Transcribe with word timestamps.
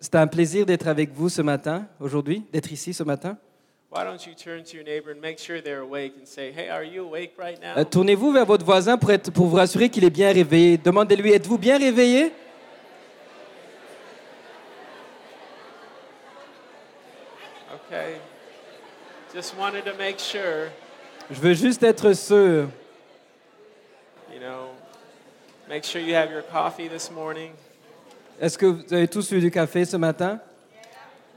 C'est 0.00 0.14
un 0.14 0.26
plaisir 0.26 0.66
d'être 0.66 0.86
avec 0.88 1.10
vous 1.12 1.28
ce 1.28 1.42
matin, 1.42 1.86
aujourd'hui, 2.00 2.44
d'être 2.52 2.70
ici 2.72 2.92
ce 2.94 3.02
matin. 3.02 3.36
Why 3.92 4.04
don't 4.04 4.24
you 4.24 4.34
turn 4.34 4.62
to 4.62 4.76
your 4.76 4.84
neighbor 4.84 5.10
and 5.12 5.20
make 5.20 5.40
sure 5.40 5.60
they're 5.60 5.80
awake 5.82 6.12
and 6.16 6.24
say, 6.24 6.52
Hey, 6.52 6.68
are 6.68 6.84
you 6.84 7.04
awake 7.04 7.32
right 7.36 7.58
now? 7.60 7.82
Tournez-vous 7.84 8.30
vers 8.32 8.46
votre 8.46 8.64
voisin 8.64 8.96
pour, 8.96 9.10
être, 9.10 9.32
pour 9.32 9.46
vous 9.46 9.56
rassurer 9.56 9.88
qu'il 9.90 10.04
est 10.04 10.10
bien 10.10 10.32
réveillé. 10.32 10.78
Demandez-lui, 10.78 11.32
êtes-vous 11.32 11.58
bien 11.58 11.76
réveillé? 11.76 12.30
Okay. 17.74 18.16
Just 19.32 19.56
wanted 19.56 19.84
to 19.84 19.94
make 19.94 20.18
sure, 20.18 20.70
Je 21.30 21.40
veux 21.40 21.54
juste 21.54 21.82
être 21.82 22.12
sûr. 22.14 22.68
you 24.32 24.40
know, 24.40 24.70
make 25.68 25.84
sure 25.84 26.00
you 26.00 26.14
have 26.14 26.30
your 26.30 26.42
coffee 26.42 26.88
this 26.88 27.10
morning. 27.10 27.52
Est-ce 28.40 28.56
que 28.56 28.64
vous 28.64 28.94
avez 28.94 29.06
tous 29.06 29.30
eu 29.32 29.40
du 29.40 29.50
café 29.50 29.84
ce 29.84 29.98
matin? 29.98 30.40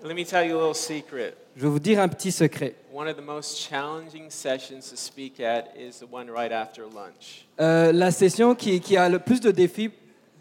Let 0.06 0.14
me 0.14 0.24
tell 0.24 0.48
you 0.48 0.58
a 0.58 0.70
little 0.70 0.74
secret. 0.74 1.36
Je 1.54 1.64
vais 1.64 1.68
vous 1.68 1.80
dire 1.80 2.00
un 2.00 2.08
petit 2.08 2.32
secret. 2.32 2.76
One 2.94 3.10
of 3.10 3.18
the 3.18 3.22
most 3.22 3.58
challenging 3.58 4.30
sessions 4.30 4.90
to 4.90 4.96
speak 4.96 5.42
at 5.42 5.66
is 5.78 6.00
the 6.00 6.08
one 6.10 6.32
right 6.32 6.54
after 6.54 6.84
lunch. 6.84 7.46
Euh, 7.60 7.92
la 7.92 8.10
session 8.10 8.56
qui, 8.56 8.80
qui 8.80 8.96
a 8.96 9.10
le 9.10 9.20
plus 9.20 9.42
de 9.42 9.52
défis 9.52 9.92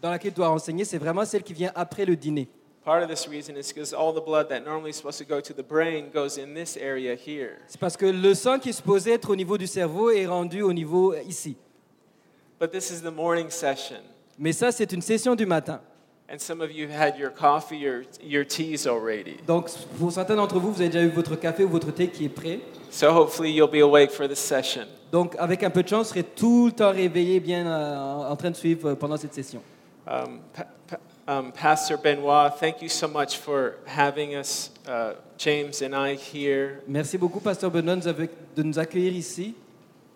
dans 0.01 0.09
laquelle 0.09 0.31
je 0.31 0.37
dois 0.37 0.51
enseigner, 0.51 0.85
c'est 0.85 0.97
vraiment 0.97 1.25
celle 1.25 1.43
qui 1.43 1.51
vient 1.51 1.73
après 1.75 2.05
le 2.05 2.15
dîner. 2.15 2.47
Part 2.85 3.03
of 3.03 3.09
this 3.09 3.27
reason 3.27 3.57
is 3.57 3.73
because 3.73 3.93
all 3.93 4.13
the 4.13 4.23
blood 4.23 4.47
that 4.47 4.61
normally 4.61 4.91
is 4.91 4.95
supposed 4.95 5.19
to 5.19 5.25
go 5.25 5.41
to 5.41 5.53
the 5.53 5.67
brain 5.67 6.11
goes 6.13 6.37
in 6.37 6.53
this 6.53 6.77
area 6.77 7.13
here. 7.13 7.57
C'est 7.67 7.79
parce 7.79 7.97
que 7.97 8.05
le 8.05 8.33
sang 8.33 8.57
qui 8.57 8.69
est 8.69 8.73
supposé 8.73 9.11
être 9.11 9.29
au 9.29 9.35
niveau 9.35 9.57
du 9.57 9.67
cerveau 9.67 10.11
est 10.11 10.27
rendu 10.27 10.61
au 10.61 10.71
niveau 10.71 11.11
euh, 11.11 11.21
ici. 11.27 11.57
But 12.57 12.71
this 12.71 12.89
is 12.89 13.01
the 13.01 13.13
morning 13.13 13.49
session. 13.49 13.99
Mais 14.39 14.53
ça, 14.53 14.71
c'est 14.71 14.93
une 14.93 15.01
session 15.01 15.35
du 15.35 15.45
matin. 15.45 15.81
And 16.29 16.37
some 16.39 16.61
of 16.61 16.71
you 16.71 16.87
have 16.87 16.97
had 17.13 17.17
your 17.19 17.29
coffee 17.29 17.85
or 17.85 18.03
your 18.21 18.45
teas 18.45 18.87
already. 18.87 19.37
Donc, 19.45 19.69
pour 19.99 20.11
certains 20.11 20.35
d'entre 20.35 20.57
vous, 20.59 20.71
vous 20.71 20.81
avez 20.81 20.89
déjà 20.89 21.03
eu 21.03 21.09
votre 21.09 21.35
café 21.35 21.63
ou 21.65 21.69
votre 21.69 21.91
thé 21.91 22.07
qui 22.07 22.25
est 22.25 22.29
prêt. 22.29 22.59
So 22.89 23.09
hopefully 23.11 23.51
you'll 23.51 23.69
be 23.69 23.81
awake 23.81 24.09
for 24.11 24.27
this 24.27 24.39
session. 24.39 24.85
Donc, 25.11 25.35
avec 25.37 25.61
un 25.63 25.69
peu 25.69 25.83
de 25.83 25.87
chance, 25.89 26.07
vous 26.07 26.13
serez 26.13 26.23
tout 26.23 26.67
le 26.67 26.71
temps 26.71 26.91
réveillé, 26.91 27.39
bien 27.39 27.67
euh, 27.67 28.29
en 28.29 28.35
train 28.35 28.49
de 28.51 28.55
suivre 28.55 28.89
euh, 28.91 28.95
pendant 28.95 29.17
cette 29.17 29.33
session. 29.33 29.61
Um, 30.07 30.39
pa- 30.53 30.67
pa- 30.87 30.99
um, 31.39 31.51
Pastor 31.51 31.97
Benoit, 31.97 32.49
thank 32.59 32.81
you 32.81 32.89
so 32.89 33.07
much 33.07 33.37
for 33.37 33.73
having 33.85 34.33
us, 34.35 34.71
uh, 34.87 35.13
James 35.37 35.81
and 35.83 35.93
I, 35.93 36.15
here. 36.15 36.81
Merci 36.87 37.17
beaucoup, 37.17 37.39
Pasteur 37.39 37.71
avec- 37.75 38.31
de 38.55 38.63
nous 38.63 38.79
accueillir 38.79 39.13
ici. 39.13 39.55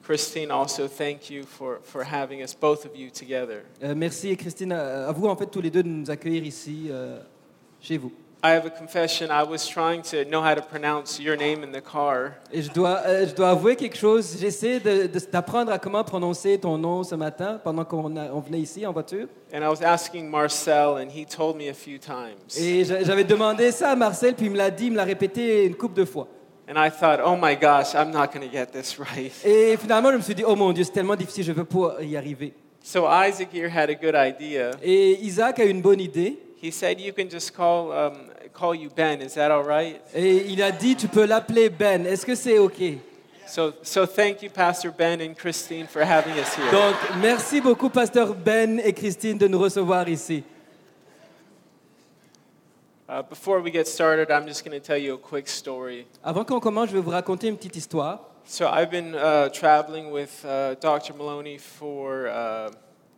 Christine, 0.07 0.51
also 0.51 0.87
thank 0.87 1.29
you 1.29 1.43
for, 1.43 1.79
for 1.83 2.01
having 2.01 2.41
us, 2.41 2.53
both 2.55 2.85
of 2.85 2.95
you, 2.95 3.09
together. 3.09 3.63
Euh, 3.83 3.93
merci, 3.93 4.35
Christine, 4.37 4.71
à, 4.71 5.09
à 5.09 5.11
vous, 5.11 5.27
en 5.27 5.35
fait, 5.35 5.47
tous 5.47 5.59
les 5.61 5.69
deux, 5.69 5.83
de 5.83 5.89
nous 5.89 6.09
accueillir 6.09 6.45
ici, 6.45 6.87
euh, 6.89 7.19
chez 7.81 7.97
vous. 7.97 8.11
I 8.43 8.51
have 8.51 8.65
a 8.67 8.69
confession. 8.69 9.27
I 9.31 9.43
was 9.43 9.67
trying 9.67 10.03
to 10.03 10.23
know 10.23 10.41
how 10.41 10.53
to 10.55 10.61
pronounce 10.61 11.19
your 11.19 11.35
name 11.35 11.63
in 11.63 11.71
the 11.71 11.81
car, 11.83 12.33
Et 12.53 12.61
je 12.61 12.71
dois, 12.71 13.01
euh, 13.05 13.27
je 13.27 13.33
dois 13.33 13.49
avouer 13.49 13.75
quelque 13.75 13.97
chose. 13.97 14.37
J'essaie 14.39 14.79
d'apprendre 15.31 15.71
à 15.71 15.79
comment 15.79 16.03
prononcer 16.03 16.57
ton 16.59 16.77
nom 16.77 17.03
ce 17.03 17.15
matin, 17.15 17.59
pendant 17.63 17.83
qu'on 17.83 18.15
on 18.15 18.39
venait 18.39 18.59
ici 18.59 18.85
en 18.85 18.93
voiture. 18.93 19.27
and 19.51 19.63
I 19.63 19.67
was 19.67 19.81
asking 19.83 20.29
Marcel, 20.29 20.97
and 21.03 21.09
he 21.09 21.25
told 21.25 21.57
me 21.57 21.67
a 21.69 21.73
few 21.73 21.97
times. 21.97 22.37
Et 22.57 22.85
j'a- 22.85 23.03
j'avais 23.03 23.23
demandé 23.23 23.71
ça 23.71 23.89
à 23.91 23.95
Marcel, 23.95 24.35
puis 24.35 24.45
il 24.45 24.51
me 24.51 24.57
l'a 24.57 24.69
dit, 24.69 24.85
il 24.85 24.91
me 24.91 24.97
l'a 24.97 25.03
répété 25.03 25.65
une 25.65 25.75
couple 25.75 25.95
de 25.95 26.05
fois. 26.05 26.27
And 26.69 26.77
I 26.77 26.89
thought, 26.89 27.21
oh 27.21 27.37
my 27.37 27.55
gosh, 27.55 27.95
I'm 27.95 28.11
not 28.11 28.33
going 28.33 28.45
to 28.45 28.51
get 28.51 28.73
this 28.73 28.99
right. 28.99 29.31
Et 29.45 29.77
finalement, 29.77 30.11
je 30.11 30.17
me 30.17 30.21
suis 30.21 30.35
dit, 30.35 30.43
oh 30.45 30.55
mon 30.55 30.73
Dieu, 30.73 30.83
c'est 30.83 30.91
tellement 30.91 31.15
difficile, 31.15 31.45
je 31.45 31.51
ne 31.51 31.57
veux 31.57 31.65
pas 31.65 31.97
y 32.01 32.17
arriver. 32.17 32.53
So 32.83 33.05
Isaac 33.05 33.49
here 33.53 33.69
had 33.69 33.89
a 33.89 33.95
good 33.95 34.15
idea. 34.15 34.71
Et 34.81 35.19
Isaac 35.21 35.59
a 35.59 35.65
une 35.65 35.81
bonne 35.81 35.99
idée. 35.99 36.37
He 36.61 36.71
said 36.71 36.99
you 36.99 37.13
can 37.13 37.29
just 37.29 37.55
call 37.55 37.91
um, 37.91 38.29
call 38.53 38.75
you 38.75 38.89
Ben. 38.95 39.21
Is 39.21 39.35
that 39.35 39.51
all 39.51 39.63
right? 39.63 40.01
Et 40.13 40.45
il 40.47 40.61
a 40.61 40.71
dit, 40.71 40.95
tu 40.95 41.07
peux 41.07 41.25
l'appeler 41.25 41.69
Ben. 41.69 42.05
Est-ce 42.05 42.25
que 42.25 42.35
c'est 42.35 42.57
OK? 42.57 42.97
So 43.47 43.73
so 43.81 44.05
thank 44.05 44.41
you, 44.41 44.49
Pastor 44.49 44.91
Ben 44.91 45.21
and 45.21 45.35
Christine, 45.35 45.85
for 45.87 46.01
having 46.01 46.33
us 46.33 46.53
here. 46.55 46.71
Donc, 46.71 46.95
merci 47.21 47.61
beaucoup, 47.61 47.89
Pasteur 47.89 48.33
Ben 48.33 48.79
et 48.83 48.93
Christine, 48.93 49.37
de 49.37 49.47
nous 49.47 49.59
recevoir 49.59 50.07
ici. 50.09 50.43
Uh, 53.09 53.21
before 53.21 53.61
we 53.61 53.71
get 53.71 53.87
started, 53.87 54.29
I'm 54.29 54.45
just 54.45 54.65
going 54.65 54.77
to 54.77 54.85
tell 54.85 54.97
you 54.97 55.13
a 55.13 55.17
quick 55.17 55.47
story. 55.47 56.05
Avant 56.25 56.43
qu'on 56.43 56.59
commence, 56.59 56.89
je 56.89 56.95
vais 56.95 57.01
vous 57.01 57.11
raconter 57.11 57.47
une 57.47 57.55
petite 57.55 57.77
histoire. 57.77 58.19
So 58.43 58.67
I've 58.67 58.91
been 58.91 59.15
uh, 59.15 59.47
traveling 59.49 60.11
with 60.11 60.43
uh, 60.43 60.75
Dr. 60.81 61.13
Maloney 61.13 61.57
for 61.57 62.27
uh, 62.27 62.69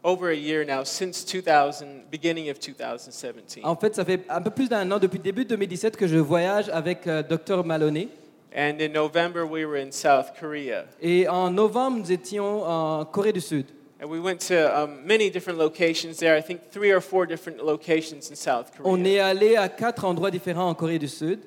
over 0.03 0.29
a 0.29 0.35
year 0.35 0.63
now, 0.63 0.83
since 0.83 1.23
2000, 1.25 2.03
beginning 2.11 2.51
of 2.51 2.59
2017. 2.59 3.63
En 3.63 3.75
fait, 3.75 3.95
ça 3.95 4.05
fait 4.05 4.21
un 4.29 4.41
peu 4.41 4.51
plus 4.51 4.69
d'un 4.69 4.91
an, 4.91 4.99
depuis 4.99 5.17
le 5.17 5.23
début 5.23 5.43
de 5.43 5.49
2017, 5.49 5.97
que 5.97 6.05
je 6.05 6.17
voyage 6.19 6.69
avec 6.69 7.07
euh, 7.07 7.23
Dr 7.23 7.63
Maloney. 7.65 8.09
And 8.55 8.79
in 8.79 8.93
November, 8.93 9.43
we 9.43 9.65
were 9.65 9.77
in 9.77 9.91
South 9.91 10.33
Korea. 10.39 10.85
Et 11.01 11.27
en 11.27 11.49
novembre, 11.49 11.97
nous 11.97 12.11
étions 12.11 12.63
en 12.63 13.05
Corée 13.05 13.33
du 13.33 13.41
Sud. 13.41 13.65
And 14.01 14.09
we 14.09 14.19
went 14.19 14.39
to 14.47 14.55
um, 14.55 15.05
many 15.05 15.29
different 15.29 15.59
locations 15.59 16.19
there. 16.19 16.37
I 16.37 16.41
think 16.41 16.71
three 16.71 16.91
or 16.91 17.01
four 17.01 17.25
different 17.25 17.61
locations 17.63 18.29
in 18.29 18.35
South 18.37 18.71
Korea. 18.75 18.87
On 18.89 19.03
est 19.03 19.19
allé 19.19 19.57
à 19.57 19.67
quatre 19.67 20.05
endroits 20.05 20.31
différents 20.31 20.69
en 20.69 20.73
Corée 20.73 20.99
du 20.99 21.07
Sud. 21.09 21.39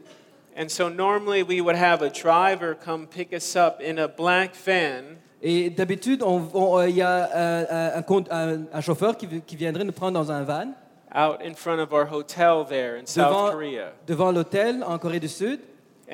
And 0.55 0.69
so 0.69 0.91
normally 0.91 1.43
we 1.43 1.63
would 1.63 1.77
have 1.77 2.03
a 2.03 2.11
driver 2.11 2.75
come 2.75 3.07
pick 3.07 3.33
us 3.33 3.57
up 3.57 3.81
in 3.81 3.99
a 3.99 4.07
black 4.07 4.55
van, 4.55 5.17
Et 5.45 5.71
d'habitude, 5.71 6.23
euh, 6.23 6.87
il 6.89 6.95
y 6.97 7.01
a 7.03 7.31
euh, 7.35 7.65
un, 7.97 8.03
un 8.03 8.25
un- 8.31 8.65
un 8.73 8.81
chauffeur 8.83 9.17
qui, 9.17 9.27
qui 9.41 9.57
viendrait 9.57 9.85
nous 9.85 9.93
prendre 9.93 10.13
dans 10.13 10.31
un 10.31 10.43
van 10.45 10.75
out 11.15 11.41
in 11.43 11.55
front 11.55 11.81
of 11.81 11.91
our 11.93 12.07
hotel 12.07 12.65
there 12.69 12.97
in 13.01 13.07
South 13.07 13.51
Korea. 13.51 13.93
devant 14.07 14.31
l'hôtel 14.31 14.85
en 14.87 14.99
Corée 14.99 15.21
du 15.21 15.29
Sud. 15.29 15.59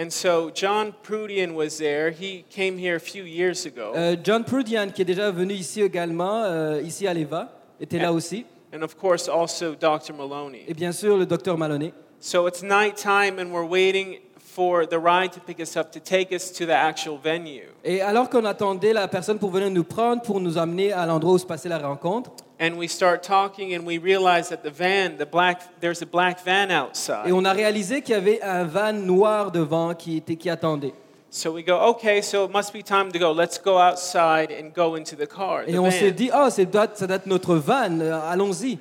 And 0.01 0.11
so 0.13 0.51
John 0.51 0.95
Prudian 1.03 1.55
was 1.55 1.79
there. 1.79 2.13
He 2.13 2.45
came 2.49 2.79
here 2.79 2.95
a 2.95 3.01
few 3.01 3.25
years 3.25 3.67
ago. 3.67 3.95
Euh, 3.97 4.15
John 4.23 4.45
Prudian, 4.45 4.91
qui 4.93 5.03
est 5.03 5.05
déjà 5.05 5.33
venu 5.33 5.55
ici 5.55 5.83
également, 5.83 6.45
euh, 6.45 6.81
ici 6.83 7.09
à 7.09 7.13
l'EVA, 7.13 7.49
était 7.81 7.99
là 7.99 8.13
aussi. 8.13 8.47
and 8.73 8.85
of 8.85 8.97
course 8.97 9.29
also 9.29 9.75
Dr. 9.75 10.13
Maloney. 10.15 10.65
Et 10.69 10.75
bien 10.75 10.93
sûr, 10.93 11.17
le 11.17 11.27
docteur 11.27 11.59
Maloney. 11.59 11.93
So 12.21 12.47
it's 12.47 12.63
nighttime 12.63 13.41
and 13.41 13.53
we're 13.53 13.67
waiting 13.67 14.19
for 14.49 14.87
the 14.87 14.99
ride 14.99 15.33
to 15.33 15.41
pick 15.41 15.61
us 15.61 15.77
up 15.77 15.93
to 15.93 16.01
take 16.01 16.33
us 16.33 16.51
to 16.53 16.65
the 16.67 16.75
actual 16.75 17.19
venue. 17.23 17.69
Et 17.85 18.01
alors 18.01 18.29
qu'on 18.29 18.45
attendait 18.45 18.93
la 18.93 19.07
personne 19.09 19.39
pour 19.39 19.51
venir 19.51 19.71
nous 19.71 19.85
prendre, 19.85 20.23
pour 20.23 20.41
nous 20.41 20.59
amener 20.59 20.93
à 20.93 21.07
l'endroit 21.07 21.35
où 21.35 21.39
se 21.39 21.47
passait 21.47 21.69
la 21.69 21.79
rencontre, 21.79 22.31
And 22.61 22.77
we 22.77 22.89
start 22.91 23.23
talking 23.23 23.77
and 23.77 23.87
we 23.87 23.99
realize 23.99 24.49
that 24.49 24.65
the 24.65 24.71
van, 24.71 25.17
the 25.17 25.31
black 25.31 25.61
there's 25.81 26.03
a 26.03 26.07
black 26.07 26.45
van 26.45 26.73
outside. 26.73 27.29
et 27.29 27.33
on 27.33 27.45
a 27.45 27.53
réalisé 27.53 28.03
qu'il 28.03 28.15
y 28.15 28.19
avait 28.19 28.43
un 28.43 28.65
van 28.65 28.93
noir 28.93 29.53
devant 29.53 29.95
qui, 29.95 30.17
était, 30.17 30.35
qui 30.35 30.51
attendait. 30.51 30.95
So 31.31 31.53
we 31.53 31.63
go, 31.63 31.75
okay, 31.91 32.23
so 32.23 32.47
it 32.47 32.51
must 32.51 32.73
be 32.73 32.83
time 32.83 33.13
to 33.13 33.19
go. 33.19 33.33
Let's 33.33 33.59
go 33.59 33.79
outside 33.79 34.51
and 34.51 34.73
go 34.75 34.97
into 34.97 35.15
the 35.15 35.29
car. 35.29 35.63
Et 35.67 35.75
the 35.75 35.79
on 35.79 35.91
s'est 35.91 36.11
dit, 36.11 36.31
oh, 36.35 36.49
ça 36.49 36.65
doit, 36.65 36.89
ça 36.95 37.07
doit 37.07 37.17
être 37.17 37.27
notre 37.27 37.55
van, 37.57 38.01
euh, 38.01 38.19
allons-y. 38.31 38.79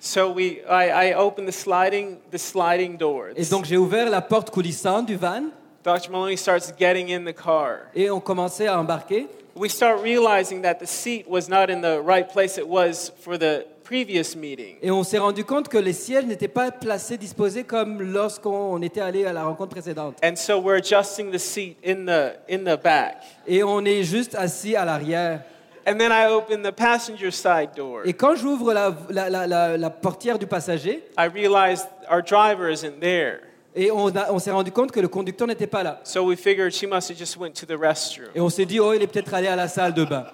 So 0.00 0.30
we, 0.30 0.60
I, 0.68 1.10
I 1.10 1.14
opened 1.14 1.48
the 1.48 1.52
sliding, 1.52 2.18
the 2.30 2.38
sliding 2.38 2.96
door. 2.96 3.30
Et 3.36 3.44
donc 3.50 3.64
j'ai 3.64 3.76
ouvert 3.76 4.08
la 4.08 4.20
porte 4.20 4.50
coulissante 4.50 5.06
du 5.06 5.16
van 5.16 5.50
Dr. 5.82 6.10
Maloney 6.10 6.36
starts 6.36 6.72
getting 6.78 7.10
in 7.10 7.24
the 7.24 7.34
car. 7.34 7.86
et 7.94 8.10
on 8.10 8.20
commençait 8.20 8.66
à 8.66 8.78
embarquer. 8.78 9.26
We 9.56 9.70
start 9.70 10.00
realizing 10.02 10.62
that 10.62 10.74
the 10.74 10.86
seat 10.86 11.26
was 11.28 11.48
not 11.48 11.68
in 11.68 11.80
the 11.80 12.00
right 12.00 12.28
place 12.28 12.58
it 12.58 12.68
was 12.68 13.10
for 13.20 13.36
the 13.36 13.64
previous 13.82 14.36
meeting. 14.36 14.76
Et 14.82 14.90
on 14.92 15.02
s'est 15.02 15.18
rendu 15.18 15.44
compte 15.44 15.68
que 15.68 15.78
les 15.78 15.92
sièges 15.94 16.26
n'étaient 16.26 16.46
pas 16.46 16.70
placés, 16.70 17.16
disposés 17.16 17.64
comme 17.64 18.00
lorsqu'on 18.02 18.80
était 18.82 19.00
allé 19.00 19.24
à 19.24 19.32
la 19.32 19.44
rencontre 19.44 19.70
précédente. 19.70 20.16
And 20.22 20.36
so 20.36 20.60
we're 20.60 20.76
adjusting 20.76 21.32
the 21.32 21.38
seat 21.38 21.76
in 21.84 22.04
the, 22.04 22.36
in 22.48 22.58
the 22.58 22.80
back. 22.80 23.22
Et 23.46 23.64
on 23.64 23.84
est 23.84 24.04
juste 24.04 24.36
assis 24.36 24.76
à 24.76 24.84
l'arrière. 24.84 25.40
And 25.88 25.98
then 25.98 26.12
I 26.12 26.26
open 26.26 26.62
the 26.62 26.72
passenger 26.72 27.30
side 27.30 27.70
door. 27.74 28.02
Et 28.04 28.12
quand 28.12 28.36
j'ouvre 28.36 28.74
la, 28.74 28.94
la, 29.08 29.46
la, 29.46 29.76
la, 29.78 29.90
portière 29.90 30.38
du 30.38 30.46
passager, 30.46 31.02
I 31.16 31.28
realized 31.28 31.86
our 32.10 32.20
driver 32.22 32.70
isn't 32.70 33.00
there. 33.00 33.40
et 33.74 33.90
on, 33.90 34.12
on 34.30 34.38
s'est 34.38 34.50
rendu 34.50 34.70
compte 34.70 34.92
que 34.92 35.00
le 35.00 35.08
conducteur 35.08 35.46
n'était 35.46 35.66
pas 35.66 35.82
là. 35.82 36.00
So 36.04 36.24
we 36.24 36.36
figured 36.36 36.72
she 36.72 36.84
must 36.84 37.08
have 37.08 37.16
just 37.16 37.38
went 37.38 37.52
to 37.52 37.66
the 37.66 37.78
restroom. 37.78 38.28
Et 38.34 38.40
on 38.40 38.50
s'est 38.50 38.66
dit, 38.66 38.80
oh, 38.80 38.92
il 38.92 39.02
est 39.02 39.06
peut-être 39.06 39.32
allé 39.32 39.48
à 39.48 39.56
la 39.56 39.68
salle 39.68 39.94
de 39.94 40.04
bain. 40.04 40.26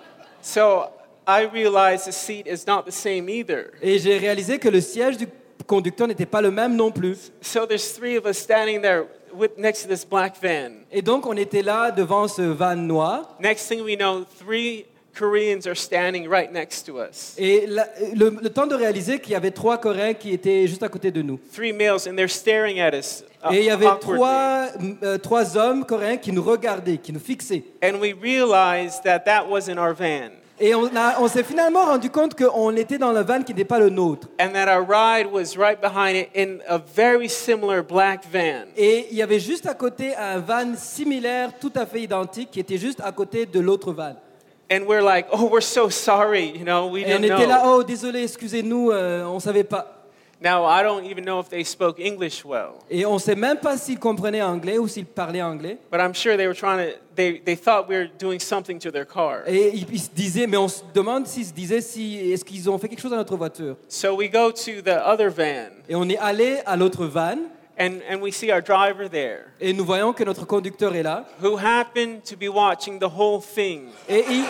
So 0.42 0.86
I 1.28 1.46
realized 1.46 2.06
the 2.06 2.12
seat 2.12 2.46
is 2.46 2.66
not 2.66 2.82
the 2.82 2.92
same 2.92 3.28
either. 3.28 3.70
Et 3.80 3.98
j'ai 3.98 4.18
réalisé 4.18 4.58
que 4.58 4.68
le 4.68 4.80
siège 4.80 5.18
du 5.18 5.28
conducteur 5.66 6.08
n'était 6.08 6.26
pas 6.26 6.40
le 6.40 6.50
même 6.50 6.74
non 6.74 6.90
plus. 6.90 7.32
So 7.42 7.64
there's 7.64 7.92
three 7.92 8.16
of 8.16 8.26
us 8.26 8.38
standing 8.38 8.80
there 8.80 9.04
with, 9.32 9.56
next 9.56 9.82
to 9.82 9.88
this 9.88 10.04
black 10.04 10.34
van. 10.42 10.84
Et 10.90 11.02
donc, 11.02 11.26
on 11.26 11.36
était 11.36 11.62
là 11.62 11.90
devant 11.90 12.26
ce 12.26 12.42
van 12.42 12.76
noir. 12.76 13.36
Next 13.40 13.68
thing 13.68 13.82
we 13.82 13.96
know, 13.96 14.24
three 14.38 14.86
Koreans 15.16 15.66
are 15.66 15.76
standing 15.76 16.28
right 16.28 16.50
next 16.52 16.84
to 16.86 16.98
us. 16.98 17.34
Et 17.38 17.66
la- 17.68 17.86
le, 18.14 18.36
le 18.42 18.50
temps 18.50 18.66
de 18.66 18.74
réaliser 18.74 19.18
qu'il 19.20 19.32
y 19.32 19.36
avait 19.36 19.50
trois 19.52 19.78
Coréens 19.78 20.14
qui 20.14 20.32
étaient 20.32 20.66
juste 20.66 20.82
à 20.82 20.88
côté 20.88 21.10
de 21.10 21.22
nous. 21.22 21.38
Three 21.54 21.72
males, 21.72 22.08
and 22.08 22.16
they're 22.16 22.28
staring 22.30 22.80
at 22.80 22.92
us. 22.94 23.24
uh, 23.48 23.54
Et 23.54 23.60
il 23.60 23.64
y 23.66 23.70
avait 23.70 23.86
trois, 24.00 24.66
euh, 25.02 25.18
trois 25.18 25.56
hommes 25.56 25.84
coréens 25.84 26.16
qui 26.16 26.32
nous 26.32 26.42
regardaient, 26.42 26.98
qui 26.98 27.12
nous 27.12 27.20
fixaient. 27.20 27.62
And 27.82 28.00
we 28.00 28.14
realized 28.20 29.02
that 29.04 29.20
that 29.20 29.46
wasn't 29.48 29.78
our 29.78 29.94
van. 29.94 30.30
Et 30.60 30.72
on, 30.72 30.88
on 31.18 31.26
s'est 31.28 31.42
finalement 31.42 31.84
rendu 31.84 32.10
compte 32.10 32.36
qu'on 32.36 32.76
était 32.76 32.96
dans 32.96 33.10
le 33.12 33.22
van 33.22 33.42
qui 33.42 33.52
n'était 33.52 33.64
pas 33.64 33.80
le 33.80 33.90
nôtre. 33.90 34.28
And 34.40 34.50
that 34.52 34.68
our 34.72 34.84
ride 34.88 35.26
was 35.32 35.56
right 35.58 35.80
behind 35.80 36.14
it 36.16 36.28
in 36.36 36.58
a 36.68 36.78
very 36.78 37.28
similar 37.28 37.82
black 37.82 38.22
van. 38.32 38.66
Et 38.76 39.08
il 39.10 39.16
y 39.16 39.22
avait 39.22 39.40
juste 39.40 39.66
à 39.66 39.74
côté 39.74 40.14
un 40.14 40.38
van 40.38 40.76
similaire, 40.76 41.50
tout 41.60 41.72
à 41.74 41.86
fait 41.86 42.02
identique, 42.02 42.52
qui 42.52 42.60
était 42.60 42.78
juste 42.78 43.00
à 43.04 43.10
côté 43.10 43.46
de 43.46 43.58
l'autre 43.58 43.92
van. 43.92 44.14
And 44.70 44.86
we're 44.86 45.02
like, 45.02 45.26
oh, 45.30 45.46
we're 45.50 45.60
so 45.60 45.88
sorry, 45.90 46.46
you 46.56 46.64
know, 46.64 46.86
we 46.88 47.02
Et 47.04 47.14
on 47.14 47.20
didn't 47.20 47.36
était 47.38 47.46
là, 47.46 47.60
know. 47.62 47.78
oh 47.80 47.82
désolé, 47.84 48.22
excusez-nous, 48.24 48.90
euh, 48.90 49.24
on 49.24 49.38
savait 49.38 49.64
pas. 49.64 49.90
Now, 50.40 50.64
I 50.66 50.82
don't 50.82 51.04
even 51.06 51.24
know 51.24 51.38
if 51.40 51.48
they 51.48 51.64
spoke 51.64 51.98
English 51.98 52.44
well, 52.44 52.72
Et 52.90 53.06
on 53.06 53.18
sait 53.18 53.34
même 53.34 53.58
pas 53.58 53.76
s'ils 53.78 53.98
comprenaient 53.98 54.42
anglais 54.42 54.78
ou 54.78 54.88
s'ils 54.88 55.06
parlaient 55.06 55.40
anglais. 55.42 55.78
but 55.90 56.00
I'm 56.00 56.12
sure 56.14 56.36
they 56.36 56.46
were 56.46 56.54
trying 56.56 56.78
to, 56.78 56.96
they, 57.14 57.40
they 57.44 57.56
thought 57.56 57.88
we 57.88 57.96
were 57.96 58.08
doing 58.18 58.40
something 58.40 58.78
to 58.80 58.90
their 58.90 59.06
car. 59.06 59.42
Et 59.46 59.70
ils, 59.74 59.86
ils 59.92 60.00
se 60.00 60.10
disaient, 60.14 60.46
mais 60.46 60.56
on 60.58 60.68
se 60.68 60.82
demande 60.92 61.26
s'ils 61.26 61.46
se 61.46 61.52
disaient, 61.52 61.80
si, 61.80 62.16
est-ce 62.32 62.44
qu'ils 62.44 62.68
ont 62.68 62.78
fait 62.78 62.88
quelque 62.88 63.00
chose 63.00 63.12
à 63.12 63.16
notre 63.16 63.36
voiture. 63.36 63.76
So 63.88 64.14
we 64.16 64.28
go 64.30 64.50
to 64.50 64.82
the 64.82 64.98
other 65.06 65.30
van, 65.30 65.70
Et 65.88 65.94
on 65.94 66.08
est 66.08 66.18
allé 66.18 66.58
à 66.66 66.76
l'autre 66.76 67.06
van 67.06 67.36
and, 67.78 68.00
and 68.10 68.20
we 68.20 68.30
see 68.32 68.50
our 68.52 68.62
driver 68.62 69.08
there, 69.10 69.46
et 69.60 69.72
nous 69.72 69.84
voyons 69.84 70.12
que 70.12 70.24
notre 70.24 70.46
conducteur 70.46 70.94
est 70.94 71.02
là. 71.02 71.24
who 71.42 71.56
happened 71.56 72.22
to 72.22 72.36
be 72.36 72.48
watching 72.48 72.98
the 72.98 73.08
whole 73.16 73.40
thing. 73.42 73.88
Et 74.08 74.24
il- 74.30 74.44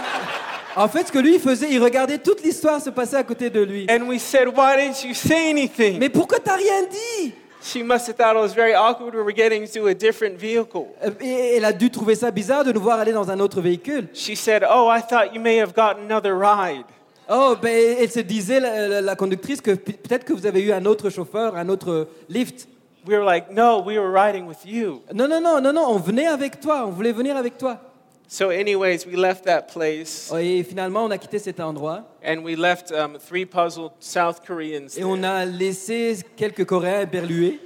en 0.76 0.88
fait, 0.88 1.06
ce 1.06 1.12
que 1.12 1.18
lui 1.20 1.38
faisait, 1.38 1.68
il 1.70 1.80
regardait 1.82 2.18
toute 2.18 2.42
l'histoire 2.42 2.80
se 2.80 2.90
passer 2.90 3.14
à 3.16 3.22
côté 3.22 3.48
de 3.48 3.60
lui. 3.60 3.86
And 3.88 4.08
we 4.08 4.20
said, 4.20 4.48
why 4.48 4.76
didn't 4.76 5.06
you 5.06 5.14
say 5.14 5.48
anything? 5.50 5.98
Mais 6.00 6.08
pourquoi 6.08 6.38
t'as 6.40 6.56
rien 6.56 6.82
dit? 6.90 7.32
She 7.62 7.76
must 7.82 8.08
have 8.08 8.16
thought 8.16 8.34
it 8.36 8.42
was 8.42 8.52
very 8.54 8.74
awkward 8.74 9.14
we 9.14 9.22
were 9.22 9.32
getting 9.34 9.66
to 9.68 9.86
a 9.86 9.94
different 9.94 10.36
vehicle. 10.36 10.86
Euh, 11.02 11.10
Et 11.20 11.56
elle 11.56 11.64
a 11.64 11.72
dû 11.72 11.90
trouver 11.90 12.14
ça 12.14 12.30
bizarre 12.30 12.62
de 12.64 12.72
nous 12.72 12.80
voir 12.80 12.98
aller 13.00 13.12
dans 13.12 13.30
un 13.30 13.40
autre 13.40 13.60
véhicule. 13.62 14.08
She 14.12 14.36
said, 14.36 14.64
oh, 14.70 14.90
I 14.94 15.00
thought 15.00 15.32
you 15.32 15.40
may 15.40 15.58
have 15.60 15.72
gotten 15.74 16.10
another 16.10 16.34
ride. 16.36 16.84
Oh, 17.30 17.54
ben, 17.62 17.96
elle 17.98 18.10
se 18.10 18.20
disait, 18.20 18.60
la, 18.60 18.86
la- 18.88 19.00
la 19.00 19.16
conductrice, 19.16 19.62
que 19.62 19.70
peut-être 19.70 20.24
que 20.26 20.34
vous 20.34 20.44
avez 20.44 20.60
eu 20.60 20.72
un 20.72 20.84
autre 20.84 21.08
chauffeur, 21.08 21.56
un 21.56 21.70
autre 21.70 22.08
lift. 22.28 22.68
We 23.06 23.14
were 23.16 23.24
like, 23.24 23.50
no, 23.50 23.80
we 23.80 23.98
were 23.98 24.10
riding 24.10 24.46
with 24.46 24.64
you. 24.64 25.02
Non, 25.12 25.28
non, 25.28 25.40
non, 25.42 25.60
non, 25.60 25.72
non, 25.74 25.84
on 25.94 25.98
venait 25.98 26.26
avec 26.26 26.60
toi, 26.60 26.86
on 26.86 26.90
voulait 26.90 27.12
venir 27.12 27.36
avec 27.36 27.58
toi. 27.58 27.78
So, 28.26 28.48
anyways, 28.48 29.04
we 29.06 29.14
left 29.16 29.44
that 29.44 29.68
place 29.72 30.30
Oh, 30.32 30.38
Et 30.38 30.62
finalement, 30.64 31.04
on 31.04 31.10
a 31.10 31.18
quitté 31.18 31.38
cet 31.38 31.60
endroit 31.60 32.04
and 32.24 32.42
we 32.42 32.56
left 32.56 32.90
um, 32.90 33.18
three 33.18 33.44
puzzled 33.44 33.92
South 34.00 34.40
Koreans. 34.46 34.96
et 34.96 35.04
on 35.04 35.20
there. 35.20 35.30
a 35.30 35.44
laissé 35.44 36.16
quelques 36.34 36.64
Coréens 36.64 37.04
berlués. 37.04 37.60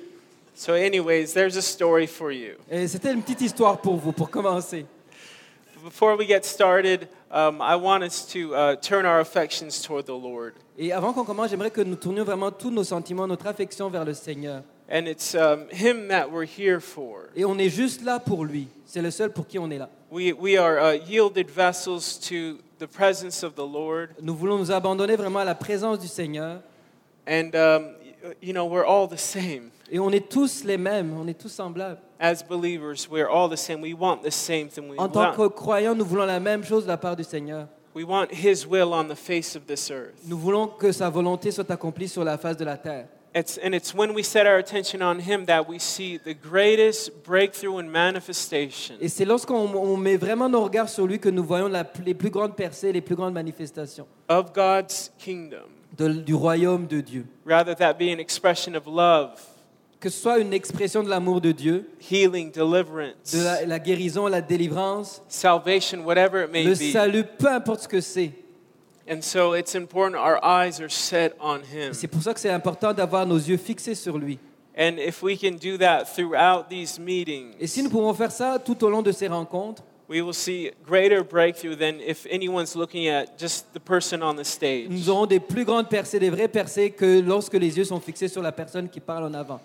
So, 0.56 0.72
anyways, 0.74 1.32
there's 1.34 1.56
a 1.56 1.62
story 1.62 2.08
for 2.08 2.32
you. 2.32 2.56
Et 2.68 2.88
c'était 2.88 3.12
une 3.12 3.22
petite 3.22 3.40
histoire 3.42 3.78
pour 3.80 3.94
vous, 3.96 4.10
pour 4.12 4.28
commencer. 4.30 4.84
Before 5.84 6.16
we 6.16 6.26
get 6.26 6.44
started, 6.44 7.06
um, 7.30 7.62
I 7.62 7.76
want 7.76 8.02
us 8.02 8.26
to 8.32 8.52
uh, 8.52 8.74
turn 8.82 9.06
our 9.06 9.20
affections 9.20 9.80
toward 9.80 10.06
the 10.06 10.18
Lord. 10.20 10.54
Et 10.76 10.92
avant 10.92 11.12
qu'on 11.12 11.24
commence, 11.24 11.50
j'aimerais 11.50 11.70
que 11.70 11.82
nous 11.82 11.94
tournions 11.94 12.24
vraiment 12.24 12.50
tous 12.50 12.72
nos 12.72 12.82
sentiments, 12.82 13.28
notre 13.28 13.46
affection 13.46 13.88
vers 13.88 14.04
le 14.04 14.14
Seigneur. 14.14 14.62
And 14.90 15.06
it's 15.06 15.34
um, 15.34 15.68
Him 15.70 16.08
that 16.08 16.30
we're 16.30 16.46
here 16.46 16.80
for. 16.80 17.28
Et 17.36 17.44
on 17.44 17.58
est 17.58 17.68
juste 17.68 18.02
là 18.02 18.18
pour 18.18 18.44
lui. 18.44 18.68
C'est 18.86 19.02
le 19.02 19.10
seul 19.10 19.30
pour 19.30 19.46
qui 19.46 19.58
on 19.58 19.70
est 19.70 19.78
là. 19.78 19.90
We, 20.10 20.32
we 20.32 20.56
are 20.56 20.78
uh, 20.78 20.98
yielded 21.06 21.50
vessels 21.50 22.18
to 22.28 22.58
the 22.78 22.86
presence 22.86 23.42
of 23.42 23.54
the 23.54 23.66
Lord. 23.66 24.10
Nous 24.22 24.34
voulons 24.34 24.56
nous 24.58 24.70
abandonner 24.72 25.16
vraiment 25.16 25.40
à 25.40 25.44
la 25.44 25.54
présence 25.54 25.98
du 25.98 26.08
Seigneur. 26.08 26.62
And, 27.26 27.54
um, 27.54 27.94
you 28.40 28.54
know, 28.54 28.64
we're 28.64 28.86
all 28.86 29.06
the 29.06 29.18
same. 29.18 29.70
Et 29.90 29.98
on 29.98 30.10
est 30.10 30.30
tous 30.30 30.64
les 30.64 30.78
mêmes, 30.78 31.14
on 31.18 31.26
est 31.28 31.38
tous 31.38 31.50
semblables. 31.52 31.98
As 32.18 32.42
believers, 32.42 33.08
we're 33.10 33.28
all 33.28 33.48
the 33.50 33.56
same. 33.58 33.82
We 33.82 33.94
want 33.94 34.22
the 34.22 34.30
same 34.30 34.68
thing. 34.68 34.88
We 34.88 34.98
En 34.98 35.08
tant 35.08 35.30
want, 35.30 35.36
que 35.36 35.48
croyants, 35.48 35.94
nous 35.94 36.06
voulons 36.06 36.26
la 36.26 36.40
même 36.40 36.64
chose 36.64 36.84
de 36.84 36.88
la 36.88 36.96
part 36.96 37.14
du 37.14 37.24
Seigneur. 37.24 37.68
we 37.94 38.04
want 38.04 38.28
His 38.32 38.66
will 38.66 38.94
on 38.94 39.08
the 39.08 39.16
face 39.16 39.54
of 39.54 39.66
this 39.66 39.90
earth. 39.90 40.14
Nous 40.26 40.38
voulons 40.38 40.68
que 40.68 40.92
sa 40.92 41.10
volonté 41.10 41.50
soit 41.50 41.70
accomplie 41.70 42.08
sur 42.08 42.24
la 42.24 42.38
face 42.38 42.56
de 42.56 42.64
la 42.64 42.76
terre. 42.78 43.06
It's, 43.38 43.58
and 43.62 43.72
it's 43.74 43.94
when 43.94 44.14
we 44.14 44.22
set 44.24 44.46
our 44.46 44.56
attention 44.58 45.00
on 45.02 45.20
Him 45.20 45.44
that 45.46 45.68
we 45.68 45.78
see 45.78 46.18
the 46.18 46.34
greatest 46.34 47.12
breakthrough 47.24 47.78
and 47.78 47.84
manifestation 47.88 48.94
Et 49.00 49.08
c'est 49.08 49.24
lorsqu'on 49.24 49.66
on 49.76 49.96
met 49.96 50.16
vraiment 50.16 50.48
nos 50.48 50.64
regards 50.64 50.88
sur 50.88 51.06
lui 51.06 51.18
que 51.20 51.28
nous 51.28 51.44
voyons 51.44 51.68
la- 51.68 51.84
les 52.04 52.14
plus 52.14 52.30
grandes 52.30 52.56
percées, 52.56 52.90
les 52.92 53.00
plus 53.00 53.14
grandes 53.14 53.34
manifestations 53.34 54.06
of 54.28 54.52
God's 54.52 55.12
kingdom. 55.18 55.68
de- 55.96 56.08
du 56.08 56.34
royaume 56.34 56.86
de 56.86 57.00
Dieu. 57.00 57.26
Rather, 57.46 57.74
that 57.76 57.94
be 57.94 58.10
an 58.12 58.18
expression 58.18 58.74
of 58.74 58.86
love, 58.86 59.30
Que 60.00 60.08
ce 60.10 60.20
soit 60.20 60.38
une 60.38 60.52
expression 60.52 61.02
de 61.02 61.08
l'amour 61.08 61.40
de 61.40 61.50
Dieu, 61.52 61.88
healing, 62.10 62.50
deliverance, 62.52 63.32
de 63.32 63.42
la, 63.42 63.66
la 63.66 63.78
guérison, 63.78 64.26
la 64.28 64.40
délivrance, 64.40 65.22
salvation, 65.28 66.04
whatever 66.04 66.44
it 66.44 66.52
may 66.52 66.62
le 66.64 66.74
be. 66.74 66.92
salut, 66.92 67.24
peu 67.38 67.48
importe 67.48 67.82
ce 67.82 67.88
que 67.88 68.00
c'est. 68.00 68.30
And 69.10 69.22
so 69.22 69.54
it's 69.54 69.74
important 69.74 70.16
our 70.16 70.38
eyes 70.44 70.80
are 70.80 70.90
set 70.90 71.34
on 71.40 71.60
Him. 71.60 71.94
C'est 71.94 72.08
pour 72.08 72.22
ça 72.22 72.34
que 72.34 72.40
c'est 72.40 72.50
important 72.50 72.92
d'avoir 72.92 73.26
nos 73.26 73.38
yeux 73.38 73.56
fixés 73.56 73.94
sur 73.94 74.18
lui. 74.18 74.38
And 74.76 74.98
if 74.98 75.22
we 75.22 75.36
can 75.36 75.56
do 75.56 75.78
that 75.78 76.04
throughout 76.14 76.68
these 76.68 76.98
meetings, 76.98 77.54
Et 77.58 77.66
si 77.66 77.82
nous 77.82 77.90
pouvons 77.90 78.12
faire 78.14 78.30
ça 78.30 78.58
tout 78.58 78.84
au 78.84 78.90
long 78.90 79.02
de 79.02 79.10
ces 79.10 79.26
rencontres, 79.26 79.82
we 80.08 80.20
will 80.20 80.34
see 80.34 80.70
greater 80.86 81.24
breakthrough 81.24 81.74
than 81.74 82.00
if 82.06 82.26
anyone's 82.30 82.76
looking 82.76 83.08
at 83.08 83.38
just 83.38 83.72
the 83.72 83.80
person 83.80 84.22
on 84.22 84.34
the 84.36 84.44
stage. 84.44 84.88
nous 84.88 85.08
aurons 85.08 85.26
des 85.26 85.40
plus 85.40 85.64
grandes 85.64 85.88
percées, 85.88 86.18
des 86.18 86.30
vraies 86.30 86.48
percées 86.48 86.90
que 86.90 87.20
lorsque 87.20 87.54
les 87.54 87.76
yeux 87.76 87.84
sont 87.84 88.00
fixés 88.00 88.28
sur 88.28 88.42
la 88.42 88.52
personne 88.52 88.88
qui 88.88 89.00
parle 89.00 89.24
en 89.24 89.34
avant. 89.34 89.60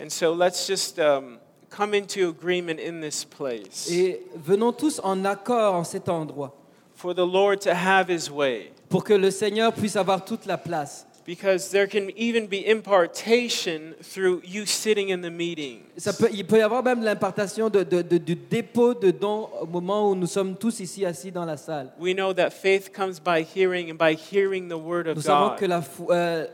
And 0.00 0.10
so 0.10 0.34
let's 0.34 0.66
just 0.66 0.98
um, 0.98 1.38
come 1.70 1.94
into 1.94 2.28
agreement 2.28 2.78
in 2.78 3.00
this 3.00 3.24
place 3.24 3.90
Et 3.90 4.22
venons 4.36 4.72
tous 4.72 5.00
en 5.02 5.24
accord 5.24 5.74
en 5.74 5.84
cet 5.84 6.08
endroit 6.08 6.54
for 6.98 7.14
the 7.14 7.24
Lord 7.24 7.60
to 7.62 7.70
have 7.72 8.08
His 8.10 8.28
way. 8.30 8.72
pour 8.90 9.04
que 9.04 9.14
le 9.14 9.30
Seigneur 9.30 9.72
puisse 9.72 9.96
avoir 9.96 10.24
toute 10.24 10.46
la 10.46 10.56
place. 10.58 11.04
Because 11.24 11.68
there 11.70 11.86
can 11.86 12.08
even 12.16 12.46
be 12.46 12.64
impartation 12.66 13.94
through 14.02 14.40
you 14.46 14.64
sitting 14.64 15.10
in 15.10 15.20
the 15.20 15.30
meeting. 15.30 15.80
Ça 15.98 16.14
peut, 16.14 16.30
il 16.32 16.46
peut 16.46 16.56
y 16.56 16.62
avoir 16.62 16.82
même 16.82 17.02
l'impartation 17.04 17.68
de, 17.68 17.82
de- 17.84 18.00
de- 18.00 18.16
du 18.16 18.34
dépôt 18.34 18.94
de 18.94 19.10
dons 19.10 19.46
au 19.60 19.66
moment 19.66 20.10
où 20.10 20.14
nous 20.14 20.26
sommes 20.26 20.56
tous 20.56 20.80
ici 20.80 21.04
assis 21.04 21.30
dans 21.30 21.44
la 21.44 21.58
salle. 21.58 21.92
We 22.00 22.14
know 22.14 22.32
that 22.32 22.48
faith 22.50 22.90
comes 22.96 23.20
by 23.20 23.42
hearing 23.44 23.90
and 23.90 23.96
by 23.98 24.14
hearing 24.16 24.68
the 24.70 24.78
word 24.78 25.04
Nous 25.06 25.18
of 25.18 25.22
savons 25.22 25.50
que 25.56 25.66
God. 25.66 25.68
la, 25.68 25.82
foi- 25.82 26.14
euh, 26.14 26.46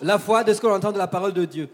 la 0.00 0.18
foi 0.20 0.44
de 0.44 0.52
ce 0.54 0.60
qu'on 0.60 0.70
entend 0.72 0.92
de 0.92 0.98
la 0.98 1.08
parole 1.08 1.32
de 1.32 1.44
Dieu. 1.44 1.68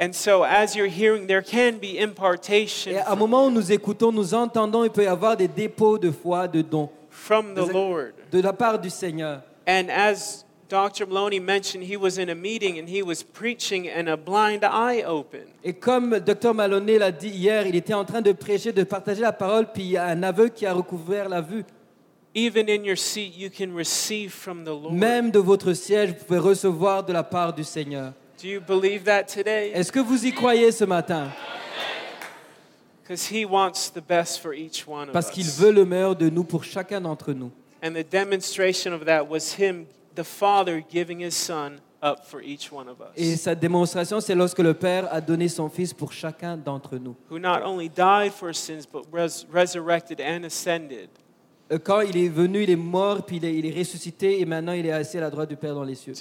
And 0.00 0.12
so 0.12 0.44
as 0.44 0.76
you're 0.76 0.86
hearing, 0.86 1.26
there 1.26 1.42
can 1.42 1.78
be 1.80 1.98
impartation 1.98 2.92
Et 2.92 2.98
à 2.98 3.10
un 3.10 3.16
moment 3.16 3.46
où 3.46 3.50
nous 3.50 3.72
écoutons, 3.72 4.12
nous 4.12 4.32
entendons, 4.32 4.84
il 4.84 4.90
peut 4.90 5.02
y 5.02 5.08
avoir 5.08 5.36
des 5.36 5.48
dépôts 5.48 5.98
de 5.98 6.12
foi, 6.12 6.46
de 6.46 6.62
dons, 6.62 6.88
from 7.10 7.54
the 7.54 7.72
Lord. 7.72 8.12
de 8.30 8.40
la 8.40 8.52
part 8.52 8.78
du 8.78 8.90
Seigneur. 8.90 9.42
And 9.66 9.90
as 9.90 10.44
Dr. 10.68 11.06
Maloney 11.06 11.40
mentioned, 11.40 11.82
he 11.82 11.96
was 11.96 12.18
in 12.18 12.28
a 12.28 12.34
meeting 12.34 12.78
and 12.78 12.88
he 12.88 13.02
was 13.02 13.24
preaching 13.24 13.88
and 13.88 14.08
a 14.08 14.16
blind 14.16 14.62
eye 14.62 15.02
opened. 15.02 15.48
Et 15.64 15.72
comme 15.72 16.20
Dr 16.20 16.54
Maloney 16.54 16.98
l'a 16.98 17.10
dit 17.10 17.30
hier, 17.30 17.66
il 17.66 17.74
était 17.74 17.94
en 17.94 18.04
train 18.04 18.20
de 18.20 18.32
prêcher, 18.32 18.72
de 18.72 18.84
partager 18.84 19.22
la 19.22 19.32
parole, 19.32 19.66
puis 19.72 19.82
il 19.82 19.90
y 19.92 19.96
a 19.96 20.04
un 20.04 20.22
aveugle 20.22 20.52
qui 20.52 20.64
a 20.64 20.72
recouvert 20.72 21.28
la 21.28 21.40
vue. 21.40 21.64
Even 22.36 22.68
in 22.68 22.84
your 22.84 22.96
seat, 22.96 23.36
you 23.36 23.50
can 23.50 23.74
receive 23.74 24.30
from 24.30 24.62
the 24.62 24.68
Lord. 24.68 24.92
Même 24.92 25.32
de 25.32 25.40
votre 25.40 25.72
siège, 25.72 26.10
vous 26.10 26.24
pouvez 26.24 26.38
recevoir 26.38 27.02
de 27.02 27.12
la 27.12 27.24
part 27.24 27.52
du 27.52 27.64
Seigneur. 27.64 28.12
Do 28.40 28.46
you 28.46 28.60
believe 28.60 29.04
that 29.04 29.24
today? 29.24 29.72
Est-ce 29.74 29.90
que 29.90 30.00
vous 30.00 30.24
y 30.24 30.32
croyez 30.32 30.70
ce 30.70 30.84
matin? 30.84 31.28
Because 33.02 33.26
he 33.26 33.44
wants 33.44 33.90
the 33.90 34.00
best 34.06 34.40
for 34.40 34.52
each 34.54 34.86
one 34.86 35.08
of 35.08 35.12
Parce 35.12 35.30
qu'il 35.30 35.46
veut 35.46 35.72
le 35.72 35.84
meilleur 35.84 36.14
de 36.14 36.28
nous 36.28 36.44
pour 36.44 36.62
chacun 36.62 37.00
d'entre 37.00 37.32
nous. 37.32 37.50
And 37.82 37.92
the 37.94 38.04
demonstration 38.04 38.92
of 38.92 39.04
that 39.06 39.28
was 39.28 39.54
him, 39.58 39.86
the 40.14 40.24
Father, 40.24 40.82
giving 40.88 41.20
his 41.20 41.34
Son 41.34 41.80
up 42.02 42.24
for 42.26 42.40
each 42.40 42.70
one 42.70 42.88
of 42.88 42.96
Et 43.16 43.32
us. 43.34 43.40
sa 43.40 43.54
démonstration, 43.54 44.20
c'est 44.20 44.34
lorsque 44.34 44.58
le 44.60 44.74
Père 44.74 45.08
a 45.12 45.20
donné 45.20 45.48
son 45.48 45.68
Fils 45.68 45.92
pour 45.92 46.12
chacun 46.12 46.56
d'entre 46.56 46.96
nous. 46.96 47.16
Who 47.30 47.38
not 47.38 47.62
only 47.64 47.88
died 47.88 48.32
for 48.32 48.52
sins, 48.54 48.86
but 48.86 49.04
res- 49.12 49.46
resurrected 49.50 50.20
and 50.20 50.44
ascended. 50.44 51.08
Euh, 51.70 51.78
Quand 51.82 52.00
il 52.00 52.16
est 52.16 52.28
venu, 52.28 52.62
il 52.62 52.70
est 52.70 52.76
mort, 52.76 53.24
puis 53.24 53.36
il 53.36 53.44
est, 53.44 53.54
il 53.54 53.66
est 53.66 53.78
ressuscité, 53.78 54.40
et 54.40 54.44
maintenant 54.44 54.72
il 54.72 54.86
est 54.86 54.92
assis 54.92 55.18
à 55.18 55.22
la 55.22 55.30
droite 55.30 55.48
du 55.48 55.56
Père 55.56 55.74
dans 55.74 55.84
les 55.84 55.94
cieux. 55.94 56.14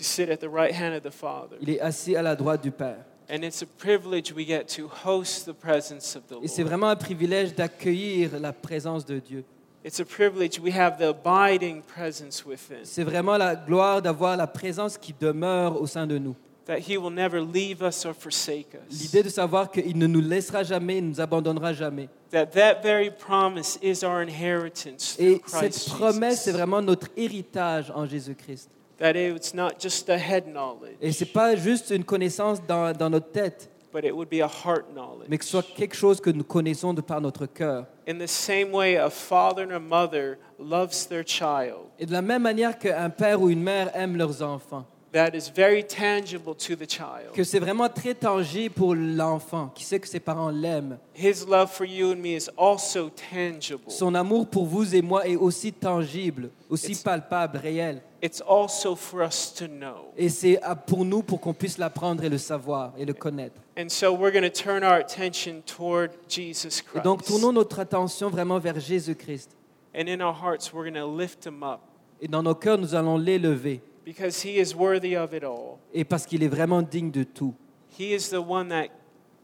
Il 1.61 1.69
est 1.69 1.79
assis 1.79 2.15
à 2.15 2.21
la 2.21 2.35
droite 2.35 2.61
du 2.61 2.71
Père. 2.71 3.05
And 3.29 3.43
it's 3.43 3.61
a 3.61 3.65
privilege 3.65 4.31
we 4.33 4.45
get 4.45 4.67
to 4.77 4.87
host 4.87 5.45
the 5.45 5.53
presence 5.53 6.15
of 6.15 6.23
the 6.27 6.41
Et 6.41 6.47
c'est 6.47 6.63
vraiment 6.63 6.87
un 6.87 6.95
privilège 6.95 7.53
d'accueillir 7.53 8.39
la 8.39 8.53
présence 8.53 9.05
de 9.05 9.19
Dieu. 9.19 9.43
It's 9.83 9.99
a 9.99 10.05
privilege. 10.05 10.59
We 10.59 10.73
have 10.73 10.97
the 10.97 11.13
abiding 11.13 11.81
presence 11.81 12.45
within. 12.45 12.83
C'est 12.83 13.03
vraiment 13.03 13.35
la 13.37 13.55
gloire 13.55 14.01
d'avoir 14.01 14.37
la 14.37 14.47
présence 14.47 14.97
qui 14.97 15.13
demeure 15.19 15.81
au 15.81 15.87
sein 15.87 16.07
de 16.07 16.17
nous. 16.17 16.35
That 16.67 16.79
He 16.79 16.97
will 16.97 17.13
never 17.13 17.39
leave 17.41 17.81
us 17.81 18.05
or 18.05 18.13
forsake 18.13 18.75
us. 18.75 19.01
L'idée 19.01 19.23
de 19.23 19.29
savoir 19.29 19.71
qu'il 19.71 19.97
ne 19.97 20.05
nous 20.05 20.19
laissera 20.21 20.63
jamais, 20.63 20.97
il 20.97 21.05
ne 21.05 21.09
nous 21.09 21.21
abandonnera 21.21 21.71
jamais. 21.73 22.09
That 22.31 22.47
that 22.47 22.81
very 22.83 23.09
promise 23.09 23.79
is 23.81 24.03
our 24.03 24.21
inheritance 24.21 25.15
Et 25.17 25.39
through 25.39 25.59
Christ 25.59 25.73
cette 25.73 25.95
promesse, 25.95 26.43
c'est 26.43 26.51
vraiment 26.51 26.81
notre 26.81 27.07
héritage 27.15 27.89
en 27.95 28.05
Jésus-Christ. 28.05 28.69
That 28.99 29.13
it's 29.15 29.53
not 29.53 29.79
just 29.79 30.09
a 30.09 30.17
head 30.17 30.45
knowledge, 30.47 30.97
Et 31.01 31.11
ce 31.13 31.23
n'est 31.23 31.29
pas 31.29 31.55
juste 31.55 31.91
une 31.91 32.03
connaissance 32.03 32.59
dans, 32.67 32.91
dans 32.91 33.09
notre 33.09 33.31
tête, 33.31 33.69
but 33.93 34.03
it 34.03 34.11
would 34.13 34.27
be 34.27 34.41
a 34.41 34.47
heart 34.49 34.91
knowledge. 34.93 35.29
mais 35.29 35.37
que 35.37 35.45
ce 35.45 35.51
soit 35.51 35.65
quelque 35.75 35.95
chose 35.95 36.19
que 36.19 36.31
nous 36.31 36.43
connaissons 36.43 36.93
de 36.93 37.01
par 37.01 37.21
notre 37.21 37.45
cœur. 37.45 37.85
In 38.09 38.17
the 38.17 38.27
same 38.27 38.73
way, 38.73 38.97
a 38.97 39.09
father 39.09 39.63
and 39.63 39.71
a 39.71 39.79
mother 39.79 40.37
loves 40.59 41.07
their 41.07 41.23
child. 41.25 41.85
Et 41.97 42.05
de 42.05 42.11
la 42.11 42.21
même 42.21 42.41
manière 42.41 42.77
qu'un 42.77 43.09
père 43.09 43.41
ou 43.41 43.49
une 43.49 43.63
mère 43.63 43.89
aime 43.95 44.17
leurs 44.17 44.41
enfants, 44.41 44.85
That 45.13 45.29
is 45.35 45.49
very 45.55 45.83
tangible 45.85 46.53
to 46.55 46.75
the 46.75 46.87
child. 46.87 47.31
que 47.33 47.43
c'est 47.43 47.59
vraiment 47.59 47.87
très 47.89 48.13
tangible 48.13 48.73
pour 48.75 48.93
l'enfant 48.93 49.69
qui 49.73 49.83
sait 49.85 49.99
que 49.99 50.07
ses 50.07 50.19
parents 50.19 50.49
l'aiment. 50.49 50.97
His 51.15 51.45
love 51.47 51.71
for 51.71 51.85
you 51.85 52.11
and 52.11 52.17
me 52.17 52.35
is 52.35 52.49
also 52.57 53.09
tangible. 53.09 53.89
Son 53.89 54.13
amour 54.15 54.47
pour 54.47 54.65
vous 54.65 54.93
et 54.93 55.01
moi 55.01 55.25
est 55.27 55.37
aussi 55.37 55.71
tangible, 55.71 56.49
aussi 56.69 56.91
It's- 56.91 57.03
palpable, 57.03 57.57
réel. 57.57 58.01
It's 58.21 58.41
also 58.45 58.95
for 58.95 59.21
us 59.21 59.53
to 59.53 59.67
know. 59.67 60.11
Et 60.17 60.27
c'est 60.29 60.59
pour 60.87 61.05
nous 61.05 61.21
pour 61.23 61.39
qu'on 61.39 61.53
puisse 61.53 61.77
l'apprendre 61.77 62.23
et 62.23 62.29
le 62.29 62.37
savoir 62.39 62.93
et 62.97 63.05
le 63.05 63.13
connaître. 63.13 63.61
And 63.79 63.89
so 63.89 64.11
we're 64.11 64.31
going 64.31 64.41
to 64.43 64.49
turn 64.49 64.83
our 64.83 64.95
attention 64.99 65.61
toward 65.65 66.11
Jesus 66.27 66.83
Et 66.95 66.99
donc 66.99 67.19
Christ. 67.21 67.29
tournons 67.31 67.53
notre 67.53 67.79
attention 67.79 68.29
vraiment 68.29 68.59
vers 68.59 68.79
Jésus-Christ. 68.79 69.51
And 69.95 70.07
in 70.09 70.19
our 70.19 70.33
hearts, 70.33 70.73
we're 70.73 70.83
going 70.91 70.99
to 71.01 71.07
lift 71.07 71.45
him 71.45 71.63
up 71.63 71.79
Et 72.19 72.27
dans 72.27 72.41
nos 72.43 72.55
cœurs, 72.55 72.77
nous 72.79 72.93
allons 72.95 73.17
l'élever. 73.17 73.81
Because 74.07 74.41
he 74.45 74.57
is 74.59 74.73
worthy 74.73 75.15
of 75.17 75.33
it 75.33 75.43
all. 75.43 75.79
Et 75.93 76.05
parce 76.05 76.25
qu'il 76.25 76.41
est 76.43 76.47
vraiment 76.47 76.81
digne 76.81 77.11
de 77.11 77.23
tout. 77.23 77.53
He 77.99 78.13
is 78.13 78.29
the 78.29 78.39
one 78.39 78.69
that, 78.69 78.87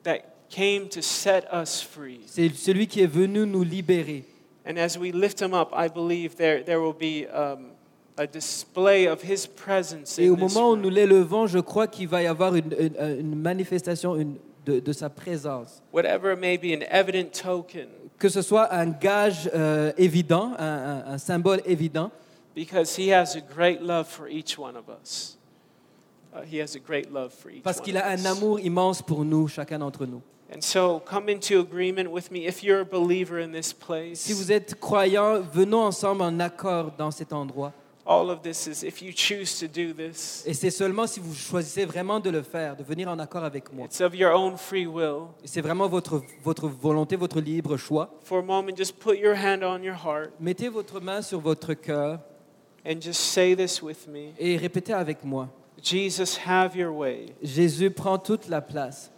that 0.03 0.19
came 0.49 0.87
to 0.89 1.01
set 1.01 1.45
us 1.51 1.81
free. 1.81 2.21
C'est 2.27 2.49
celui 2.55 2.87
qui 2.87 3.01
est 3.01 3.07
venu 3.07 3.45
nous 3.45 3.63
libérer. 3.63 4.23
And 4.65 4.77
as 4.77 4.97
we 4.97 5.11
lift 5.11 5.41
him 5.41 5.53
up, 5.53 5.71
I 5.75 5.89
believe 5.89 6.35
there, 6.35 6.63
there 6.63 6.79
will 6.79 6.93
be 6.93 7.27
um, 7.33 7.71
a 8.17 8.25
display 8.25 9.07
of 9.07 9.21
his 9.21 9.45
presence 9.45 10.17
Et 10.17 10.27
in 10.27 10.31
au 10.31 10.35
this 10.35 10.53
moment 10.55 10.67
où 10.69 10.71
room. 10.73 10.81
nous 10.81 10.89
l'élevons, 10.89 11.47
je 11.47 11.59
crois 11.59 11.87
qu'il 11.87 12.07
va 12.07 12.21
y 12.23 12.27
avoir 12.27 12.55
une, 12.55 12.71
une- 12.79 13.19
une 13.19 13.35
manifestation 13.35 14.15
une- 14.15 14.37
de, 14.65 14.79
de 14.79 14.93
sa 14.93 15.09
présence. 15.09 15.81
Whatever 15.91 16.31
it 16.33 16.39
may 16.39 16.57
be, 16.57 16.71
an 16.73 16.85
evident 16.89 17.29
token, 17.33 17.87
Que 18.17 18.29
ce 18.29 18.41
soit 18.41 18.73
un 18.73 18.85
gage 18.91 19.49
euh, 19.53 19.91
évident, 19.97 20.53
un, 20.57 20.65
un- 20.65 21.03
un 21.13 21.17
symbole 21.17 21.59
évident, 21.65 22.09
because 22.55 22.95
he 22.95 23.09
has 23.09 23.35
a 23.35 23.41
great 23.41 23.81
love 23.81 24.07
for 24.07 24.27
each 24.27 24.57
one 24.57 24.75
of 24.75 24.89
us. 24.89 25.37
Uh, 26.33 26.41
he 26.41 26.57
has 26.57 26.75
a 26.75 26.79
great 26.79 27.11
love 27.11 27.31
for 27.31 27.51
each 27.51 27.63
parce 27.63 27.79
qu'il 27.79 27.97
a 27.97 28.07
un 28.07 28.25
amour 28.25 28.59
immense 28.59 29.01
pour 29.01 29.23
nous, 29.23 29.47
chacun 29.47 29.79
d'entre 29.79 30.05
nous. 30.05 30.21
And 30.53 30.61
so 30.61 30.99
come 30.99 31.29
into 31.29 31.59
agreement 31.59 32.11
with 32.11 32.31
me 32.31 32.45
if 32.47 32.63
you're 32.63 32.81
a 32.81 32.85
believer 32.85 33.39
in 33.39 33.51
this 33.51 33.73
place. 33.73 34.19
Si 34.19 34.33
vous 34.33 34.51
êtes 34.51 34.79
croyant, 34.79 35.39
venons 35.41 35.83
ensemble 35.83 36.21
en 36.21 36.39
accord 36.39 36.91
dans 36.97 37.11
cet 37.11 37.33
endroit. 37.33 37.73
All 38.05 38.29
of 38.29 38.41
this 38.41 38.67
is 38.67 38.83
if 38.83 39.01
you 39.01 39.13
choose 39.13 39.57
to 39.59 39.67
do 39.67 39.93
this, 39.93 40.43
Et 40.45 40.53
c'est 40.53 40.69
seulement 40.71 41.07
si 41.07 41.21
vous 41.21 41.33
choisissez 41.33 41.85
vraiment 41.85 42.19
de 42.19 42.29
le 42.29 42.41
faire, 42.43 42.75
de 42.75 42.83
venir 42.83 43.07
en 43.07 43.17
accord 43.17 43.45
avec 43.45 43.71
moi. 43.71 43.85
it's 43.85 44.01
of 44.01 44.13
your 44.13 44.31
own 44.33 44.57
free 44.57 44.85
will. 44.85 45.29
C'est 45.45 45.61
vraiment 45.61 45.87
votre, 45.87 46.21
votre 46.43 46.67
volonté, 46.67 47.15
votre 47.15 47.39
libre 47.39 47.77
choix. 47.77 48.09
For 48.23 48.39
a 48.39 48.41
moment, 48.41 48.75
just 48.75 48.99
put 48.99 49.15
your 49.17 49.35
hand 49.35 49.63
on 49.63 49.81
your 49.81 49.95
heart 49.95 50.31
Mettez 50.39 50.67
votre 50.67 50.99
main 50.99 51.21
sur 51.21 51.39
votre 51.39 51.73
cœur 51.75 52.19
and 52.85 53.01
just 53.01 53.21
say 53.31 53.53
this 53.55 53.81
with 53.81 54.07
me 54.07 54.33
et 54.39 54.57
répétez 54.57 54.93
avec 54.93 55.23
moi. 55.23 55.49
Jesus, 55.81 56.37
have 56.37 56.75
your 56.75 56.93
way. 56.93 57.33
Jésus 57.41 57.91
prend 57.91 58.17
toute 58.17 58.47
la 58.47 58.61
place. 58.61 59.09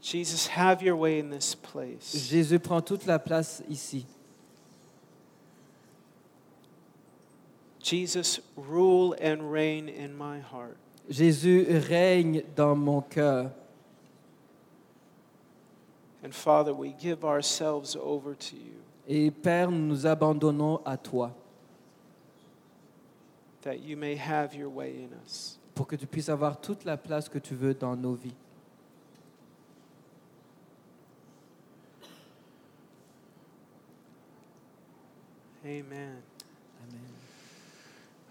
Jesus, 0.00 0.48
have 0.48 0.82
your 0.82 0.96
way 0.96 1.18
in 1.18 1.30
this 1.30 1.54
place. 1.54 2.28
Jésus 2.28 2.58
prend 2.58 2.80
toute 2.80 3.06
la 3.06 3.18
place 3.18 3.62
ici. 3.68 4.06
Jesus, 7.80 8.40
rule 8.56 9.14
and 9.20 9.50
reign 9.52 9.88
in 9.88 10.16
my 10.16 10.40
heart. 10.40 10.76
Jésus 11.08 11.66
règne 11.88 12.42
dans 12.54 12.76
mon 12.76 13.00
cœur. 13.00 13.50
And 16.22 16.34
Father, 16.34 16.74
we 16.74 16.92
give 16.92 17.24
ourselves 17.24 17.96
over 17.96 18.34
to 18.34 18.56
you 18.56 18.82
Et 19.06 19.30
Père, 19.30 19.70
nous 19.70 19.86
nous 19.86 20.06
abandonnons 20.06 20.80
à 20.84 20.96
toi 20.98 21.32
that 23.62 23.80
you 23.80 23.96
may 23.96 24.16
have 24.16 24.54
your 24.54 24.68
way 24.68 24.90
in 25.02 25.10
us. 25.24 25.58
pour 25.74 25.86
que 25.86 25.96
tu 25.96 26.06
puisses 26.06 26.28
avoir 26.28 26.60
toute 26.60 26.84
la 26.84 26.96
place 26.96 27.28
que 27.28 27.38
tu 27.38 27.54
veux 27.54 27.72
dans 27.74 27.94
nos 27.96 28.14
vies. 28.14 28.34
Amen. 35.64 36.16
Amen. 36.82 37.02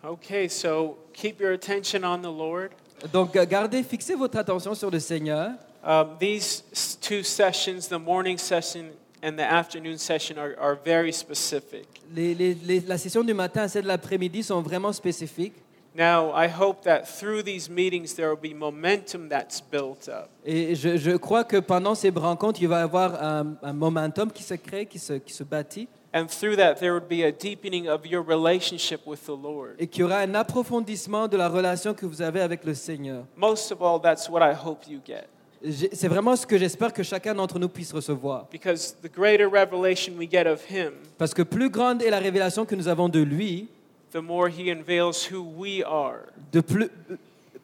Okay, 0.04 0.48
so 0.48 0.98
keep 1.14 1.40
your 1.40 1.52
attention 1.54 2.04
on 2.04 2.22
the 2.22 2.32
Lord. 2.32 2.72
Donc, 3.12 3.34
gardez, 3.34 3.84
fixez 3.84 4.16
votre 4.16 4.38
attention 4.38 4.74
sur 4.74 4.90
le 4.90 5.00
Seigneur. 5.00 5.52
Um, 5.84 6.18
these 6.20 6.64
s- 6.72 6.98
two 7.00 7.22
sessions, 7.24 7.88
the 7.88 8.00
morning 8.00 8.38
session 8.38 8.92
and 9.24 9.34
the 9.38 9.42
afternoon 9.42 9.98
session, 9.98 10.38
are, 10.38 10.56
are 10.60 10.78
very 10.84 11.12
specific. 11.14 11.86
Les- 12.16 12.34
les- 12.36 12.54
les- 12.56 12.80
la 12.82 12.98
session 12.98 13.24
du 13.24 13.34
matin 13.34 13.66
et 13.66 13.68
celle 13.68 13.84
de 13.84 13.88
l'après-midi 13.88 14.44
sont 14.44 14.62
vraiment 14.62 14.94
spécifiques. 14.94 15.56
Now, 15.96 16.32
I 16.36 16.48
hope 16.48 16.84
that 16.84 17.06
through 17.06 17.42
these 17.44 17.68
meetings 17.72 18.14
there 18.14 18.30
will 18.30 18.38
be 18.40 18.54
momentum 18.56 19.28
that's 19.30 19.60
built 19.60 20.08
up. 20.08 20.30
Et 20.46 20.76
je, 20.76 20.96
je 20.96 21.18
crois 21.18 21.44
que 21.44 21.58
pendant 21.58 21.96
ces 21.96 22.12
rencontres, 22.12 22.62
il 22.62 22.68
va 22.68 22.82
y 22.82 22.84
avoir 22.84 23.16
un, 23.24 23.56
un 23.64 23.74
momentum 23.74 24.32
qui 24.32 24.44
se 24.44 24.54
crée, 24.54 24.86
qui 24.86 25.00
se, 25.00 25.14
qui 25.14 25.34
se 25.34 25.44
bâtit, 25.44 25.88
And 26.14 26.28
through 26.28 26.56
that, 26.56 26.76
there 26.76 26.92
would 26.94 27.08
be 27.10 27.24
a 27.24 27.32
deepening 27.32 27.90
of 27.90 28.06
your 28.06 28.24
relationship 28.26 29.02
with 29.08 29.26
the 29.26 29.30
Lord. 29.36 29.76
et 29.80 29.88
qu'il 29.88 30.02
y 30.02 30.04
aura 30.04 30.20
un 30.20 30.36
approfondissement 30.36 31.28
de 31.28 31.36
la 31.36 31.50
relation 31.50 31.94
que 31.94 32.06
vous 32.06 32.22
avez 32.22 32.42
avec 32.42 32.64
le 32.64 32.74
Seigneur. 32.76 33.26
Most 33.36 33.72
of 33.72 33.82
all, 33.82 34.00
that's 34.02 34.30
what 34.30 34.42
I 34.42 34.54
hope 34.56 34.88
you 34.88 35.00
get. 35.06 35.26
C'est 35.64 36.08
vraiment 36.08 36.36
ce 36.36 36.46
que 36.46 36.58
j'espère 36.58 36.94
que 36.94 37.02
chacun 37.04 37.34
d'entre 37.34 37.58
nous 37.58 37.70
puisse 37.70 37.92
recevoir. 37.92 38.48
Because 38.52 38.96
the 39.02 39.12
greater 39.12 39.48
revelation 39.50 40.14
we 40.18 40.30
get 40.30 40.46
of 40.48 40.62
Him, 40.70 40.92
Parce 41.18 41.34
que 41.34 41.42
plus 41.42 41.70
grande 41.70 42.02
est 42.04 42.10
la 42.12 42.20
révélation 42.20 42.66
que 42.66 42.76
nous 42.76 42.88
avons 42.88 43.10
de 43.10 43.20
lui, 43.20 43.68
the 44.14 44.18
more 44.22 44.48
He 44.50 44.70
unveils 44.72 45.28
who 45.32 45.42
we 45.58 45.82
are. 45.84 46.20
de 46.52 46.62
plus, 46.62 46.90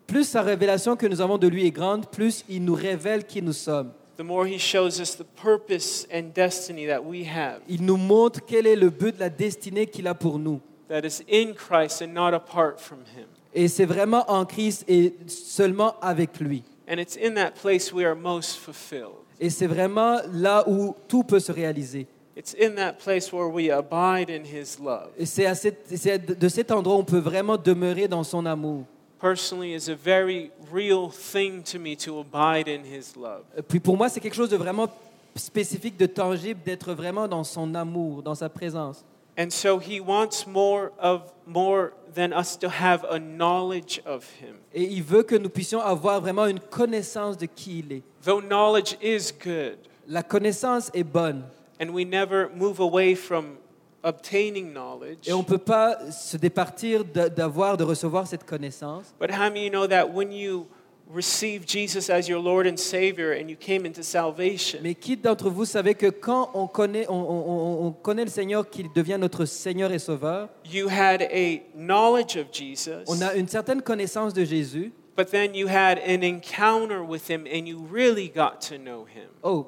plus 0.07 0.23
sa 0.27 0.41
révélation 0.41 0.95
que 0.95 1.05
nous 1.05 1.21
avons 1.21 1.38
de 1.38 1.47
lui 1.47 1.67
est 1.67 1.71
grande, 1.71 2.07
plus 2.07 2.43
il 2.50 2.65
nous 2.65 2.73
révèle 2.73 3.25
qui 3.25 3.41
nous 3.43 3.53
sommes. 3.53 3.91
The 4.17 4.23
more 4.23 4.45
He 4.47 4.57
shows 4.59 5.00
us 5.00 5.15
the 5.15 5.25
purpose 5.41 6.07
and 6.12 6.33
destiny 6.35 6.88
that 6.88 7.01
we 7.03 7.25
have, 7.27 7.59
Il 7.69 7.83
nous 7.85 7.97
montre 7.97 8.39
quel 8.45 8.65
est 8.67 8.75
le 8.75 8.89
but, 8.89 9.15
la 9.19 9.29
destinée 9.29 9.85
qu'il 9.88 10.07
a 10.07 10.15
pour 10.15 10.39
nous. 10.39 10.59
that 10.89 11.01
is 11.05 11.21
in 11.31 11.53
Christ 11.53 12.01
and 12.01 12.13
not 12.13 12.33
apart 12.33 12.79
from 12.79 13.00
Him. 13.15 13.25
Et 13.53 13.67
c'est 13.67 13.85
vraiment 13.85 14.25
en 14.31 14.45
Christ 14.45 14.83
et 14.88 15.13
seulement 15.27 15.95
avec 16.01 16.39
lui. 16.39 16.63
And 16.87 16.95
it's 16.99 17.15
in 17.15 17.35
that 17.35 17.51
place 17.61 17.93
we 17.93 18.05
are 18.05 18.15
most 18.15 18.57
fulfilled. 18.57 19.23
Et 19.39 19.49
c'est 19.49 19.67
vraiment 19.67 20.19
là 20.31 20.67
où 20.67 20.95
tout 21.07 21.23
peut 21.23 21.39
se 21.39 21.51
réaliser. 21.51 22.07
It's 22.35 22.55
in 22.59 22.75
that 22.75 22.93
place 22.93 23.31
where 23.31 23.47
we 23.47 23.69
abide 23.69 24.29
in 24.29 24.43
His 24.43 24.79
love. 24.79 25.09
Et 25.17 25.25
c'est 25.25 26.39
de 26.39 26.49
cet 26.49 26.71
endroit 26.71 26.95
où 26.95 26.99
on 26.99 27.03
peut 27.05 27.19
vraiment 27.19 27.57
demeurer 27.57 28.07
dans 28.07 28.23
son 28.23 28.45
amour. 28.45 28.85
Personally, 29.19 29.73
is 29.73 29.89
a 29.89 29.95
very 29.95 30.51
real 30.71 31.09
thing 31.09 31.63
to 31.63 31.79
me 31.79 31.95
to 31.95 32.19
abide 32.19 32.67
in 32.67 32.83
His 32.83 33.15
love. 33.15 33.43
Puis 33.67 33.79
pour 33.79 33.95
moi, 33.95 34.09
c'est 34.09 34.19
quelque 34.19 34.35
chose 34.35 34.49
de 34.49 34.57
vraiment 34.57 34.87
spécifique, 35.35 35.97
de 35.97 36.05
tangible, 36.05 36.59
d'être 36.65 36.93
vraiment 36.93 37.27
dans 37.27 37.43
son 37.43 37.73
amour, 37.75 38.21
dans 38.21 38.35
sa 38.35 38.49
présence. 38.49 39.05
And 39.37 39.49
so 39.49 39.79
He 39.79 39.99
wants 39.99 40.45
more 40.45 40.91
of 40.99 41.31
more 41.47 41.93
than 42.13 42.31
us 42.33 42.55
to 42.57 42.69
have 42.69 43.03
a 43.09 43.17
knowledge 43.19 43.99
of 44.05 44.25
Him. 44.39 44.55
Et 44.73 44.83
il 44.83 45.03
veut 45.03 45.23
que 45.23 45.35
nous 45.35 45.49
puissions 45.49 45.79
avoir 45.81 46.21
vraiment 46.21 46.45
une 46.45 46.59
connaissance 46.59 47.37
de 47.37 47.47
qui 47.47 47.79
il 47.79 47.91
est. 47.93 48.03
Though 48.23 48.41
knowledge 48.41 48.95
is 49.01 49.31
good, 49.43 49.77
La 50.07 50.21
connaissance 50.23 50.91
est 50.93 51.03
bonne. 51.03 51.43
and 51.79 51.89
we 51.91 52.05
never 52.05 52.49
move 52.55 52.79
away 52.79 53.15
from 53.15 53.57
obtaining 54.03 54.71
knowledge. 54.73 55.27
Et 55.27 55.33
on 55.33 55.39
ne 55.39 55.43
peut 55.43 55.57
pas 55.57 56.11
se 56.11 56.37
départir 56.37 57.03
d'avoir, 57.05 57.77
de 57.77 57.83
recevoir 57.83 58.27
cette 58.27 58.45
connaissance. 58.45 59.13
But 59.19 59.31
how 59.31 59.49
many 59.49 59.65
you 59.65 59.69
know 59.71 59.87
that 59.87 60.13
when 60.13 60.31
you 60.31 60.67
receive 61.12 61.65
Jesus 61.67 62.10
as 62.10 62.27
your 62.27 62.41
Lord 62.41 62.65
and 62.67 62.77
Savior 62.77 63.31
and 63.33 63.50
you 63.50 63.55
came 63.55 63.86
into 63.86 64.01
salvation, 64.03 64.79
Mais 64.81 64.95
qui 64.95 65.15
d'entre 65.17 65.50
vous 65.50 65.65
savez 65.65 65.93
que 65.95 66.07
quand 66.10 66.50
on 66.53 66.67
connaît, 66.67 67.05
on, 67.10 67.13
on- 67.13 67.50
on- 67.83 67.86
on 67.88 67.91
connaît 67.91 68.25
le 68.25 68.29
Seigneur, 68.31 68.69
qu'il 68.69 68.91
devient 68.93 69.17
notre 69.19 69.45
Seigneur 69.45 69.91
et 69.91 70.00
Sauveur, 70.00 70.50
you 70.72 70.88
had 70.89 71.22
a 71.22 71.62
knowledge 71.75 72.36
of 72.38 72.48
Jesus, 72.51 73.03
on 73.07 73.22
a 73.22 73.33
une 73.36 73.48
certaine 73.48 73.81
connaissance 73.81 74.33
de 74.33 74.43
Jésus. 74.45 74.91
but 75.15 75.29
then 75.29 75.53
you 75.53 75.67
had 75.67 76.00
an 76.07 76.24
encounter 76.24 77.03
with 77.03 77.29
Him 77.29 77.45
and 77.45 77.67
you 77.67 77.86
really 77.91 78.27
got 78.33 78.60
to 78.69 78.77
know 78.77 79.05
Him. 79.05 79.29
Oh, 79.43 79.67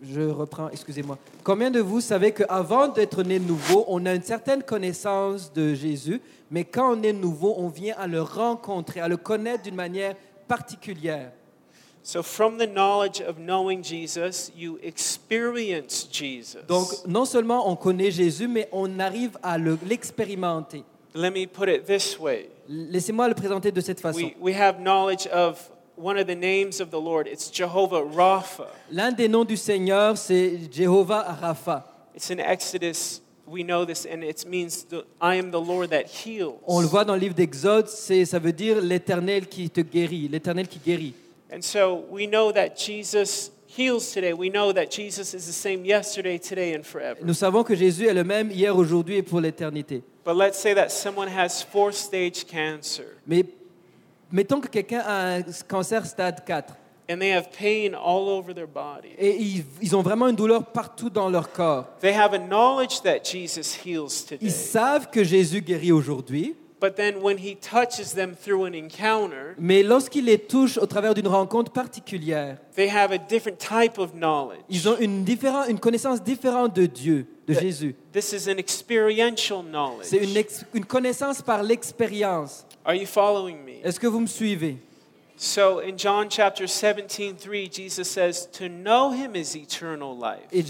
Je 0.00 0.20
reprends, 0.22 0.68
excusez-moi. 0.70 1.18
Combien 1.42 1.72
de 1.72 1.80
vous 1.80 2.00
savez 2.00 2.30
qu'avant 2.30 2.86
d'être 2.86 3.24
né 3.24 3.40
nouveau, 3.40 3.84
on 3.88 4.06
a 4.06 4.14
une 4.14 4.22
certaine 4.22 4.62
connaissance 4.62 5.52
de 5.52 5.74
Jésus, 5.74 6.20
mais 6.52 6.62
quand 6.64 6.96
on 6.96 7.02
est 7.02 7.12
nouveau, 7.12 7.54
on 7.58 7.66
vient 7.68 7.96
à 7.98 8.06
le 8.06 8.22
rencontrer, 8.22 9.00
à 9.00 9.08
le 9.08 9.16
connaître 9.16 9.64
d'une 9.64 9.74
manière 9.74 10.14
particulière. 10.48 11.32
So, 12.02 12.22
from 12.22 12.56
the 12.56 12.66
knowledge 12.66 13.20
of 13.20 13.36
knowing 13.38 13.82
Jesus, 13.82 14.50
you 14.56 14.78
experience 14.82 16.08
Jesus. 16.10 16.62
Donc, 16.66 16.88
non 17.06 17.26
seulement 17.26 17.68
on 17.70 17.76
connaît 17.76 18.10
Jésus, 18.10 18.48
mais 18.48 18.68
on 18.72 18.98
arrive 18.98 19.36
à 19.42 19.58
le- 19.58 19.78
l'expérimenter. 19.86 20.84
let 21.14 21.30
me 21.32 21.46
put 21.46 21.68
it 21.68 21.84
this 21.86 22.18
way 22.18 22.48
Laissez-moi 22.68 23.28
le 23.28 23.34
présenter 23.34 23.72
de 23.72 23.80
cette 23.80 24.00
façon. 24.00 24.18
we, 24.18 24.34
we 24.40 24.54
have 24.54 24.78
knowledge 24.80 25.26
of 25.28 25.70
one 25.96 26.16
of 26.18 26.26
the 26.26 26.34
names 26.36 26.80
of 26.80 26.90
the 26.90 27.00
Lord. 27.00 27.26
It's 27.26 27.50
Jehovah 27.50 28.02
Rapha. 28.02 28.68
L'un 28.90 29.12
des 29.12 29.28
noms 29.28 29.44
du 29.44 29.56
Seigneur, 29.56 30.16
c'est 30.16 30.58
Jéhovah 30.72 31.22
Rapha. 31.40 31.84
It's 32.14 32.30
in 32.30 32.38
Exodus. 32.38 33.20
We 33.50 33.64
know 33.64 33.84
this, 33.86 34.04
and 34.06 34.22
it 34.22 34.44
means 34.46 34.84
the, 34.84 35.04
I 35.22 35.36
am 35.38 35.50
the 35.50 35.60
Lord 35.60 35.90
that 35.90 36.04
heals. 36.24 36.56
On 36.66 36.80
le 36.80 36.86
voit 36.86 37.04
dans 37.04 37.14
le 37.14 37.20
livre 37.20 37.34
d'Exode, 37.34 37.88
c'est- 37.88 38.26
ça 38.26 38.38
veut 38.38 38.52
dire 38.52 38.80
l'Éternel 38.80 39.46
qui 39.48 39.70
te 39.70 39.80
guérit, 39.80 40.28
l'Éternel 40.28 40.68
qui 40.68 40.78
guérit. 40.84 41.14
And 41.50 41.62
so 41.62 42.04
we 42.10 42.26
know 42.28 42.52
that 42.52 42.76
Jesus 42.76 43.50
heals 43.66 44.12
today. 44.12 44.34
We 44.34 44.50
know 44.50 44.72
that 44.74 44.90
Jesus 44.90 45.32
is 45.34 45.46
the 45.46 45.52
same 45.54 45.84
yesterday, 45.86 46.38
today, 46.38 46.76
and 46.76 46.82
forever. 46.82 47.20
Nous 47.24 47.32
savons 47.34 47.64
que 47.64 47.74
Jésus 47.74 48.06
est 48.06 48.12
le 48.14 48.24
même 48.24 48.50
hier, 48.50 48.76
aujourd'hui 48.76 49.16
et 49.16 49.22
pour 49.22 49.40
l'éternité. 49.40 50.02
But 50.26 50.36
let's 50.36 50.58
say 50.58 50.74
that 50.74 50.90
someone 50.90 51.28
has 51.28 51.62
fourth 51.62 51.94
stage 51.94 52.44
cancer 52.44 53.06
Mais 53.26 53.44
mettons 54.30 54.60
que 54.60 54.68
quelqu'un 54.68 55.00
a 55.06 55.36
un 55.38 55.42
cancer 55.66 56.04
stade 56.04 56.44
4 56.44 56.74
and 57.10 57.18
they 57.18 57.32
have 57.32 57.48
pain 57.50 57.94
all 57.94 58.28
over 58.28 58.52
their 58.54 58.66
body. 58.66 59.08
et 59.18 59.36
ils, 59.36 59.64
ils 59.80 59.96
ont 59.96 60.02
vraiment 60.02 60.28
une 60.28 60.36
douleur 60.36 60.64
partout 60.66 61.10
dans 61.10 61.28
leur 61.30 61.52
corps. 61.52 61.86
They 62.00 62.12
have 62.14 62.34
a 62.34 62.38
knowledge 62.38 63.00
that 63.02 63.24
Jesus 63.24 63.78
heals 63.84 64.24
today. 64.26 64.38
Ils 64.42 64.52
savent 64.52 65.08
que 65.10 65.24
Jésus 65.24 65.60
guérit 65.62 65.92
aujourd'hui, 65.92 66.54
But 66.80 66.94
then 66.94 67.16
when 67.20 67.38
he 67.38 67.56
touches 67.56 68.14
them 68.14 68.36
through 68.36 68.64
an 68.64 68.72
encounter, 68.72 69.56
mais 69.58 69.82
lorsqu'il 69.82 70.26
les 70.26 70.38
touche 70.38 70.78
au 70.78 70.86
travers 70.86 71.12
d'une 71.12 71.26
rencontre 71.26 71.72
particulière, 71.72 72.58
they 72.76 72.88
have 72.88 73.10
a 73.10 73.18
different 73.18 73.58
type 73.58 73.98
of 73.98 74.12
knowledge. 74.12 74.60
ils 74.68 74.88
ont 74.88 74.96
une, 75.00 75.24
une 75.68 75.80
connaissance 75.80 76.22
différente 76.22 76.76
de 76.76 76.86
Dieu, 76.86 77.26
de 77.48 77.54
That- 77.54 77.60
Jésus. 77.60 77.96
This 78.12 78.32
is 78.32 78.48
an 78.48 78.58
experiential 78.58 79.64
knowledge. 79.64 80.04
C'est 80.04 80.18
une, 80.18 80.40
une 80.74 80.84
connaissance 80.84 81.42
par 81.42 81.64
l'expérience. 81.64 82.64
Are 82.84 82.94
you 82.94 83.06
following 83.06 83.56
me? 83.64 83.84
Est-ce 83.84 83.98
que 83.98 84.06
vous 84.06 84.20
me 84.20 84.26
suivez? 84.28 84.78
So 85.40 85.78
in 85.78 85.96
John 85.96 86.28
chapter 86.28 86.66
17, 86.66 87.36
3, 87.36 87.68
Jesus 87.68 88.10
says, 88.10 88.46
To 88.54 88.68
know 88.68 89.12
him 89.12 89.36
is 89.36 89.54
eternal 89.54 90.16
life. 90.16 90.48
Et 90.52 90.64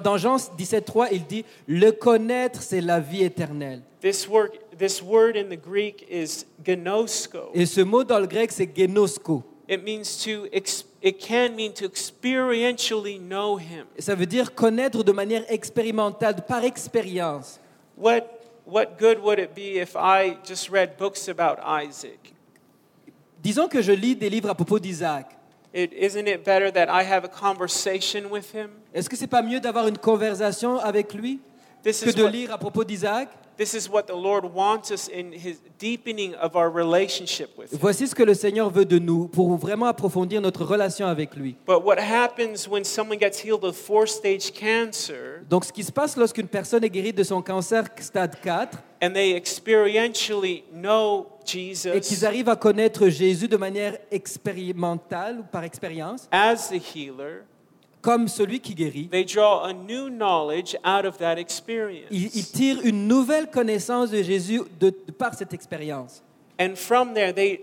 dans 0.00 0.16
Jean 0.16 0.36
17,3, 0.36 1.08
il 1.10 1.26
dit 1.26 1.44
Le 1.66 1.90
connaître, 1.90 2.62
c'est 2.62 2.80
la 2.80 3.00
vie 3.00 3.24
éternelle. 3.24 3.82
This 4.00 4.28
word, 4.28 4.50
this 4.78 5.02
word 5.02 5.36
in 5.36 5.48
the 5.48 5.60
Greek 5.60 6.06
is 6.08 6.44
gnosko. 6.64 7.50
Et 7.52 7.66
ce 7.66 7.80
mot 7.80 8.04
dans 8.04 8.20
le 8.20 8.28
grec, 8.28 8.52
c'est 8.52 8.70
genosko. 8.72 9.42
It 9.68 9.82
means 9.82 10.22
to, 10.24 10.46
it 10.52 11.18
can 11.18 11.56
mean 11.56 11.72
to 11.72 11.84
experientially 11.86 13.18
know 13.18 13.56
him. 13.56 13.86
Ça 13.98 14.14
veut 14.14 14.26
dire 14.26 14.54
connaître 14.54 15.02
de 15.02 15.12
manière 15.12 15.44
expérimentale, 15.48 16.44
par 16.46 16.62
expérience. 16.64 17.58
What, 17.96 18.22
what 18.66 18.98
good 19.00 19.18
would 19.18 19.40
it 19.40 19.52
be 19.52 19.80
if 19.80 19.96
I 19.96 20.36
just 20.46 20.70
read 20.70 20.96
books 20.96 21.28
about 21.28 21.58
Isaac? 21.64 22.31
Disons 23.42 23.66
que 23.66 23.82
je 23.82 23.92
lis 23.92 24.14
des 24.14 24.30
livres 24.30 24.50
à 24.50 24.54
propos 24.54 24.78
d'Isaac. 24.78 25.26
It, 25.74 25.92
isn't 25.94 26.28
it 26.28 26.44
better 26.44 26.70
that 26.70 26.88
I 26.88 27.02
have 27.02 27.24
a 27.24 27.28
conversation 27.28 28.30
with 28.30 28.54
him? 28.54 28.68
Est-ce 28.94 29.08
que 29.08 29.16
c'est 29.16 29.26
pas 29.26 29.42
mieux 29.42 29.58
d'avoir 29.58 29.88
une 29.88 29.98
conversation 29.98 30.78
avec 30.78 31.12
lui 31.14 31.40
This 31.82 32.04
que 32.04 32.10
is, 32.10 32.14
de 32.14 32.22
what, 32.22 32.30
lire 32.30 32.52
à 32.52 32.58
propos 32.58 32.84
d'Isaac? 32.84 33.28
This 33.56 33.74
is 33.74 33.88
what 33.90 34.04
the 34.04 34.14
Lord 34.14 34.44
wants 34.54 34.90
us 34.92 35.08
in 35.08 35.32
his 35.32 35.56
deepening 35.78 36.34
of 36.36 36.54
our 36.54 36.70
relationship 36.70 37.50
with 37.58 37.72
him. 37.72 37.78
Voici 37.80 38.06
ce 38.06 38.14
que 38.14 38.22
le 38.22 38.34
Seigneur 38.34 38.70
veut 38.70 38.84
de 38.84 38.98
nous 38.98 39.26
pour 39.28 39.56
vraiment 39.56 39.86
approfondir 39.86 40.40
notre 40.40 40.64
relation 40.64 41.06
avec 41.06 41.34
lui. 41.34 41.56
But 41.66 41.82
what 41.84 41.98
happens 41.98 42.68
when 42.70 42.84
someone 42.84 43.18
gets 43.18 43.42
healed 43.42 43.64
of 43.64 43.74
four 43.74 44.06
stage 44.06 44.52
cancer 44.52 45.40
Donc, 45.50 45.64
ce 45.64 45.72
qui 45.72 45.82
se 45.82 45.90
passe 45.92 46.16
lorsqu'une 46.16 46.48
personne 46.48 46.84
est 46.84 46.90
guérie 46.90 47.12
de 47.12 47.24
son 47.24 47.42
cancer 47.42 47.84
stade 47.98 48.36
4 48.40 48.78
and 49.02 49.12
they 49.12 49.34
experientially 49.34 50.64
know 50.72 51.26
et 51.44 51.44
qu'ils 51.44 51.74
Jesus 51.74 52.24
arrivent 52.24 52.48
à 52.48 52.56
connaître 52.56 53.08
Jésus 53.08 53.48
de 53.48 53.56
manière 53.56 53.98
expérimentale 54.10 55.40
ou 55.40 55.42
par 55.42 55.64
expérience, 55.64 56.28
as 56.30 56.68
the 56.68 56.80
healer, 56.94 57.42
comme 58.00 58.28
celui 58.28 58.60
qui 58.60 58.74
guérit, 58.74 59.08
they 59.08 59.24
draw 59.24 59.64
a 59.64 59.72
new 59.72 60.08
knowledge 60.08 60.76
out 60.84 61.04
of 61.04 61.18
that 61.18 61.38
experience. 61.38 62.08
ils, 62.10 62.30
ils 62.34 62.46
tirent 62.46 62.80
une 62.84 63.08
nouvelle 63.08 63.50
connaissance 63.50 64.10
de 64.10 64.22
Jésus 64.22 64.60
de, 64.80 64.90
de 64.90 65.12
par 65.12 65.34
cette 65.34 65.52
expérience. 65.52 66.22
And 66.60 66.76
from 66.76 67.14
there, 67.14 67.32
they 67.32 67.60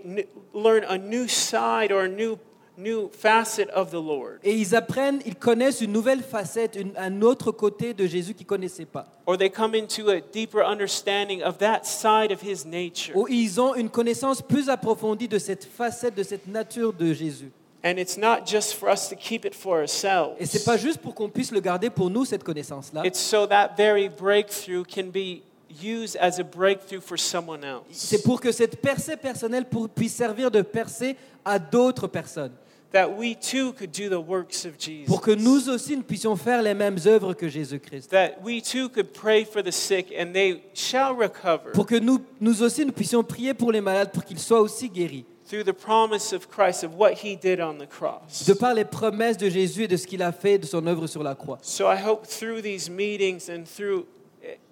learn 0.54 0.84
a 0.88 0.98
new 0.98 1.28
side 1.28 1.92
or 1.92 2.04
a 2.04 2.08
new, 2.08 2.38
new 2.80 3.10
facet 3.12 3.70
of 3.76 3.90
the 3.92 3.94
Lord. 3.96 4.40
Et 4.44 4.56
ils 4.56 4.76
apprennent, 4.76 5.20
ils 5.26 5.36
connaissent 5.36 5.82
une 5.82 5.92
nouvelle 5.92 6.22
facette, 6.24 6.76
une- 6.76 6.94
un 6.98 7.22
autre 7.22 7.52
côté 7.52 7.94
de 7.94 8.06
Jésus 8.08 8.34
qu'ils 8.34 8.46
ne 8.46 8.50
connaissaient 8.50 8.86
pas. 8.86 9.08
Or 9.26 9.38
they 9.38 9.50
come 9.50 9.76
into 9.76 10.10
a 10.10 10.20
deeper 10.34 10.62
understanding 10.66 11.44
of 11.44 11.58
that 11.60 11.82
side 11.84 12.32
of 12.32 12.42
his 12.44 12.66
nature. 12.66 13.16
Ou 13.16 13.28
ils 13.30 13.60
ont 13.62 13.76
une 13.76 13.90
connaissance 13.90 14.42
plus 14.42 14.70
approfondie 14.70 15.28
de 15.28 15.38
cette 15.38 15.66
facette, 15.66 16.16
de 16.16 16.24
cette 16.24 16.48
nature 16.48 16.94
de 16.94 17.14
Jésus. 17.14 17.52
And 17.84 17.92
it's 17.98 18.18
not 18.18 18.46
just 18.46 18.74
for 18.74 18.90
us 18.92 19.08
to 19.10 19.16
keep 19.16 19.46
it 19.46 19.54
for 19.56 19.78
ourselves. 19.78 20.36
Et 20.40 20.46
c'est 20.46 20.66
pas 20.66 20.76
juste 20.76 20.98
pour 21.00 21.16
qu'on 21.16 21.30
puisse 21.30 21.52
le 21.52 21.62
garder 21.62 21.90
pour 21.90 22.10
nous, 22.10 22.26
cette 22.26 22.44
connaissance-là. 22.44 23.04
It's 23.06 23.20
so 23.20 23.48
that 23.48 23.72
very 23.78 24.10
breakthrough 24.10 24.84
can 24.84 25.06
be 25.14 25.42
used 25.82 26.18
as 26.20 26.40
a 26.40 26.44
breakthrough 26.44 27.00
for 27.00 27.18
someone 27.18 27.64
else. 27.64 27.84
C'est 27.92 28.22
pour 28.24 28.42
que 28.42 28.52
cette 28.52 28.82
percée 28.82 29.16
personnelle 29.16 29.66
pour- 29.66 29.88
puisse 29.88 30.14
servir 30.16 30.52
de 30.52 30.62
percée 30.62 31.16
à 31.46 31.58
d'autres 31.58 32.08
personnes. 32.08 32.52
That 32.92 33.10
we 33.16 33.36
too 33.36 33.74
could 33.74 33.92
do 33.92 34.10
the 34.10 34.20
works 34.20 34.66
of 34.66 34.80
Jesus. 34.80 35.06
Pour 35.06 35.22
que 35.22 35.32
nous 35.32 35.70
aussi, 35.70 35.96
nous 35.96 36.04
puissions 36.04 36.36
faire 36.36 36.64
les 36.64 36.74
mêmes 36.74 36.98
œuvres 37.06 37.34
que 37.36 37.48
Jésus-Christ. 37.48 38.10
That 38.10 38.42
we 38.44 38.62
too 38.64 38.90
could 38.90 39.14
pray 39.14 39.46
for 39.46 39.62
the 39.64 39.72
sick 39.72 40.12
and 40.18 40.34
they 40.34 40.64
shall 40.74 41.16
recover 41.16 41.72
Pour 41.74 41.86
que 41.86 42.00
nous, 42.00 42.20
nous 42.42 42.64
aussi, 42.64 42.86
nous 42.86 42.92
puissions 42.92 43.24
prier 43.24 43.54
pour 43.54 43.72
les 43.72 43.82
malades 43.82 44.12
pour 44.12 44.24
qu'ils 44.26 44.40
soient 44.40 44.62
aussi 44.62 44.90
guéris. 44.90 45.26
through 45.48 45.64
the 45.64 45.74
promise 45.74 46.32
of 46.32 46.48
Christ 46.48 46.84
of 46.84 46.96
what 46.96 47.14
he 47.24 47.36
did 47.36 47.60
on 47.60 47.78
the 47.80 47.88
cross. 47.88 48.46
De 48.46 48.54
par 48.54 48.74
les 48.74 48.86
promesses 48.86 49.38
de 49.38 49.50
Jésus 49.50 49.84
et 49.84 49.88
de 49.88 49.98
ce 49.98 50.06
qu'il 50.06 50.22
a 50.22 50.32
fait 50.32 50.60
de 50.60 50.66
son 50.66 50.86
œuvre 50.86 51.08
sur 51.08 51.24
la 51.24 51.34
croix. 51.36 51.58
So 51.62 51.86
I 51.92 51.96
hope 51.98 52.28
through 52.28 52.62
these 52.62 52.90
meetings 52.90 53.50
and 53.50 53.66
through 53.66 54.06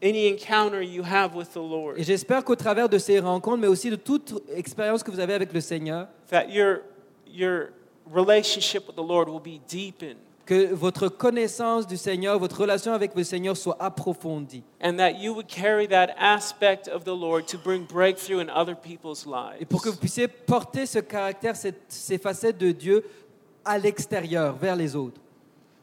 any 0.02 0.28
encounter 0.28 0.82
you 0.82 1.04
have 1.04 1.36
with 1.36 1.52
the 1.54 1.58
Lord 1.58 1.96
Et 1.98 2.04
j'espère 2.04 2.44
qu'au 2.44 2.56
travers 2.56 2.90
de 2.90 2.98
ces 2.98 3.20
rencontres, 3.20 3.58
mais 3.58 3.68
aussi 3.68 3.90
de 3.90 3.96
toute 3.96 4.42
expérience 4.56 5.04
que 5.04 5.12
vous 5.12 5.20
avez 5.20 5.34
avec 5.34 5.52
le 5.52 5.62
Seigneur, 5.62 6.08
that 6.30 6.46
your 6.50 6.80
your 7.28 7.70
relationship 8.12 8.88
with 8.88 8.96
the 8.96 9.04
Lord 9.08 9.28
will 9.30 9.40
be 9.42 9.60
deepened 9.70 10.18
que 10.46 10.74
votre 10.74 11.10
connaissance 11.10 11.86
du 11.86 11.98
Seigneur, 11.98 12.40
votre 12.40 12.62
relation 12.62 12.94
avec 12.94 13.14
le 13.16 13.24
Seigneur 13.26 13.58
soit 13.58 13.76
approfondie. 13.82 14.64
and 14.82 14.96
that 14.98 15.12
you 15.20 15.34
would 15.34 15.48
carry 15.48 15.88
that 15.88 16.10
aspect 16.18 16.88
of 16.88 17.04
the 17.04 17.14
Lord 17.14 17.46
to 17.48 17.58
bring 17.58 17.86
breakthrough 17.86 18.40
in 18.40 18.48
other 18.50 18.76
people's 18.76 19.26
lives. 19.26 19.58
Et 19.60 19.66
pour 19.66 19.82
que 19.82 19.90
vous 19.90 19.98
puissiez 19.98 20.28
porter 20.30 20.86
ce 20.86 21.00
caractère, 21.00 21.56
cette- 21.58 21.82
ces 21.90 22.18
facettes 22.18 22.58
de 22.58 22.72
Dieu 22.72 23.04
à 23.66 23.78
l'extérieur, 23.78 24.56
vers 24.56 24.76
les 24.78 24.96
autres. 24.96 25.20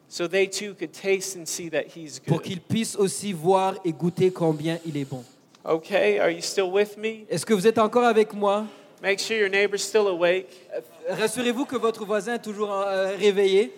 So 0.07 0.27
they 0.27 0.47
too 0.49 0.73
could 0.73 0.91
taste 0.91 1.35
and 1.37 1.45
see 1.45 1.69
that 1.69 1.83
he's 1.95 2.19
Pour 2.19 2.37
good. 2.37 2.45
qu'ils 2.47 2.61
puissent 2.61 2.95
aussi 2.95 3.33
voir 3.33 3.75
et 3.85 3.91
goûter 3.93 4.31
combien 4.31 4.79
il 4.85 4.97
est 4.97 5.05
bon. 5.05 5.23
Okay, 5.63 6.19
are 6.19 6.29
you 6.31 6.41
still 6.41 6.71
with 6.71 6.95
me? 6.97 7.25
Est-ce 7.29 7.45
que 7.45 7.53
vous 7.53 7.67
êtes 7.67 7.77
encore 7.79 8.05
avec 8.05 8.33
moi? 8.33 8.65
Make 9.05 9.19
sure 9.19 9.37
your 9.37 9.49
neighbor's 9.49 9.83
still 9.83 10.07
awake. 10.07 10.49
Rassurez-vous 11.07 11.65
que 11.65 11.75
votre 11.77 12.03
voisin 12.05 12.33
est 12.33 12.41
toujours 12.41 12.71
euh, 12.71 13.15
réveillé. 13.15 13.71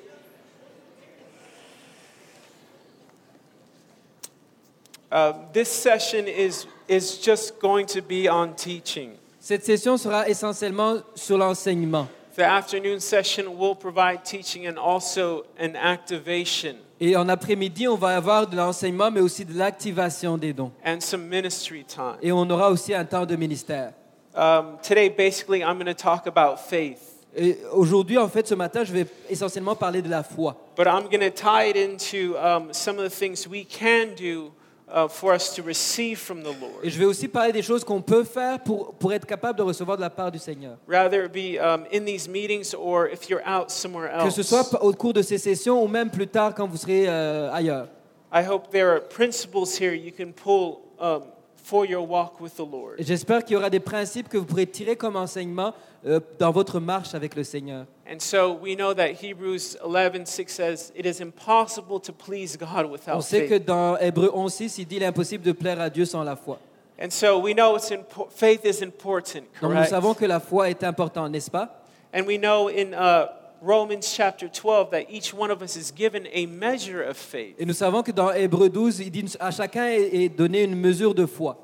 Uh, 5.11 5.33
this 5.51 5.67
session 5.67 6.27
is 6.29 6.65
is 6.87 7.17
just 7.21 7.59
going 7.59 7.85
to 7.87 8.01
be 8.01 8.29
on 8.29 8.53
teaching. 8.55 9.17
Cette 9.41 9.65
session 9.65 9.97
sera 9.97 10.29
essentiellement 10.29 11.01
sur 11.13 11.37
l'enseignement. 11.37 12.07
The 12.37 12.43
afternoon 12.43 13.01
session 13.01 13.57
will 13.57 13.75
provide 13.75 14.23
teaching 14.23 14.65
and 14.65 14.77
also 14.77 15.43
an 15.59 15.75
activation 15.75 16.77
Et 17.01 17.17
en 17.17 17.27
après-midi, 17.27 17.85
on 17.89 17.95
va 17.97 18.15
avoir 18.15 18.47
de 18.47 18.55
l'enseignement, 18.55 19.11
mais 19.11 19.19
aussi 19.19 19.43
de 19.43 19.57
l'activation 19.57 20.37
des 20.37 20.53
dons. 20.53 20.71
and 20.85 21.01
some 21.01 21.27
ministry 21.27 21.83
time. 21.83 22.15
Et 22.21 22.31
on 22.31 22.49
aura 22.49 22.71
aussi 22.71 22.93
un 22.93 23.03
temps 23.03 23.25
de 23.25 23.35
ministère. 23.35 23.91
Um, 24.37 24.77
today, 24.83 25.09
basically, 25.09 25.63
I'm 25.63 25.79
going 25.79 25.87
to 25.87 25.95
talk 25.95 26.27
about 26.27 26.59
faith, 26.59 27.25
Et 27.35 27.57
Aujourd'hui, 27.73 28.17
en 28.19 28.27
fait, 28.29 28.47
ce 28.47 28.53
matin, 28.55 28.83
je 28.83 28.93
vais 28.93 29.07
essentiellement 29.29 29.75
parler 29.75 30.01
de 30.03 30.09
la 30.09 30.21
foi. 30.23 30.55
but 30.75 30.85
I'm 30.87 31.07
going 31.09 31.21
to 31.21 31.31
tie 31.31 31.69
it 31.69 31.75
into 31.75 32.35
um, 32.37 32.71
some 32.71 32.99
of 32.99 33.03
the 33.03 33.09
things 33.15 33.47
we 33.47 33.65
can 33.65 34.13
do 34.15 34.51
uh, 34.89 35.07
for 35.07 35.33
us 35.33 35.53
to 35.55 35.63
receive 35.63 36.19
from 36.19 36.43
the 36.43 36.49
Et 36.51 36.61
Lord. 36.61 36.73
je 36.83 36.97
vais 36.99 37.05
aussi 37.05 37.27
parler 37.27 37.51
des 37.51 37.61
choses 37.63 37.83
qu'on 37.83 38.01
peut 38.01 38.23
faire 38.23 38.59
pour, 38.59 38.93
pour 38.93 39.11
être 39.11 39.25
capable 39.25 39.57
de 39.57 39.63
recevoir 39.63 39.97
de 39.97 40.01
la 40.01 40.09
part 40.11 40.31
du 40.31 40.37
Seigneur. 40.39 40.77
Rather 40.87 41.25
it 41.25 41.33
be 41.33 41.59
um, 41.59 41.85
in 41.91 42.05
these 42.05 42.29
meetings 42.29 42.73
or 42.75 43.07
if 43.07 43.27
you're 43.29 43.43
out 43.47 43.69
somewhere 43.71 44.09
Que 44.23 44.29
ce 44.29 44.43
soit 44.43 44.59
else. 44.59 44.75
au 44.79 44.93
cours 44.93 45.13
de 45.13 45.21
ces 45.23 45.37
sessions 45.39 45.83
ou 45.83 45.87
même 45.87 46.09
plus 46.11 46.27
tard 46.27 46.53
quand 46.53 46.67
vous 46.67 46.77
serez 46.77 47.05
euh, 47.07 47.51
ailleurs. 47.51 47.87
I 48.31 48.43
hope 48.47 48.69
there 48.71 48.89
are 48.91 48.99
principles 49.01 49.75
here 49.79 49.93
you 49.95 50.11
can 50.11 50.31
pull 50.31 50.81
um, 50.99 51.23
for 51.67 51.85
your 51.85 52.07
walk 52.07 52.39
with 52.39 52.55
the 52.55 52.59
Lord. 52.59 52.95
J'espère 52.99 53.43
qu'il 53.43 53.55
y 53.55 53.57
aura 53.57 53.69
des 53.69 53.81
principes 53.81 54.29
que 54.29 54.37
vous 54.37 54.45
pourrez 54.45 54.65
tirer 54.67 54.95
comme 54.95 55.17
enseignement 55.17 55.73
euh, 56.05 56.19
dans 56.39 56.51
votre 56.51 56.79
marche 56.79 57.13
avec 57.13 57.35
le 57.35 57.43
Seigneur. 57.43 57.85
And 58.09 58.19
so 58.19 58.53
we 58.61 58.75
know 58.75 58.93
that 58.93 59.09
Hebrews 59.21 59.75
11:6 59.83 60.47
says 60.49 60.93
it 60.95 61.05
is 61.05 61.21
impossible 61.21 61.99
to 61.99 62.13
please 62.13 62.55
God 62.57 62.85
On 62.85 62.91
without 62.91 63.21
sait 63.21 63.43
que 63.47 63.55
faith. 63.55 63.65
dans 63.65 63.97
Hébreu 63.97 64.31
11.6, 64.33 64.75
il 64.79 64.85
dit 64.87 64.95
il 64.95 65.03
est 65.03 65.07
impossible 65.07 65.43
de 65.43 65.51
plaire 65.51 65.81
à 65.81 65.89
Dieu 65.89 66.05
sans 66.05 66.23
la 66.23 66.35
foi. 66.37 66.57
And 67.01 67.09
so 67.09 67.37
we 67.39 67.53
know 67.53 67.75
it's 67.75 67.91
impo- 67.91 68.27
faith 68.29 68.61
is 68.65 68.81
important, 68.83 69.41
Donc 69.61 69.69
nous 69.69 69.75
correct? 69.75 69.89
savons 69.89 70.13
que 70.13 70.25
la 70.25 70.39
foi 70.39 70.69
est 70.69 70.83
importante, 70.83 71.31
n'est-ce 71.31 71.51
pas? 71.51 71.83
And 72.13 72.21
we 72.25 72.39
know 72.39 72.69
in 72.69 72.93
uh, 72.93 73.27
Romans 73.61 74.01
chapter 74.01 74.47
12 74.47 74.91
that 74.91 75.09
each 75.09 75.33
one 75.33 75.51
of 75.51 75.61
us 75.61 75.75
is 75.75 75.91
given 75.91 76.27
a 76.31 76.45
measure 76.45 77.01
of 77.01 77.17
faith. 77.17 77.55
Et 77.59 77.65
nous 77.65 77.73
savons 77.73 78.03
que 78.03 78.11
dans 78.11 78.31
Hébreu 78.31 78.69
12, 78.69 78.99
il 78.99 79.11
dit 79.11 79.35
à 79.39 79.51
chacun 79.51 79.87
est 79.87 80.13
est 80.13 80.29
donné 80.29 80.63
une 80.63 80.75
mesure 80.75 81.13
de 81.13 81.25
foi. 81.25 81.57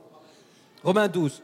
Romains 0.84 1.08
12. 1.08 1.41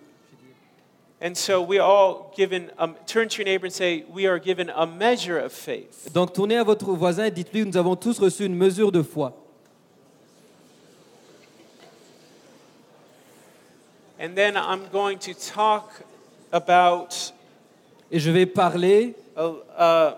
And 1.21 1.35
so 1.35 1.61
we 1.61 1.79
are 1.79 1.89
all 1.89 2.31
given, 2.35 2.71
um, 2.77 2.95
turn 3.05 3.27
to 3.27 3.39
your 3.39 3.45
neighbor 3.45 3.65
and 3.65 3.73
say, 3.73 4.05
we 4.09 4.25
are 4.25 4.39
given 4.39 4.69
a 4.69 4.85
measure 4.85 5.37
of 5.37 5.51
faith. 5.51 6.09
Donc 6.13 6.33
tournez 6.33 6.57
à 6.57 6.63
votre 6.63 6.93
voisin 6.93 7.25
et 7.25 7.31
dites-lui, 7.31 7.65
nous 7.65 7.75
avons 7.77 7.95
tous 7.95 8.17
reçu 8.19 8.45
une 8.45 8.55
mesure 8.55 8.91
de 8.91 9.01
foi. 9.01 9.33
And 14.17 14.35
then 14.35 14.55
I'm 14.55 14.87
going 14.91 15.17
to 15.19 15.33
talk 15.33 16.03
about 16.51 17.33
Et 18.11 18.19
je 18.19 18.31
vais 18.31 18.47
parler 18.47 19.13
uh, 19.37 19.51
uh, 19.77 20.15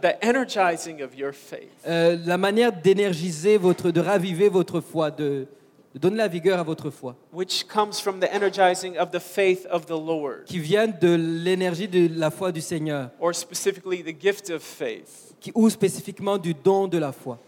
the 0.00 0.16
energizing 0.22 1.02
of 1.02 1.14
your 1.16 1.32
faith. 1.32 1.70
euh, 1.86 2.16
la 2.24 2.38
manière 2.38 2.72
d'énergiser 2.72 3.56
votre, 3.58 3.90
de 3.90 4.00
raviver 4.00 4.48
votre 4.48 4.80
foi, 4.80 5.10
de, 5.10 5.46
de 5.94 5.98
donner 5.98 6.16
la 6.16 6.28
vigueur 6.28 6.58
à 6.58 6.62
votre 6.62 6.90
foi, 6.90 7.16
which 7.32 7.66
comes 7.66 8.00
from 8.00 8.20
the 8.20 8.28
energizing 8.32 8.96
of 8.98 9.10
the 9.10 9.18
faith 9.20 9.66
of 9.70 9.86
the 9.86 9.90
Lord, 9.90 10.44
qui 10.46 10.58
vient 10.60 10.86
de 10.86 11.14
l'énergie 11.14 11.88
de 11.88 12.08
la 12.18 12.30
foi 12.30 12.52
du 12.52 12.60
Seigneur, 12.60 13.10
or 13.20 13.34
specifically 13.34 14.02
the 14.02 14.14
gift 14.18 14.50
of 14.50 14.62
faith. 14.62 15.34
qui, 15.40 15.50
ou 15.54 15.68
spécifiquement 15.68 16.38
du 16.38 16.54
don 16.54 16.86
de 16.86 16.98
la 16.98 17.12
foi. 17.12 17.38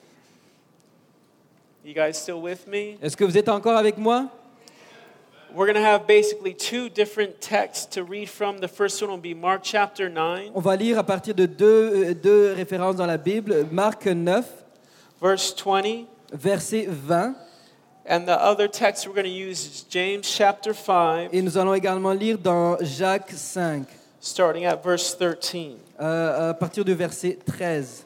You 1.84 1.94
guys 1.94 2.14
still 2.14 2.40
with 2.42 2.66
me? 2.66 2.96
Est-ce 3.00 3.16
que 3.16 3.24
vous 3.24 3.38
êtes 3.38 3.48
encore 3.48 3.76
avec 3.76 3.96
moi? 3.96 4.28
We're 5.56 5.64
going 5.64 5.76
to 5.76 5.80
have 5.80 6.06
basically 6.06 6.52
two 6.52 6.90
different 6.90 7.40
texts 7.40 7.86
to 7.94 8.04
read 8.04 8.28
from. 8.28 8.58
The 8.58 8.68
first 8.68 9.00
one 9.00 9.10
will 9.10 9.16
be 9.16 9.32
Mark 9.32 9.62
chapter 9.64 10.10
9, 10.10 10.50
On 10.54 10.60
va 10.60 10.76
lire 10.76 10.98
à 10.98 11.02
partir 11.02 11.34
de 11.34 11.46
deux, 11.46 12.10
euh, 12.10 12.14
deux 12.14 12.52
références 12.52 12.96
dans 12.96 13.06
la 13.06 13.16
Bible, 13.16 13.66
Marc 13.72 14.04
9, 14.06 14.44
verse 15.18 15.54
20, 15.54 16.04
verset 16.30 16.84
20, 16.86 17.34
and 18.06 18.26
the 18.26 18.38
other 18.38 18.68
text 18.68 19.06
we're 19.06 19.14
going 19.14 19.24
to 19.24 19.30
use 19.30 19.64
is 19.64 19.86
James 19.88 20.24
chapter 20.24 20.74
5, 20.74 21.30
et 21.32 21.40
nous 21.40 21.56
allons 21.56 21.72
également 21.72 22.12
lire 22.12 22.36
dans 22.36 22.76
Jacques 22.82 23.32
5, 23.32 23.86
starting 24.20 24.66
at 24.66 24.76
verse 24.84 25.16
13. 25.16 25.78
euh, 26.02 26.50
à 26.50 26.54
partir 26.54 26.84
du 26.84 26.92
verset 26.92 27.38
13. 27.46 28.05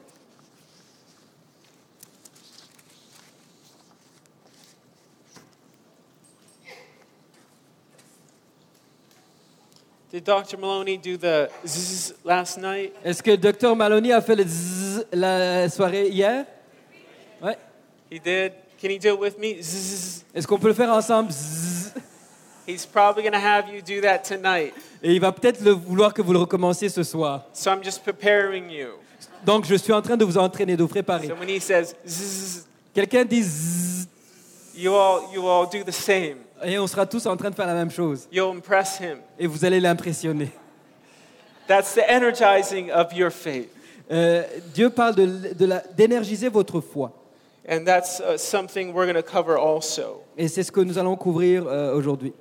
Did 10.13 10.25
Dr. 10.25 10.59
Maloney 10.59 10.97
do 10.97 11.17
the 11.17 11.49
zzz 11.65 12.15
last 12.25 12.59
night? 12.59 12.93
Est-ce 13.05 13.23
que 13.23 13.37
docteur 13.37 13.77
Maloney 13.77 14.13
a 14.13 14.21
fait 14.21 14.35
le 14.35 14.45
zzz 14.45 15.07
la 15.13 15.69
soirée 15.69 16.09
hier? 16.09 16.47
Ouais. 17.41 17.57
He 18.11 18.19
did. 18.19 18.53
Can 18.83 18.89
he 18.91 18.99
do 18.99 19.15
it 19.15 19.21
with 19.21 19.39
me? 19.39 19.63
Zzz. 19.63 20.25
Est-ce 20.35 20.49
qu'on 20.49 20.59
peut 20.59 20.69
le 20.69 20.75
faire 20.75 20.91
ensemble? 20.91 21.31
Zzz. 21.31 21.93
He's 22.67 22.85
probably 22.87 23.23
going 23.23 23.33
to 23.33 23.39
have 23.39 23.69
you 23.73 23.81
do 23.81 24.01
that 24.01 24.19
tonight. 24.19 24.75
Et 25.01 25.15
il 25.15 25.21
va 25.21 25.31
peut-être 25.31 25.61
le 25.61 25.71
vouloir 25.71 26.13
que 26.13 26.23
vous 26.23 26.33
le 26.33 26.41
recommenciez 26.41 26.89
ce 26.89 27.05
soir. 27.05 27.45
So 27.53 27.71
I'm 27.71 27.83
just 27.85 28.03
preparing 28.03 28.69
you. 28.69 28.89
Donc 29.45 29.65
je 29.65 29.77
suis 29.77 29.93
en 29.93 30.03
train 30.03 30.17
de 30.17 30.25
vous 30.25 30.39
entraîner, 30.39 30.77
de 30.77 30.83
vous 30.83 30.89
préparer. 30.89 31.29
So 31.29 31.35
when 31.35 31.49
he 31.49 31.61
says 31.61 31.95
zzz, 32.05 32.67
Quelqu'un 32.93 33.25
dit 33.25 33.45
zzz, 33.45 34.09
you 34.75 34.95
all 34.95 35.33
you 35.33 35.47
all 35.47 35.67
do 35.67 35.83
the 35.85 35.93
same. 35.93 36.39
et 36.63 36.79
on 36.79 36.87
sera 36.87 37.07
tous 37.07 37.27
en 37.27 37.37
train 37.37 37.51
de 37.51 37.55
faire 37.55 37.67
la 37.67 37.75
même 37.75 37.91
chose. 37.91 38.29
You'll 38.33 38.55
impress 38.55 38.99
him. 38.99 39.19
Et 39.39 39.47
vous 39.47 39.65
allez 39.65 39.81
l'impressionner. 39.81 40.51
That's 41.67 41.95
the 41.95 42.09
energizing 42.09 42.91
of 42.91 43.13
your 43.13 43.31
faith. 43.31 43.69
Euh, 44.11 44.43
Dieu 44.75 44.91
parle 44.91 45.15
de, 45.15 45.55
de 45.55 45.67
la- 45.67 45.83
d'énergiser 45.97 46.49
votre 46.49 46.81
foi. 46.81 47.13
And 47.69 47.85
that's 47.85 48.21
uh, 48.21 48.37
something 48.37 48.93
we're 48.93 49.07
going 49.07 49.15
to 49.15 49.23
cover 49.23 49.57
also. 49.57 50.23
Et 50.37 50.49
c'est 50.49 50.65
ce 50.65 50.73
que 50.73 50.81
nous 50.81 50.99
allons 50.99 51.17
couvrir 51.17 51.67
euh, 51.67 51.95
aujourd'hui. 51.95 52.33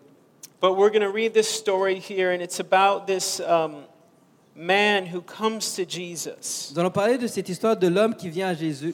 But 0.62 0.76
we're 0.76 0.90
going 0.90 1.06
to 1.06 1.12
read 1.12 1.34
this 1.34 1.48
story 1.48 2.00
here, 2.00 2.32
and 2.32 2.42
it's 2.42 2.60
about 2.60 3.06
this 3.06 3.40
um, 3.40 3.84
man 4.56 5.06
who 5.06 5.22
comes 5.22 5.74
to 5.76 5.86
Jesus, 5.86 6.72
Nous 6.74 6.80
allons 6.80 6.92
parler 6.92 7.18
de 7.18 7.28
cette 7.28 7.48
histoire 7.48 7.78
de 7.78 7.88
l'homme 7.88 8.16
qui 8.16 8.30
vient 8.30 8.50
à 8.50 8.54
Jésus 8.54 8.94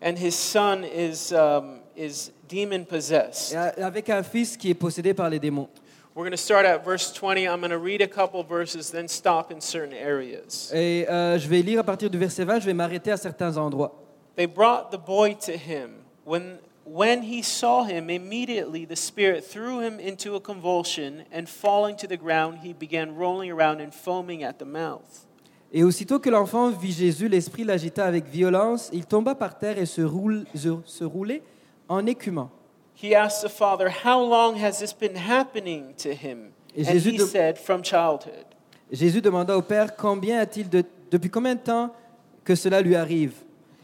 and 0.00 0.16
his 0.18 0.32
son 0.36 0.84
is, 0.84 1.32
um, 1.32 1.80
is 1.96 2.30
demon 2.48 2.84
possessed. 2.84 3.56
avec 3.78 4.10
un 4.10 4.22
fils 4.22 4.56
qui 4.56 4.70
est 4.70 4.74
possédé 4.74 5.14
par 5.14 5.28
les 5.30 5.38
démons. 5.38 5.68
We're 6.16 6.22
going 6.24 6.30
to 6.30 6.36
start 6.36 6.64
at 6.64 6.84
verse 6.84 7.12
20. 7.12 7.38
I'm 7.48 7.58
going 7.60 7.70
to 7.70 7.78
read 7.78 8.00
a 8.00 8.06
couple 8.06 8.44
verses, 8.44 8.90
then 8.92 9.08
stop 9.08 9.50
in 9.50 9.60
certain 9.60 9.92
areas. 9.96 10.70
Et 10.72 11.06
euh, 11.10 11.38
je 11.38 11.48
vais 11.48 11.60
lire 11.60 11.80
à 11.80 11.82
partir 11.82 12.08
du 12.08 12.18
verset 12.18 12.44
20, 12.44 12.60
je 12.60 12.66
vais 12.66 12.74
m'arrêter 12.74 13.10
à 13.10 13.16
certains 13.16 13.56
endroits. 13.56 14.00
They 14.36 14.46
brought 14.46 14.90
the 14.92 14.98
boy 15.04 15.34
to 15.46 15.52
him. 15.52 16.04
When, 16.24 16.58
when 16.86 17.22
he 17.24 17.42
saw 17.42 17.84
him, 17.84 18.10
immediately 18.10 18.86
the 18.86 18.94
spirit 18.96 19.42
threw 19.44 19.80
him 19.80 19.98
into 19.98 20.36
a 20.36 20.40
convulsion, 20.40 21.24
and 21.32 21.46
falling 21.48 21.96
to 21.96 22.06
the 22.06 22.16
ground, 22.16 22.58
he 22.62 22.72
began 22.72 23.16
rolling 23.16 23.50
around 23.50 23.80
and 23.80 23.90
foaming 23.92 24.44
at 24.44 24.58
the 24.60 24.64
mouth. 24.66 25.26
Et 25.72 25.82
aussitôt 25.82 26.20
que 26.20 26.30
l'enfant 26.30 26.70
vit 26.70 26.92
Jésus, 26.92 27.28
l'esprit 27.28 27.64
l'agita 27.64 28.04
avec 28.06 28.26
violence, 28.28 28.88
il 28.92 29.04
tomba 29.06 29.34
par 29.34 29.58
terre 29.58 29.78
et 29.80 29.86
se, 29.86 30.02
roule- 30.02 30.44
se- 30.54 30.78
se 30.84 31.02
roulait 31.02 31.42
en 31.88 32.06
écumant. 32.06 32.50
He 33.02 33.14
asked 33.14 33.42
the 33.42 33.48
father, 33.52 33.88
How 34.04 34.20
long 34.20 34.56
has 34.62 34.78
this 34.78 34.92
been 34.92 35.16
happening 35.16 35.94
to 35.96 36.10
him? 36.10 36.52
Et 36.76 36.86
And 36.86 36.92
Jésus 36.92 37.10
he 37.12 37.16
de- 37.18 37.26
said, 37.26 37.58
From 37.58 37.82
childhood. 37.82 38.44
Jésus 38.92 39.20
demanda 39.20 39.56
au 39.56 39.62
Père 39.62 39.96
combien 39.96 40.38
a-t-il 40.40 40.68
de, 40.68 40.84
depuis 41.10 41.30
combien 41.30 41.54
de 41.54 41.60
temps 41.60 41.90
que 42.44 42.54
cela 42.54 42.80
lui 42.80 42.94
arrive 42.96 43.32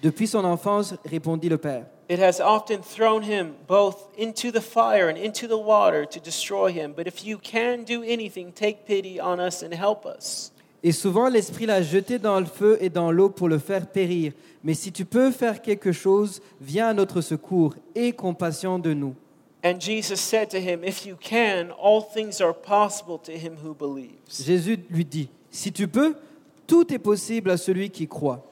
Depuis 0.03 0.27
son 0.29 0.45
enfance, 0.45 0.95
répondit 1.05 1.49
le 1.49 1.59
Père. 1.59 1.87
It 2.09 2.19
has 2.21 2.41
often 2.41 2.81
thrown 2.83 3.23
him 3.23 3.55
both 3.69 4.09
into 4.19 4.51
the 4.51 4.61
fire 4.61 5.09
and 5.09 5.17
into 5.17 5.47
the 5.47 5.57
water 5.59 6.05
to 6.07 6.19
destroy 6.19 6.73
him. 6.73 6.93
But 6.97 7.07
if 7.07 7.25
you 7.25 7.39
can 7.39 7.85
do 7.85 8.03
anything, 8.03 8.53
take 8.53 8.85
pity 8.85 9.21
on 9.21 9.39
us 9.39 9.63
and 9.63 9.73
help 9.73 10.05
us. 10.07 10.51
Et 10.83 10.93
souvent 10.93 11.29
l'Esprit 11.29 11.66
l'a 11.66 11.83
jeté 11.83 12.19
dans 12.19 12.40
le 12.40 12.47
feu 12.47 12.79
et 12.81 12.88
dans 12.88 13.11
l'eau 13.12 13.29
pour 13.29 13.49
le 13.49 13.59
faire 13.59 13.87
périr. 13.87 14.33
Mais 14.64 14.75
si 14.75 14.93
tu 14.93 15.05
peux 15.05 15.31
faire 15.31 15.61
quelque 15.61 15.93
chose, 15.93 16.40
viens 16.61 16.88
à 16.88 16.95
notre 16.95 17.21
secours. 17.21 17.75
Aie 17.95 18.12
compassion 18.12 18.79
de 18.79 18.95
nous. 18.95 19.14
And 19.62 19.79
Jesus 19.79 20.16
said 20.16 20.49
to 20.51 20.57
him, 20.57 20.83
If 20.85 21.05
you 21.05 21.16
can, 21.16 21.71
all 21.79 22.03
things 22.03 22.40
are 22.40 22.55
possible 22.55 23.19
to 23.25 23.33
him 23.33 23.59
who 23.62 23.75
believes. 23.75 24.43
Jésus 24.43 24.79
lui 24.88 25.05
dit, 25.05 25.29
si 25.51 25.71
tu 25.71 25.87
peux, 25.87 26.14
tout 26.66 26.93
est 26.95 26.99
possible 26.99 27.51
à 27.51 27.59
celui 27.59 27.90
qui 27.90 28.09
croit. 28.09 28.43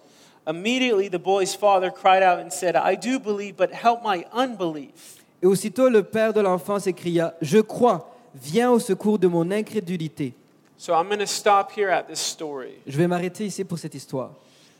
Immediately 0.46 1.08
the 1.08 1.22
boy's 1.22 1.54
father 1.54 1.90
cried 1.90 2.22
out 2.22 2.40
and 2.40 2.50
said, 2.50 2.74
I 2.76 2.96
do 2.96 3.18
believe, 3.18 3.56
but 3.56 3.70
help 3.72 4.00
my 4.04 4.24
unbelief. 4.34 5.22
Et 5.42 5.46
aussitôt 5.46 5.88
le 5.88 6.02
père 6.02 6.32
de 6.32 6.40
l'enfant 6.40 6.78
s'écria, 6.78 7.34
je 7.40 7.58
crois, 7.58 8.10
viens 8.34 8.70
au 8.70 8.78
secours 8.78 9.18
de 9.18 9.28
mon 9.28 9.50
incrédulité. 9.50 10.34
So 10.78 10.94
I'm 10.94 11.08
going 11.08 11.18
to 11.18 11.26
stop 11.26 11.72
here 11.72 11.90
at 11.90 12.06
this 12.06 12.20
story. 12.20 12.80
Je 12.86 12.96
vais 12.96 13.08
m'arrêter 13.08 13.44
ici 13.44 13.64
pour 13.64 13.78
cette 13.78 13.96
histoire. 13.96 14.30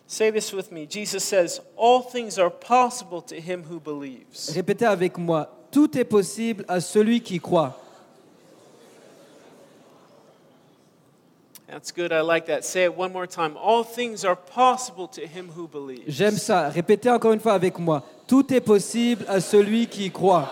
Say 0.06 0.30
this 0.30 0.52
with 0.52 0.70
me. 0.70 0.87
Jesus 0.87 1.24
says, 1.24 1.61
All 1.76 2.02
things 2.02 2.38
are 2.38 2.50
possible 2.50 3.20
to 3.22 3.34
him 3.34 3.64
who 3.64 3.80
believes. 3.80 4.50
Répétez 4.54 4.87
avec 4.87 5.18
moi, 5.18 5.50
tout 5.72 5.98
est 5.98 6.04
possible 6.04 6.64
à 6.68 6.80
celui 6.80 7.20
qui 7.20 7.40
croit. 7.40 7.76
That's 11.66 11.92
good. 11.92 12.12
I 12.12 12.22
like 12.22 12.46
that. 12.46 12.64
Say 12.64 12.84
it 12.84 12.96
one 12.96 13.12
more 13.12 13.26
time. 13.26 13.56
All 13.56 13.84
things 13.84 14.24
are 14.24 14.37
possible 14.37 15.08
to 15.08 15.26
him 15.26 15.50
who 15.54 15.66
believes. 15.66 16.08
J'aime 16.08 16.38
ça. 16.38 16.70
Répétez 16.70 17.11
encore 17.11 17.32
une 17.32 17.40
fois 17.40 17.54
avec 17.54 17.76
moi, 17.78 18.04
tout 18.28 18.54
est 18.54 18.61
possible 18.61 19.24
à 19.28 19.40
celui 19.40 19.88
qui 19.88 20.11
croit. 20.12 20.48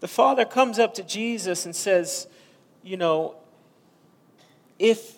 The 0.00 0.06
father 0.06 0.44
comes 0.46 0.78
up 0.78 0.94
to 0.94 1.02
Jesus 1.02 1.66
and 1.66 1.74
says, 1.74 2.28
You 2.84 2.96
know, 2.96 3.34
if, 4.78 5.16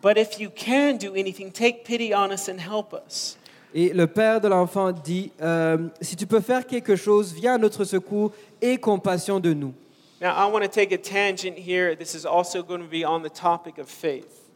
but 0.00 0.18
if 0.18 0.38
you 0.38 0.50
can 0.50 0.96
do 0.96 1.14
anything, 1.14 1.50
take 1.50 1.84
pity 1.84 2.12
on 2.12 2.30
us 2.30 2.48
and 2.48 2.58
help 2.60 2.92
us. 2.92 3.36
Et 3.74 3.92
le 3.92 4.06
père 4.06 4.40
de 4.40 4.46
l'enfant 4.46 4.92
dit, 4.92 5.32
euh, 5.42 5.88
si 6.00 6.14
tu 6.14 6.26
peux 6.26 6.40
faire 6.40 6.64
quelque 6.64 6.94
chose, 6.94 7.32
viens 7.32 7.54
à 7.54 7.58
notre 7.58 7.84
secours 7.84 8.30
et 8.62 8.78
compassion 8.78 9.40
de 9.40 9.52
nous. 9.52 9.74
Now, 10.20 10.30
I 10.30 10.48
want 10.50 10.62
to 10.62 10.68
take 10.68 10.92
a 10.92 10.98
tangent 10.98 11.58
here. 11.58 11.96
This 11.96 12.14
is 12.14 12.24
also 12.24 12.62
going 12.62 12.80
to 12.80 12.88
be 12.88 13.04
on 13.04 13.22
the 13.22 13.28
topic 13.28 13.78
of 13.78 13.88
faith. 13.88 14.48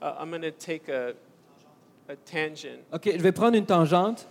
Uh, 0.00 0.14
I'm 0.18 0.30
going 0.30 0.42
to 0.42 0.52
take 0.52 0.88
a, 0.88 1.14
a 2.08 2.14
tangent. 2.14 2.84
Ok, 2.92 3.10
je 3.12 3.22
vais 3.22 3.32
prendre 3.32 3.56
une 3.56 3.66
tangente. 3.66 4.26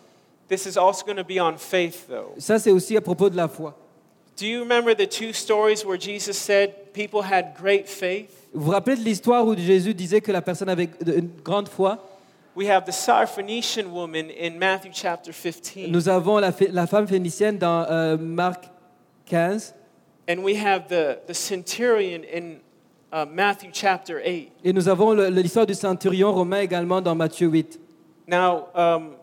This 0.48 0.66
is 0.66 0.78
also 0.78 1.06
going 1.06 1.18
to 1.18 1.26
be 1.26 1.40
on 1.42 1.58
faith, 1.58 2.08
though. 2.08 2.34
Ça, 2.38 2.58
c'est 2.58 2.72
aussi 2.72 2.96
à 2.96 3.02
propos 3.02 3.30
de 3.30 3.36
la 3.36 3.50
foi. 3.50 3.76
Do 4.38 4.46
you 4.46 4.60
remember 4.60 4.94
the 4.94 5.08
two 5.08 5.34
stories 5.34 5.84
where 5.84 5.98
Jesus 5.98 6.38
said 6.38 6.94
people 6.94 7.24
had 7.24 7.56
great 7.58 7.90
faith? 7.90 8.30
Vous 8.54 8.66
vous 8.66 8.72
rappelez 8.72 8.96
de 8.96 9.02
l'histoire 9.02 9.48
où 9.48 9.56
Jésus 9.58 9.96
disait 9.96 10.22
que 10.22 10.32
la 10.32 10.44
personne 10.44 10.70
avait 10.70 10.90
une 11.08 11.32
grande 11.44 11.68
foi? 11.68 11.98
We 12.56 12.68
have 12.70 12.86
the 12.86 12.92
Syrophoenician 12.92 13.92
woman 13.92 14.30
in 14.30 14.60
Matthew 14.60 14.92
chapter 14.94 15.32
15, 15.32 15.92
Nous 15.92 16.08
avons 16.08 16.38
la, 16.38 16.88
femme 16.88 17.08
phénicienne 17.08 17.58
dans 17.58 17.86
euh, 17.90 18.18
Marc 18.18 18.66
15 19.26 19.74
and 20.30 20.44
we 20.44 20.56
have 20.56 20.88
the, 20.88 21.20
the 21.28 21.34
centurion 21.34 22.24
in 22.24 22.60
uh, 23.12 23.26
Matthew 23.26 23.70
chapter 23.74 24.20
8. 24.24 24.52
et 24.64 24.74
nous 24.74 24.88
avons 24.88 25.14
l'histoire 25.14 25.66
du 25.66 25.74
centurion 25.74 26.32
romain 26.32 26.62
également 26.62 27.02
dans 27.02 27.16
Matthieu 27.16 27.48
8. 27.48 27.80
Now, 28.28 28.68
um, 28.76 29.17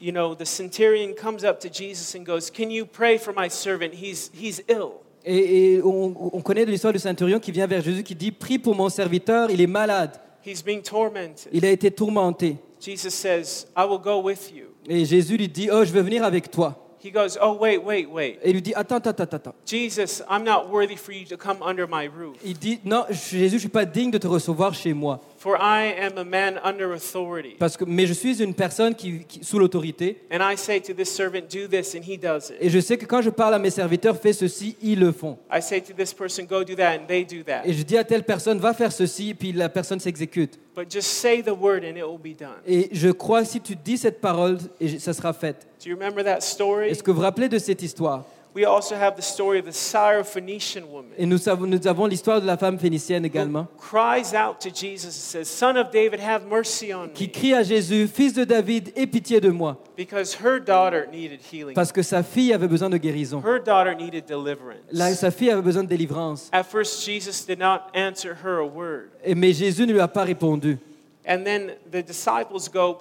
you 0.00 0.12
know, 0.12 0.34
the 0.34 0.46
centurion 0.46 1.14
comes 1.14 1.44
up 1.44 1.60
to 1.60 1.68
Jesus 1.68 2.14
and 2.14 2.24
goes, 2.24 2.50
Can 2.50 2.70
you 2.70 2.86
pray 2.86 3.18
for 3.18 3.32
my 3.32 3.48
servant? 3.48 3.94
He's, 3.94 4.30
he's 4.32 4.62
ill. 4.68 5.02
Et, 5.24 5.74
et 5.76 5.82
on, 5.82 6.30
on 6.32 6.40
connaît 6.40 6.64
de 6.64 6.70
l'histoire 6.70 6.94
du 6.94 6.98
centurion 6.98 7.38
qui 7.38 7.52
vient 7.52 7.66
vers 7.66 7.82
Jésus 7.82 8.02
qui 8.02 8.14
dit 8.14 8.32
Prie 8.32 8.58
pour 8.58 8.74
mon 8.74 8.88
serviteur, 8.88 9.50
il 9.50 9.60
est 9.60 9.66
malade, 9.66 10.12
He's 10.44 10.62
being 10.64 10.80
tormented. 10.82 11.50
il 11.52 11.64
a 11.66 11.70
été 11.70 11.90
tourmenté. 11.90 12.56
Jesus 12.80 13.10
says, 13.10 13.66
I 13.76 13.84
will 13.84 13.98
go 13.98 14.22
with 14.22 14.50
you. 14.50 14.68
Et 14.88 15.04
Jésus 15.04 15.36
lui 15.36 15.48
dit 15.48 15.68
Oh, 15.70 15.84
je 15.84 15.92
veux 15.92 16.00
venir 16.00 16.24
avec 16.24 16.50
toi. 16.50 16.89
He 17.02 17.10
goes, 17.10 17.38
Oh, 17.42 17.56
wait, 17.58 17.78
wait, 17.78 18.06
wait. 18.06 18.38
Et 18.42 18.50
il 18.50 18.52
lui 18.54 18.62
dit 18.62 18.74
Attends, 18.74 18.96
attends, 18.96 19.10
attends, 19.22 19.36
attends. 19.36 19.54
Jesus, 19.66 20.22
I'm 20.28 20.44
not 20.44 20.68
worthy 20.70 20.96
for 20.96 21.12
you 21.14 21.24
to 21.26 21.36
come 21.36 21.58
under 21.62 21.86
my 21.88 22.06
roof, 22.08 22.36
Il 22.44 22.58
dit 22.58 22.78
Non, 22.84 23.04
Jésus, 23.08 23.48
je 23.50 23.54
ne 23.54 23.58
suis 23.60 23.68
pas 23.68 23.84
digne 23.86 24.10
de 24.10 24.18
te 24.18 24.26
recevoir 24.26 24.74
chez 24.74 24.92
moi. 24.92 25.20
for 25.38 25.56
I 25.58 25.94
am 25.98 26.18
a 26.18 26.24
man 26.24 26.60
under 26.62 26.92
authority. 26.92 27.56
Parce 27.58 27.74
que, 27.78 27.84
mais 27.86 28.06
je 28.06 28.12
suis 28.12 28.42
une 28.42 28.52
personne 28.52 28.94
qui, 28.94 29.24
qui- 29.24 29.42
sous 29.42 29.58
l'autorité. 29.58 30.18
And 30.30 30.40
I 30.42 30.56
say 30.58 30.80
to 30.82 30.92
this 30.92 31.08
servant, 31.08 31.48
Do 31.50 31.66
this, 31.66 31.94
and 31.94 32.02
he 32.06 32.18
does 32.18 32.50
it. 32.50 32.56
Et 32.60 32.68
je 32.68 32.78
sais 32.80 32.98
que 32.98 33.06
quand 33.06 33.22
je 33.22 33.30
parle 33.30 33.54
à 33.54 33.58
mes 33.58 33.70
serviteurs, 33.70 34.18
fais 34.20 34.34
ceci, 34.34 34.76
ils 34.82 35.00
le 35.00 35.12
font. 35.12 35.38
I 35.50 35.62
say 35.62 35.80
to 35.80 35.94
this 35.94 36.12
person, 36.12 36.44
Go 36.44 36.62
do 36.64 36.74
that, 36.74 36.96
and 36.96 37.06
they 37.08 37.24
do 37.24 37.42
that. 37.44 37.62
Et 37.64 37.72
je 37.72 37.82
dis 37.82 37.96
à 37.96 38.04
telle 38.04 38.24
personne, 38.24 38.58
va 38.58 38.74
faire 38.74 38.92
ceci, 38.92 39.32
puis 39.32 39.52
la 39.52 39.70
personne 39.70 40.00
s'exécute. 40.00 40.58
But 40.76 40.90
just 40.92 41.08
say 41.08 41.42
the 41.42 41.48
word, 41.58 41.82
and 41.84 41.96
it 41.96 42.04
will 42.04 42.18
be 42.18 42.36
done. 42.38 42.58
Et 42.66 42.90
je 42.92 43.08
crois, 43.08 43.44
si 43.46 43.60
tu 43.62 43.74
dis 43.74 43.96
cette 43.96 44.20
parole, 44.20 44.58
et 44.78 44.98
ça 44.98 45.14
sera 45.14 45.32
fait. 45.32 45.66
Do 45.82 45.88
you 45.88 45.96
remember 45.96 46.22
that 46.24 46.40
story? 46.40 46.90
Est-ce 46.90 47.02
que 47.02 47.10
vous 47.10 47.16
vous 47.18 47.22
rappelez 47.22 47.48
de 47.48 47.58
cette 47.58 47.82
histoire? 47.82 48.24
We 48.52 48.64
also 48.66 48.96
have 48.96 49.14
the 49.16 49.22
story 49.22 49.60
of 49.60 49.64
the 49.64 49.72
Syrophoenician 49.72 50.82
woman. 50.90 51.12
Et 51.16 51.24
nous, 51.24 51.38
savons- 51.38 51.66
nous 51.68 51.86
avons 51.86 52.06
l'histoire 52.06 52.40
de 52.40 52.46
la 52.46 52.56
femme 52.56 52.80
phénicienne 52.80 53.24
également, 53.24 53.68
who 53.76 53.78
cries 53.80 54.34
out 54.34 54.58
to 54.60 54.70
Jesus 54.74 55.06
and 55.06 55.12
says, 55.12 55.44
Son 55.44 55.76
of 55.76 55.92
David, 55.92 56.18
have 56.20 56.44
mercy 56.50 56.92
on 56.92 57.08
qui 57.14 57.28
me. 57.28 57.32
crie 57.32 57.54
à 57.54 57.62
Jésus, 57.62 58.08
Fils 58.08 58.32
de 58.34 58.42
David, 58.42 58.92
aie 58.96 59.06
pitié 59.06 59.40
de 59.40 59.50
moi, 59.50 59.76
Because 59.96 60.34
her 60.44 60.58
daughter 60.58 61.06
needed 61.12 61.38
healing. 61.52 61.74
parce 61.74 61.92
que 61.92 62.02
sa 62.02 62.24
fille 62.24 62.52
avait 62.52 62.66
besoin 62.66 62.90
de 62.90 62.96
guérison. 62.98 63.40
Her 63.40 63.60
daughter 63.64 63.94
needed 63.94 64.24
deliverance. 64.26 64.80
La- 64.90 65.14
sa 65.14 65.30
fille 65.30 65.50
avait 65.50 65.62
besoin 65.62 65.84
de 65.84 65.88
délivrance. 65.88 66.48
At 66.52 66.64
first, 66.64 67.04
Jesus 67.06 67.46
did 67.46 67.60
not 67.60 67.82
answer 67.94 68.34
her 68.44 68.58
a 68.58 68.66
word. 68.66 69.10
Et- 69.24 69.36
mais 69.36 69.52
Jésus 69.52 69.86
ne 69.86 69.92
lui 69.92 70.00
a 70.00 70.08
pas 70.08 70.24
répondu. 70.24 70.76
And 71.24 71.44
then 71.44 71.74
the 71.92 72.02
disciples 72.04 72.68
go, 72.68 72.98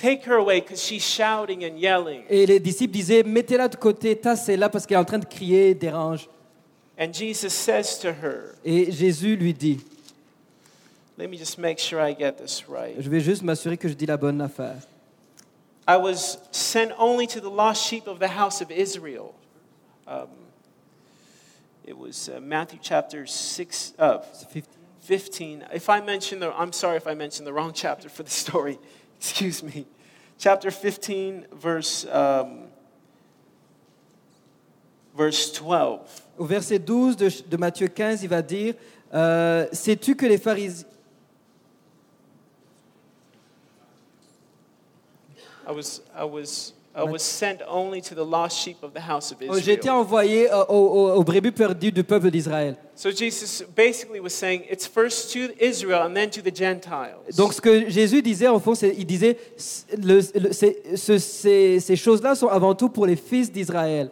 Take 0.00 0.24
her 0.26 0.36
away 0.36 0.60
because 0.60 0.80
she's 0.80 1.02
shouting 1.02 1.64
and 1.64 1.76
yelling. 1.76 2.22
Et 2.30 2.46
les 2.46 2.60
disciples 2.60 2.92
disaient, 2.92 3.24
mettez-la 3.24 3.66
de 3.66 3.76
côté, 3.76 4.14
tassez-la 4.16 4.68
parce 4.68 4.86
qu'elle 4.86 4.96
est 4.96 5.00
en 5.00 5.04
train 5.04 5.18
de 5.18 5.24
crier, 5.24 5.74
dérange. 5.74 6.28
And 6.96 7.12
Jesus 7.12 7.50
says 7.50 7.98
to 8.02 8.08
her, 8.08 8.54
Et 8.64 8.92
Jésus 8.92 9.36
lui 9.36 9.52
dit, 9.52 9.80
Let 11.16 11.28
me 11.28 11.36
just 11.36 11.58
make 11.58 11.80
sure 11.80 12.00
I 12.00 12.14
get 12.14 12.38
this 12.38 12.68
right. 12.68 12.94
je 13.00 13.10
vais 13.10 13.20
juste 13.20 13.42
m'assurer 13.42 13.76
que 13.76 13.88
je 13.88 13.94
dis 13.94 14.06
la 14.06 14.16
bonne 14.16 14.40
affaire. 14.40 14.76
I 15.88 15.96
was 15.96 16.38
sent 16.52 16.92
only 16.96 17.26
to 17.26 17.40
the 17.40 17.50
lost 17.50 17.84
sheep 17.84 18.06
of 18.06 18.20
the 18.20 18.28
house 18.28 18.60
of 18.60 18.70
Israel. 18.70 19.34
Um, 20.06 20.28
it 21.84 21.96
was 21.96 22.28
uh, 22.28 22.38
Matthew 22.40 22.78
chapter 22.80 23.26
6, 23.26 23.94
uh, 23.98 24.18
15. 25.00 25.64
If 25.72 25.88
I 25.88 26.00
mention 26.00 26.38
the, 26.38 26.52
I'm 26.54 26.72
sorry 26.72 26.98
if 26.98 27.06
I 27.08 27.14
mentioned 27.14 27.46
the 27.46 27.52
wrong 27.52 27.72
chapter 27.74 28.08
for 28.08 28.22
the 28.22 28.30
story. 28.30 28.78
Excuse 29.20 29.62
me. 29.62 29.86
Chapter 30.38 30.70
15, 30.70 31.46
verse, 31.52 32.06
um, 32.12 32.68
verse 35.16 35.52
12. 35.52 36.00
Au 36.38 36.44
verset 36.44 36.78
12 36.78 37.16
de, 37.16 37.28
de 37.48 37.56
Matthieu 37.56 37.88
15, 37.88 38.22
il 38.22 38.28
va 38.28 38.42
dire, 38.42 38.74
euh, 39.12 39.66
sais-tu 39.72 40.14
que 40.14 40.26
les 40.26 40.38
pharisiens... 40.38 40.86
I 45.66 45.70
was, 45.70 46.00
I 46.14 46.24
was, 46.24 46.72
I 46.98 47.04
was 47.04 47.20
sent 47.22 47.58
only 47.68 48.00
to 48.02 48.14
the 48.14 48.24
lost 48.24 48.58
sheep 48.58 48.82
of 48.82 48.92
the 48.92 49.00
house 49.00 49.30
of 49.32 49.38
Oh, 49.48 49.54
J'ai 49.58 49.72
été 49.74 49.82
Israel. 49.86 49.94
envoyé 50.00 50.50
euh, 50.50 50.64
aux, 50.68 50.74
aux- 50.74 51.12
aux 51.14 51.22
brebis 51.24 51.52
perdues 51.52 51.92
du 51.92 52.02
peuple 52.02 52.30
d'Israël. 52.30 52.76
So 52.96 53.10
Jesus 53.10 53.64
basically 53.76 54.18
was 54.20 54.30
saying 54.30 54.62
it's 54.70 54.86
first 54.86 55.32
to 55.32 55.52
Israel 55.60 56.02
and 56.02 56.14
then 56.14 56.28
to 56.30 56.40
the 56.42 56.54
Gentiles. 56.54 57.36
Donc 57.36 57.52
ce 57.54 57.60
que 57.60 57.88
Jésus 57.88 58.20
disait, 58.22 58.48
en 58.48 58.58
fond, 58.58 58.74
c'est- 58.74 58.94
il 58.98 59.06
disait, 59.06 59.36
le- 59.96 60.20
le- 60.40 60.52
ce- 60.52 61.18
ces, 61.18 61.80
ces 61.80 61.96
choses-là 61.96 62.34
sont 62.34 62.48
avant 62.48 62.74
tout 62.74 62.88
pour 62.88 63.06
les 63.06 63.16
fils 63.16 63.52
d'Israël. 63.52 64.10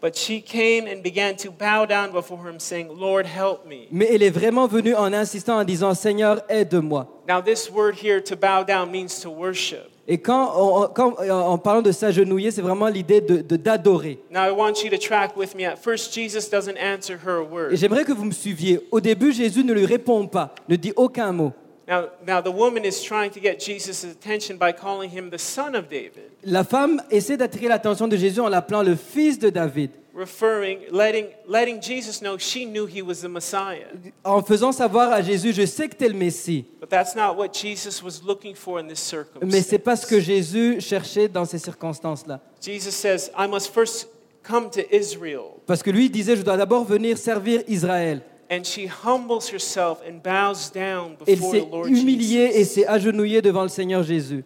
But 0.00 0.16
she 0.16 0.42
came 0.42 0.88
and 0.88 1.00
began 1.00 1.34
to 1.36 1.52
bow 1.52 1.86
down 1.86 2.10
before 2.10 2.38
him, 2.44 2.58
saying, 2.58 2.88
Lord, 2.88 3.24
help 3.24 3.64
me. 3.68 3.86
Mais 3.92 4.08
elle 4.12 4.24
est 4.24 4.30
vraiment 4.30 4.66
venue 4.66 4.96
en 4.96 5.12
insistant, 5.12 5.58
en 5.58 5.64
disant, 5.64 5.94
Seigneur, 5.94 6.40
aide-moi. 6.48 7.06
Now, 7.28 7.40
this 7.40 7.70
word 7.70 7.94
here, 8.02 8.20
to 8.20 8.34
bow 8.34 8.64
down, 8.66 8.90
means 8.90 9.20
to 9.22 9.30
worship. 9.30 9.91
Et 10.08 10.18
quand, 10.18 10.52
on- 10.56 10.88
quand- 10.88 11.14
en 11.30 11.58
parlant 11.58 11.80
de 11.82 11.92
s'agenouiller, 11.92 12.50
c'est 12.50 12.60
vraiment 12.62 12.88
l'idée 12.88 13.20
de- 13.20 13.56
d'adorer. 13.56 14.18
Now, 14.32 14.40
I 14.46 14.50
want 14.50 14.82
you 14.82 14.90
to 14.90 14.98
track 14.98 15.36
with 15.36 15.54
me. 15.54 15.64
At 15.64 15.76
first, 15.76 16.12
Jesus 16.12 16.50
doesn't 16.50 16.76
answer 16.76 17.14
her 17.24 17.38
a 17.38 17.42
Et 17.42 17.46
word. 17.52 17.68
j'aimerais 17.76 18.04
que 18.04 18.12
vous 18.12 18.24
me 18.24 18.32
suiviez. 18.32 18.80
Au 18.90 19.00
début, 19.00 19.32
Jésus 19.32 19.62
ne 19.62 19.72
lui 19.72 19.86
répond 19.86 20.26
pas, 20.26 20.54
ne 20.68 20.74
dit 20.76 20.92
aucun 20.96 21.30
mot. 21.32 21.52
Now, 21.88 22.10
now, 22.24 22.40
the 22.40 22.52
woman 22.52 22.84
is 22.84 23.02
trying 23.02 23.30
to 23.32 23.40
get 23.40 23.58
Jesus' 23.58 24.04
attention 24.04 24.56
by 24.56 24.72
calling 24.72 25.10
him 25.10 25.30
the 25.30 25.38
son 25.38 25.74
of 25.74 25.88
David, 25.88 26.30
La 26.44 26.62
femme 26.62 27.02
essaie 27.10 27.36
d'attirer 27.36 27.68
l'attention 27.68 28.06
de 28.06 28.16
Jésus 28.16 28.40
en 28.40 28.48
l'appelant 28.48 28.82
le 28.82 28.94
fils 28.94 29.38
de 29.38 29.50
David, 29.50 29.90
referring, 30.14 30.78
letting, 30.90 31.26
letting 31.48 31.80
Jesus 31.80 32.20
know 32.20 32.38
she 32.38 32.64
knew 32.64 32.86
he 32.86 33.02
was 33.02 33.22
the 33.22 33.28
Messiah. 33.28 33.88
en 34.24 34.42
faisant 34.42 34.70
savoir 34.70 35.12
à 35.12 35.22
Jésus, 35.22 35.52
je 35.52 35.66
sais 35.66 35.88
que 35.88 35.96
tu 35.96 36.04
es 36.04 36.08
le 36.08 36.14
Messie. 36.14 36.64
But 36.80 36.88
that's 36.88 37.16
not 37.16 37.36
what 37.36 37.52
Jesus 37.52 38.02
was 38.02 38.22
looking 38.24 38.54
for 38.54 38.78
in 38.78 38.86
this 38.86 39.14
Mais 39.42 39.62
c'est 39.62 39.78
pas 39.78 39.96
ce 39.96 40.06
que 40.06 40.20
circumstance. 40.20 40.26
Jésus 40.26 40.80
cherchait 40.80 41.28
dans 41.28 41.44
ces 41.44 41.58
circonstances-là. 41.58 42.40
Jesus 42.60 42.92
says, 42.92 43.30
I 43.36 43.48
must 43.48 43.72
first 43.72 44.08
come 44.42 44.70
to 44.70 44.82
Israel. 44.90 45.54
Parce 45.66 45.82
que 45.82 45.90
lui 45.90 46.06
il 46.06 46.10
disait, 46.10 46.36
je 46.36 46.42
dois 46.42 46.56
d'abord 46.56 46.84
venir 46.84 47.18
servir 47.18 47.62
Israël. 47.66 48.22
And 48.54 48.64
she 48.66 48.86
humbles 48.86 49.48
herself 49.50 50.02
and 50.06 50.20
bows 50.22 50.70
down 50.70 51.16
Elle 51.26 51.36
before 51.36 51.50
s'est 51.52 51.60
the 51.62 51.70
Lord 51.72 51.88
humiliée 51.88 52.50
et 52.52 52.58
Jesus. 52.64 52.74
s'est 52.74 52.86
agenouillée 52.86 53.40
devant 53.40 53.62
le 53.62 53.70
Seigneur 53.70 54.02
Jésus. 54.02 54.44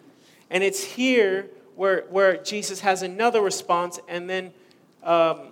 And 0.49 0.61
it's 0.61 0.81
here 0.97 1.49
where, 1.75 2.05
where 2.09 2.39
Jesus 2.41 2.79
has 2.81 3.03
another 3.03 3.41
response, 3.43 3.99
and 4.07 4.27
then 4.29 4.51
um, 5.03 5.51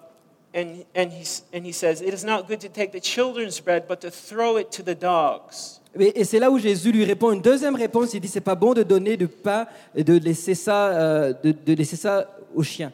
and, 0.54 0.86
and, 0.96 1.12
he, 1.12 1.26
and 1.54 1.65
he 1.65 1.74
says, 1.74 2.02
It 2.02 2.13
is 2.13 2.24
not 2.24 2.48
good 2.48 2.62
to 2.62 2.70
take 2.70 2.94
the 2.94 3.02
children's 3.02 3.60
bread, 3.60 3.88
but 3.89 4.00
to 4.02 4.10
throw 4.10 4.56
it 4.58 4.72
to 4.72 4.84
the 4.84 4.96
dogs. 4.96 5.82
Et, 6.00 6.22
et 6.22 6.24
c'est 6.24 6.39
là 6.39 6.50
où 6.50 6.58
Jésus 6.58 6.94
lui 6.94 7.04
répond 7.04 7.32
une 7.34 7.41
deuxième 7.41 7.76
réponse. 7.76 8.13
Il 8.13 8.22
dit, 8.22 8.28
c'est 8.30 8.39
pas 8.41 8.56
bon 8.56 8.74
de 8.74 8.84
donner 8.84 9.18
du 9.18 9.28
pain 9.28 9.65
et 9.94 10.04
de 10.06 10.18
laisser 10.18 10.56
ça, 10.56 10.88
euh, 10.91 11.34
de, 11.44 11.52
de 11.52 11.74
laisser 11.74 11.98
ça 11.98 12.30
aux 12.56 12.63
chiens. 12.63 12.94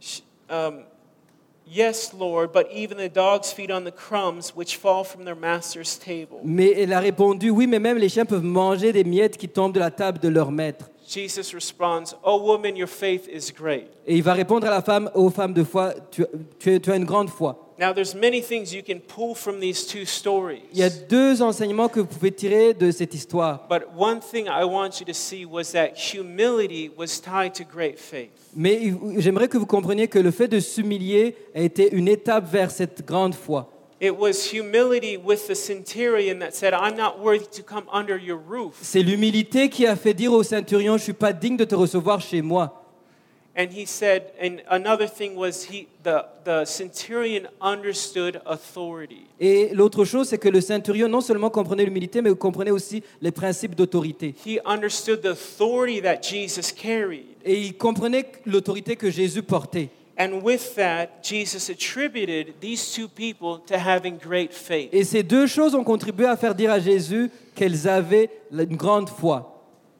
Sh- 0.00 0.22
Um, 0.48 0.84
yes, 1.66 2.12
Lord, 2.12 2.52
but 2.52 2.68
even 2.72 2.98
the 2.98 3.08
dogs 3.08 3.52
feed 3.52 3.70
on 3.70 3.84
the 3.84 3.92
crumbs 3.92 4.54
which 4.54 4.76
fall 4.76 5.04
from 5.04 5.24
their 5.24 5.36
master's 5.36 5.98
table. 5.98 6.40
Mais 6.44 6.72
elle 6.76 6.92
a 6.92 7.00
répondu, 7.00 7.50
oui, 7.50 7.66
mais 7.66 7.78
même 7.78 7.98
les 7.98 8.08
chiens 8.08 8.24
peuvent 8.24 8.44
manger 8.44 8.92
des 8.92 9.04
miettes 9.04 9.36
qui 9.36 9.48
tombent 9.48 9.74
de 9.74 9.80
la 9.80 9.90
table 9.90 10.18
de 10.18 10.28
leur 10.28 10.50
maître. 10.50 10.90
Jesus 11.08 11.54
responds, 11.54 12.14
Oh, 12.24 12.42
woman, 12.42 12.76
your 12.76 12.88
faith 12.88 13.28
is 13.28 13.52
great. 13.52 13.86
Et 14.06 14.16
il 14.16 14.22
va 14.22 14.34
répondre 14.34 14.66
à 14.66 14.70
la 14.70 14.82
femme, 14.82 15.10
aux 15.14 15.30
femmes 15.30 15.52
de 15.52 15.62
foi, 15.62 15.94
tu, 16.10 16.24
tu 16.58 16.80
tu 16.80 16.90
as 16.90 16.96
une 16.96 17.04
grande 17.04 17.30
foi. 17.30 17.62
Now, 17.78 17.92
there's 17.92 18.14
many 18.14 18.40
things 18.40 18.72
you 18.72 18.82
can 18.82 19.00
pull 19.00 19.34
from 19.34 19.60
these 19.60 19.86
two 19.86 20.06
stories. 20.06 20.62
Il 20.72 20.78
y 20.78 20.82
a 20.82 20.88
deux 20.88 21.42
enseignements 21.42 21.88
que 21.88 22.00
vous 22.00 22.06
pouvez 22.06 22.32
tirer 22.32 22.72
de 22.72 22.90
cette 22.90 23.14
histoire. 23.14 23.66
But 23.68 23.82
one 23.94 24.20
thing 24.20 24.46
I 24.46 24.64
want 24.64 24.98
you 24.98 25.06
to 25.06 25.12
see 25.12 25.44
was 25.44 25.72
that 25.72 25.90
humility 25.94 26.90
was 26.96 27.20
tied 27.20 27.52
to 27.54 27.64
great 27.64 27.98
faith. 27.98 28.45
Mais 28.56 28.94
j'aimerais 29.18 29.48
que 29.48 29.58
vous 29.58 29.66
compreniez 29.66 30.08
que 30.08 30.18
le 30.18 30.30
fait 30.30 30.48
de 30.48 30.60
s'humilier 30.60 31.36
a 31.54 31.60
été 31.60 31.94
une 31.94 32.08
étape 32.08 32.50
vers 32.50 32.70
cette 32.70 33.06
grande 33.06 33.34
foi. 33.34 33.70
It 34.00 34.12
was 34.18 34.52
humility 34.52 35.16
with 35.16 35.46
the 35.46 35.54
centurion 35.54 36.38
that 36.40 36.52
said, 36.52 36.72
I'm 36.74 36.96
not 36.96 37.18
worthy 37.22 37.46
to 37.56 37.62
come 37.62 37.84
under 37.92 38.18
your 38.18 38.38
roof. 38.38 38.74
C'est 38.82 39.02
l'humilité 39.02 39.68
qui 39.68 39.86
a 39.86 39.96
fait 39.96 40.14
dire 40.14 40.32
au 40.32 40.42
centurion, 40.42 40.96
je 40.96 41.02
suis 41.02 41.12
pas 41.12 41.32
digne 41.32 41.56
de 41.56 41.64
te 41.64 41.74
recevoir 41.74 42.20
chez 42.20 42.42
moi. 42.42 42.85
And 43.58 43.68
he 43.72 43.86
said, 43.86 44.32
and 44.38 44.62
another 44.68 45.06
thing 45.06 45.34
was 45.34 45.64
he, 45.64 45.88
the, 46.02 46.26
the 46.44 46.66
centurion 46.66 47.48
understood 47.62 48.42
authority. 48.44 49.26
Et 49.40 49.70
l'autre 49.72 50.04
chose, 50.04 50.28
c'est 50.28 50.36
que 50.36 50.50
le 50.50 50.60
centurion 50.60 51.08
non 51.08 51.22
seulement 51.22 51.48
comprenait 51.48 51.86
l'humilité, 51.86 52.20
mais 52.20 52.34
comprenait 52.34 52.70
aussi 52.70 53.02
les 53.22 53.30
principes 53.30 53.74
d'autorité. 53.74 54.34
He 54.44 54.58
understood 54.66 55.22
the 55.22 55.30
authority 55.30 56.02
that 56.02 56.20
Jesus 56.20 56.70
carried. 56.70 57.24
Et 57.46 57.58
il 57.58 57.78
comprenait 57.78 58.30
l'autorité 58.44 58.94
que 58.94 59.10
Jésus 59.10 59.42
portait. 59.42 59.88
And 60.18 60.42
with 60.42 60.74
that, 60.76 61.22
Jesus 61.22 61.70
attributed 61.70 62.60
these 62.60 62.92
two 62.94 63.08
people 63.08 63.60
to 63.66 63.76
having 63.78 64.18
great 64.18 64.52
faith. 64.52 64.90
Et 64.92 65.04
ces 65.04 65.22
deux 65.22 65.46
choses 65.46 65.74
ont 65.74 65.84
contribué 65.84 66.26
à 66.26 66.36
faire 66.36 66.54
dire 66.54 66.70
à 66.70 66.78
Jésus 66.78 67.30
qu'elles 67.54 67.88
avaient 67.88 68.28
une 68.50 68.76
grande 68.76 69.08
foi. 69.08 69.52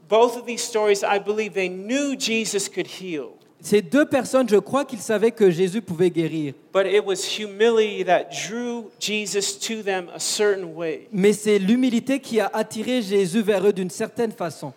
Both 0.09 0.37
of 0.37 0.47
these 0.47 0.63
stories, 0.63 1.03
I 1.03 1.19
believe 1.19 1.55
they 1.55 1.69
knew 1.69 2.17
Jesus 2.19 2.69
could 2.69 2.87
heal, 2.87 3.36
Ces 3.67 3.83
deux 3.83 4.07
personnes, 4.07 4.49
je 4.49 4.59
crois 4.59 4.85
qu'ils 4.85 5.01
savaient 5.01 5.33
que 5.33 5.51
Jésus 5.51 5.83
pouvait 5.83 6.11
guérir. 6.11 6.55
but 6.73 6.87
it 6.87 7.05
was 7.05 7.17
humility 7.37 8.05
that 8.05 8.29
drew 8.31 8.93
Jesus 9.01 9.59
to 9.59 9.83
them 9.83 10.09
a 10.15 10.21
certain 10.21 10.67
way. 10.77 11.09
Mais 11.11 11.33
c'est 11.33 11.59
l'humilité 11.59 12.21
qui 12.21 12.39
a 12.39 12.49
attiré 12.53 13.03
Jésus 13.03 13.43
vers 13.43 13.67
eux 13.67 13.73
d'une 13.73 13.91
certaine 13.91 14.31
façon. 14.31 14.73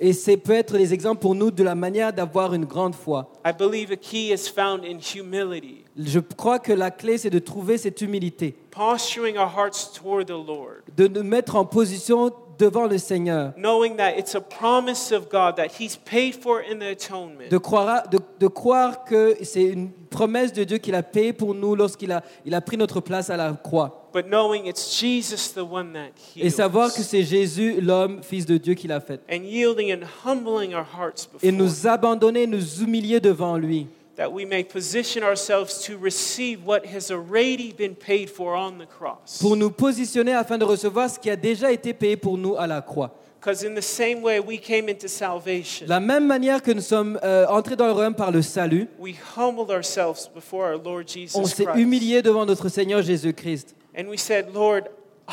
Et 0.00 0.12
c'est 0.14 0.36
peut 0.38 0.52
être 0.52 0.78
les 0.78 0.94
exemples 0.94 1.20
pour 1.20 1.34
nous 1.34 1.50
de 1.50 1.62
la 1.62 1.74
manière 1.74 2.12
d'avoir 2.14 2.54
une 2.54 2.64
grande 2.64 2.94
foi. 2.94 3.30
I 3.44 3.52
believe 3.52 3.90
a 3.92 3.96
key 3.96 4.32
is 4.32 4.48
found 4.48 4.82
in 4.86 4.98
humility, 4.98 5.84
Je 5.98 6.20
crois 6.20 6.58
que 6.58 6.72
la 6.72 6.90
clé, 6.90 7.18
c'est 7.18 7.28
de 7.28 7.38
trouver 7.38 7.76
cette 7.76 8.00
humilité, 8.00 8.54
posturing 8.70 9.36
our 9.36 9.50
hearts 9.54 9.92
toward 9.92 10.26
the 10.26 10.30
Lord, 10.30 10.84
de 10.96 11.06
nous 11.06 11.22
mettre 11.22 11.56
en 11.56 11.66
position 11.66 12.32
devant 12.58 12.86
le 12.86 12.98
Seigneur, 12.98 13.52
knowing 13.56 13.96
that 13.96 14.18
it's 14.18 14.34
a 14.34 14.40
promise 14.40 15.12
of 15.12 15.28
God 15.30 15.56
that 15.56 15.68
He's 15.78 15.96
paid 15.96 16.34
for 16.34 16.60
in 16.60 16.78
the 16.78 16.90
atonement. 16.92 17.48
de 17.50 17.58
croire, 17.58 18.08
de, 18.08 18.18
de 18.38 18.46
croire 18.46 19.04
que 19.04 19.36
c'est 19.42 19.64
une 19.64 19.90
promesse 20.10 20.52
de 20.52 20.64
Dieu 20.64 20.78
qu'il 20.78 20.94
a 20.94 21.02
payée 21.02 21.32
pour 21.32 21.54
nous 21.54 21.74
lorsqu'il 21.74 22.12
a, 22.12 22.22
il 22.44 22.54
a 22.54 22.60
pris 22.60 22.76
notre 22.76 23.00
place 23.00 23.30
à 23.30 23.36
la 23.36 23.52
croix. 23.52 24.08
But 24.14 24.26
knowing 24.28 24.66
it's 24.66 25.00
Jesus 25.00 25.52
the 25.54 25.64
one 25.68 25.92
that 25.92 26.10
Et 26.36 26.50
savoir 26.50 26.92
que 26.94 27.02
c'est 27.02 27.24
Jésus, 27.24 27.80
l'homme, 27.80 28.22
fils 28.22 28.46
de 28.46 28.56
Dieu, 28.58 28.74
qui 28.74 28.86
l'a 28.86 29.00
fait. 29.00 29.20
And 29.28 29.42
yielding 29.44 29.92
and 29.92 30.06
humbling 30.24 30.72
our 30.72 30.84
hearts 30.84 31.28
Et 31.42 31.50
nous 31.50 31.88
abandonner, 31.88 32.46
nous 32.46 32.80
humilier 32.80 33.18
devant 33.18 33.56
lui, 33.56 33.88
that 34.16 34.28
we 34.32 34.44
may 34.46 34.62
position 34.64 35.22
ourselves 35.24 35.80
to 35.86 35.96
receive 35.98 36.64
what 36.64 36.84
has 36.86 37.10
already 37.10 37.72
been 37.72 37.94
paid 37.94 38.28
for 38.30 38.54
on 38.54 38.78
the 38.78 38.86
cross. 38.86 39.38
pour 39.40 39.56
nous 39.56 39.70
positionner 39.70 40.32
afin 40.34 40.56
de 40.58 40.64
recevoir 40.64 41.10
ce 41.10 41.18
qui 41.18 41.30
a 41.30 41.36
déjà 41.36 41.72
été 41.72 41.92
payé 41.92 42.16
pour 42.16 42.38
nous 42.38 42.56
à 42.56 42.66
la 42.66 42.80
croix. 42.80 43.10
Because 43.40 43.62
in 43.62 43.74
the 43.74 43.82
same 43.82 44.22
way 44.22 44.40
we 44.40 44.58
came 44.58 44.88
into 44.88 45.06
salvation, 45.06 45.84
De 45.84 45.90
la 45.90 46.00
même 46.00 46.26
manière 46.26 46.62
que 46.62 46.70
nous 46.70 46.80
sommes 46.80 47.18
euh, 47.22 47.44
entrés 47.48 47.76
dans 47.76 47.84
le 47.86 47.92
royaume 47.92 48.14
par 48.14 48.30
le 48.30 48.40
salut, 48.40 48.88
we 48.98 49.14
humbled 49.36 49.68
ourselves 49.70 50.30
before 50.34 50.64
our 50.64 50.78
Lord 50.82 51.04
on 51.04 51.06
Jesus 51.06 51.44
s'est 51.48 51.64
Christ. 51.66 51.78
humilié 51.78 52.22
devant 52.22 52.46
notre 52.46 52.68
Seigneur 52.70 53.02
Jésus-Christ 53.02 53.74
And 53.98 54.08
we 54.08 54.18
said, 54.18 54.46
Lord, 54.54 54.84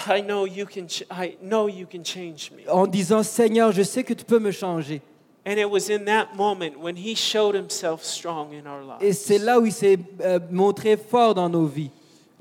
I 0.08 0.22
know 0.22 0.46
you 0.46 0.66
can 0.66 0.88
ch- 0.88 1.04
I 1.10 1.38
know 1.42 1.68
you 1.70 1.86
can 1.90 2.04
change 2.04 2.52
me. 2.52 2.64
en 2.70 2.86
disant 2.86 3.24
Seigneur, 3.24 3.72
je 3.72 3.84
sais 3.84 4.04
que 4.04 4.14
tu 4.14 4.26
peux 4.26 4.40
me 4.40 4.52
changer. 4.52 5.02
And 5.46 5.58
it 5.58 5.70
was 5.70 5.90
in 5.90 6.06
that 6.06 6.36
moment 6.36 6.80
when 6.80 6.96
he 6.96 7.16
showed 7.16 7.56
himself 7.56 8.04
strong 8.04 8.54
in 8.54 8.68
our 8.68 8.82
Et 9.02 9.08
lives. 9.08 9.18
c'est 9.18 9.40
là 9.40 9.60
où 9.60 9.66
il 9.66 9.72
s'est 9.72 9.98
euh, 10.22 10.40
montré 10.52 10.98
fort 10.98 11.34
dans 11.34 11.50
nos 11.50 11.66
vies. 11.66 11.90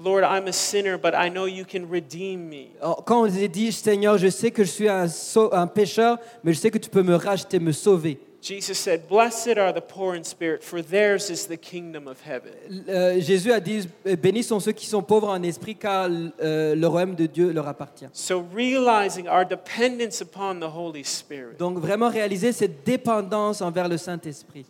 Lord, 0.03 0.23
I'm 0.25 0.47
a 0.49 0.53
sinner, 0.53 0.97
but 0.97 1.13
I 1.15 1.29
know 1.31 1.45
you 1.47 1.65
can 1.65 1.87
redeem 1.91 2.49
me. 2.49 2.69
Alors, 2.81 3.05
Quand 3.05 3.23
on 3.23 3.27
dit 3.27 3.73
Seigneur, 3.73 4.17
je 4.19 4.29
sais 4.29 4.51
que 4.51 4.65
je 4.65 4.71
suis 4.71 4.89
un, 4.89 5.07
un 5.53 5.67
pécheur, 5.67 6.19
mais 6.43 6.53
je 6.55 6.59
sais 6.59 6.71
que 6.71 6.79
tu 6.79 6.89
peux 6.89 7.03
me 7.03 7.15
racheter, 7.15 7.59
me 7.59 7.73
sauver. 7.73 8.19
Jesus 8.43 8.79
said, 8.79 9.07
Blessed 9.07 9.59
are 9.59 9.73
the 9.73 9.83
poor 9.83 10.15
in 10.15 10.25
spirit, 10.25 10.65
for 10.65 10.81
theirs 10.81 11.29
is 11.29 11.47
the 11.47 11.59
kingdom 11.59 12.09
of 12.09 12.21
heaven. 12.23 12.53
Euh, 12.89 13.21
Jésus 13.21 13.53
a 13.53 13.61
dit 13.61 13.87
Bénis 14.23 14.45
sont 14.45 14.61
ceux 14.61 14.73
qui 14.73 14.87
sont 14.87 15.03
pauvres 15.03 15.29
en 15.29 15.43
esprit, 15.43 15.77
car 15.77 16.09
euh, 16.09 16.75
le 16.75 16.87
royaume 16.87 17.15
de 17.15 17.27
Dieu 17.27 17.53
leur 17.53 17.69
appartient. 17.69 18.09
So, 18.15 18.43
realizing 18.55 19.29
our 19.29 19.45
dependence 19.45 20.23
upon 20.23 20.61
the 20.61 20.75
Holy 20.75 21.05
Spirit, 21.05 21.59
Donc 21.59 21.79
vraiment 21.79 22.09
réaliser 22.09 22.53
cette 22.53 22.85
dépendance 22.85 23.61
envers 23.61 23.89
le 23.89 23.99
Saint-Esprit, 23.99 24.65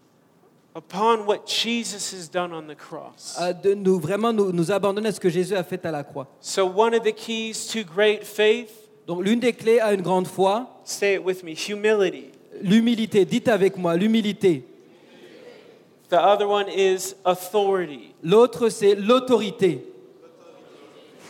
upon 0.74 1.24
what 1.26 1.46
Jesus 1.46 2.12
has 2.12 2.28
done 2.28 2.52
on 2.52 2.62
the 2.62 2.76
cross. 2.76 3.38
Euh, 3.40 3.52
de 3.52 3.74
nous 3.74 4.00
vraiment 4.00 4.32
nous, 4.32 4.50
nous 4.50 4.72
abandonner 4.72 5.10
à 5.10 5.12
ce 5.12 5.20
que 5.20 5.30
Jésus 5.30 5.54
a 5.54 5.62
fait 5.62 5.86
à 5.86 5.92
la 5.92 6.02
croix. 6.02 6.26
So, 6.40 6.66
one 6.66 6.92
of 6.92 7.04
the 7.04 7.14
keys 7.14 7.68
to 7.72 7.84
great 7.84 8.24
faith, 8.24 8.70
Donc 9.06 9.24
l'une 9.24 9.38
des 9.38 9.52
clés 9.52 9.78
à 9.78 9.92
une 9.92 10.02
grande 10.02 10.26
foi, 10.26 10.80
say 10.82 11.14
it 11.14 11.24
with 11.24 11.44
me, 11.44 11.54
humility. 11.54 12.29
L'humilité. 12.62 13.24
Dites 13.24 13.48
avec 13.48 13.76
moi, 13.76 13.96
l'humilité. 13.96 14.64
The 16.10 16.14
other 16.14 16.48
one 16.48 16.66
is 16.68 17.14
authority. 17.24 18.12
L'autre, 18.22 18.68
c'est 18.68 18.94
l'autorité. 18.94 19.84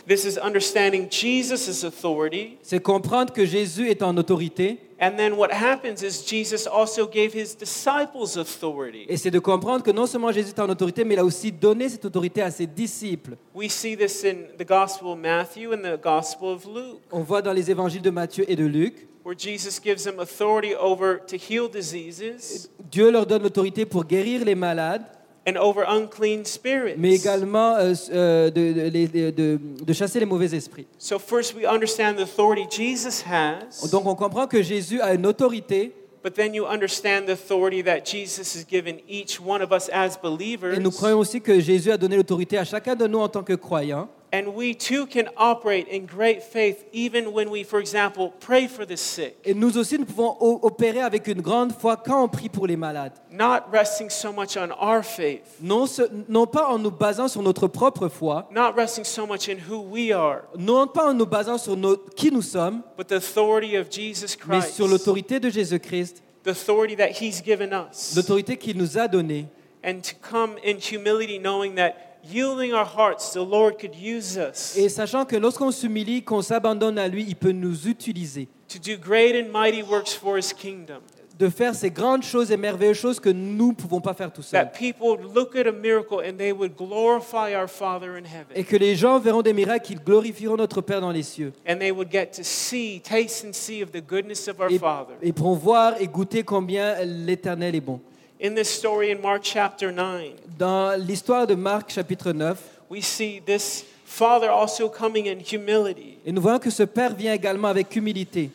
This 0.07 0.25
is 0.25 0.39
understanding 0.39 1.07
Jesus' 1.09 1.83
authority. 1.85 2.57
C'est 2.63 2.81
comprendre 2.81 3.31
que 3.31 3.45
Jésus 3.45 3.89
est 3.89 4.01
en 4.01 4.17
autorité. 4.17 4.79
And 5.03 5.17
then 5.17 5.35
what 5.35 5.51
happens 5.51 6.03
is 6.03 6.23
Jesus 6.23 6.67
also 6.67 7.07
gave 7.07 7.33
his 7.33 7.55
disciples 7.55 8.37
authority. 8.37 9.07
Et 9.09 9.17
c'est 9.17 9.31
de 9.31 9.39
comprendre 9.39 9.83
que 9.83 9.89
non 9.89 10.05
seulement 10.05 10.31
Jésus 10.31 10.49
est 10.49 10.59
en 10.59 10.69
autorité, 10.69 11.03
mais 11.03 11.15
il 11.15 11.19
a 11.19 11.25
aussi 11.25 11.51
donné 11.51 11.89
cette 11.89 12.05
autorité 12.05 12.43
à 12.43 12.51
ses 12.51 12.67
disciples. 12.67 13.35
We 13.55 13.71
see 13.71 13.97
this 13.97 14.23
in 14.23 14.55
the 14.59 14.67
Gospel 14.67 15.13
of 15.13 15.17
Matthew 15.17 15.73
and 15.73 15.81
the 15.81 15.99
Gospel 15.99 16.49
of 16.49 16.65
Luke, 16.67 17.01
On 17.11 17.21
voit 17.21 17.41
dans 17.41 17.51
les 17.51 17.71
évangiles 17.71 18.03
de 18.03 18.11
Matthieu 18.11 18.45
et 18.47 18.55
de 18.55 18.65
Luc, 18.65 19.07
where 19.25 19.35
Jesus 19.35 19.81
gives 19.83 20.03
them 20.03 20.19
authority 20.19 20.75
over 20.75 21.17
to 21.25 21.35
heal 21.35 21.67
diseases 21.67 22.69
Dieu 22.91 23.09
leur 23.09 23.25
donne 23.25 23.41
l'autorité 23.41 23.87
pour 23.87 24.05
guérir 24.05 24.45
les 24.45 24.53
malades, 24.53 25.05
and 25.47 25.57
over 25.57 25.83
unclean 25.87 26.43
spirits. 26.45 26.95
mais 26.97 27.15
également 27.15 27.75
euh, 27.75 27.93
euh, 28.13 28.51
de, 28.51 28.89
de- 28.89 29.07
de- 29.07 29.29
de- 29.31 29.59
de 29.83 29.93
chasser 29.93 30.19
les 30.19 30.25
mauvais 30.25 30.53
esprits. 30.55 30.85
So 30.99 31.17
first 31.17 31.55
we 31.55 31.65
understand 31.65 32.15
the 32.17 32.21
authority 32.23 32.65
Jesus 32.69 33.23
has, 33.27 33.89
Donc 33.91 34.05
on 34.05 34.15
comprend 34.15 34.47
que 34.47 34.61
Jésus 34.61 35.01
a 35.01 35.13
une 35.15 35.25
autorité 35.25 35.93
but 36.23 36.35
then 36.35 36.53
you 36.53 36.65
understand 36.67 37.25
the 37.25 37.31
authority 37.31 37.81
that 37.81 38.01
Jesus 38.05 38.55
has 38.55 38.63
given 38.69 38.99
each 39.09 39.39
one 39.41 39.61
of 39.63 39.71
us 39.71 39.89
as 39.91 40.15
believers. 40.21 40.75
et 40.75 40.79
nous 40.79 40.91
croyons 40.91 41.17
aussi 41.19 41.41
que 41.41 41.59
Jésus 41.59 41.91
a 41.91 41.97
donné 41.97 42.15
l'autorité 42.17 42.59
à 42.59 42.63
chacun 42.63 42.95
de 42.95 43.07
nous 43.07 43.19
en 43.19 43.27
tant 43.27 43.41
que 43.43 43.53
croyants. 43.53 44.07
And 44.33 44.55
we 44.55 44.73
too 44.73 45.07
can 45.07 45.25
operate 45.35 45.89
in 45.89 46.05
great 46.05 46.41
faith 46.41 46.85
even 46.93 47.33
when 47.33 47.49
we, 47.49 47.65
for 47.65 47.79
example, 47.81 48.31
pray 48.39 48.65
for 48.69 48.85
the 48.85 48.95
sick, 48.95 49.35
Et 49.43 49.53
nous 49.53 49.77
aussi, 49.77 49.99
nous 49.99 50.05
pouvons 50.05 50.37
opérer 50.61 51.01
avec 51.01 51.27
une 51.27 51.41
grande 51.41 51.73
foi 51.73 51.97
quand 51.97 52.23
on 52.23 52.29
prie 52.29 52.47
pour 52.47 52.65
les 52.65 52.77
malades. 52.77 53.11
not 53.29 53.63
resting 53.73 54.09
so 54.09 54.31
much 54.31 54.55
on 54.55 54.69
our 54.81 55.03
faith, 55.03 55.57
Non, 55.59 55.85
ce- 55.85 56.09
non 56.29 56.45
pas 56.47 56.69
en 56.69 56.77
nous 56.79 56.91
basant 56.91 57.27
sur 57.27 57.41
notre 57.41 57.67
propre 57.67 58.07
foi, 58.07 58.47
not 58.51 58.71
resting 58.77 59.03
so 59.03 59.27
much 59.27 59.49
in 59.49 59.57
who 59.69 59.81
we 59.81 60.13
are, 60.13 60.43
non 60.57 60.87
pas 60.87 61.09
en 61.09 61.13
nous 61.13 61.25
basant 61.25 61.57
sur 61.57 61.75
notre- 61.75 62.13
qui 62.15 62.31
nous 62.31 62.41
sommes, 62.41 62.83
but 62.97 63.07
the 63.09 63.15
authority 63.17 63.75
of 63.75 63.87
Jesus 63.91 64.37
Christ. 64.37 64.47
mais 64.47 64.61
sur 64.61 64.87
l'autorité 64.87 65.41
de 65.41 65.49
Jésus-Christ, 65.49 66.23
the 66.45 66.51
authority 66.51 66.95
that 66.95 67.09
He's 67.19 67.41
given 67.43 67.71
us, 67.73 68.15
l'autorité 68.15 68.55
qu'il 68.55 68.77
nous 68.77 68.97
a 68.97 69.09
donnée. 69.09 69.47
and 69.83 69.99
to 70.03 70.13
come 70.21 70.55
in 70.65 70.77
humility, 70.79 71.37
knowing 71.37 71.75
that 71.75 71.95
yielding 72.23 72.73
our 72.73 72.85
hearts, 72.85 73.31
the 73.33 73.37
Lord 73.37 73.77
could 73.79 73.95
use 73.95 74.37
us 74.37 74.75
Et 74.77 74.89
sachant 74.89 75.25
que 75.25 75.35
lorsqu'on 75.35 75.71
s'humilie, 75.71 76.23
qu'on 76.23 76.41
s'abandonne 76.41 76.97
à 76.97 77.07
lui, 77.07 77.25
il 77.27 77.35
peut 77.35 77.51
nous 77.51 77.87
utiliser, 77.87 78.47
to 78.67 78.79
do 78.79 78.97
great 78.97 79.35
and 79.35 79.51
mighty 79.51 79.81
works 79.83 80.13
for 80.13 80.37
His 80.37 80.53
kingdom. 80.53 80.99
de 81.39 81.49
faire 81.49 81.73
ces 81.73 81.89
grandes 81.89 82.21
choses 82.21 82.51
et 82.51 82.57
merveilleuses 82.57 82.99
choses 82.99 83.19
que 83.19 83.29
nous 83.29 83.69
ne 83.69 83.73
pouvons 83.73 83.99
pas 83.99 84.13
faire 84.13 84.31
tout 84.31 84.43
seuls. 84.43 84.63
That 84.63 84.77
people 84.77 85.07
would 85.17 85.35
look 85.35 85.55
at 85.55 85.65
a 85.67 85.71
miracle 85.71 86.19
and 86.19 86.37
they 86.37 86.51
would 86.51 86.73
glorify 86.77 87.55
our 87.55 87.67
Father 87.67 88.11
in 88.11 88.25
heaven. 88.25 88.53
Et 88.55 88.63
que 88.63 88.75
les 88.77 88.95
gens 88.95 89.17
verront 89.19 89.41
des 89.41 89.53
miracles, 89.53 89.87
qu'ils 89.87 90.03
glorifieront 90.03 90.55
notre 90.55 90.81
Père 90.81 91.01
dans 91.01 91.09
les 91.09 91.23
cieux. 91.23 91.51
And 91.67 91.77
they 91.79 91.89
would 91.89 92.11
get 92.11 92.27
to 92.35 92.43
see, 92.43 93.01
taste, 93.01 93.43
and 93.43 93.53
see 93.53 93.81
of 93.81 93.89
the 93.91 94.03
goodness 94.07 94.47
of 94.47 94.59
our 94.59 94.69
Et, 94.71 94.77
Father. 94.77 95.15
et 95.23 95.33
pourront 95.33 95.55
voir 95.55 95.95
et 95.99 96.07
goûter 96.07 96.43
combien 96.43 97.03
l'Éternel 97.03 97.73
est 97.73 97.81
bon. 97.81 97.99
In 98.43 98.55
this 98.55 98.69
story 98.69 99.11
in 99.11 99.21
Mark 99.21 99.43
chapter 99.43 99.91
9, 99.91 100.33
Dans 100.57 100.95
l'histoire 100.99 101.45
de 101.45 101.53
Marc 101.55 101.91
chapitre 101.91 102.31
9, 102.33 102.57
we 102.89 103.01
see 103.03 103.39
this 103.39 103.85
Father 104.03 104.49
also 104.49 104.89
coming 104.89 105.27
in 105.27 105.39
humility. 105.39 106.17
et 106.25 106.31
nous 106.31 106.41
voyons 106.41 106.57
que 106.59 106.71
ce 106.71 106.83
Père 106.83 107.13
vient 107.15 107.33
également 107.33 107.67
avec 107.67 107.95
humilité. 107.95 108.49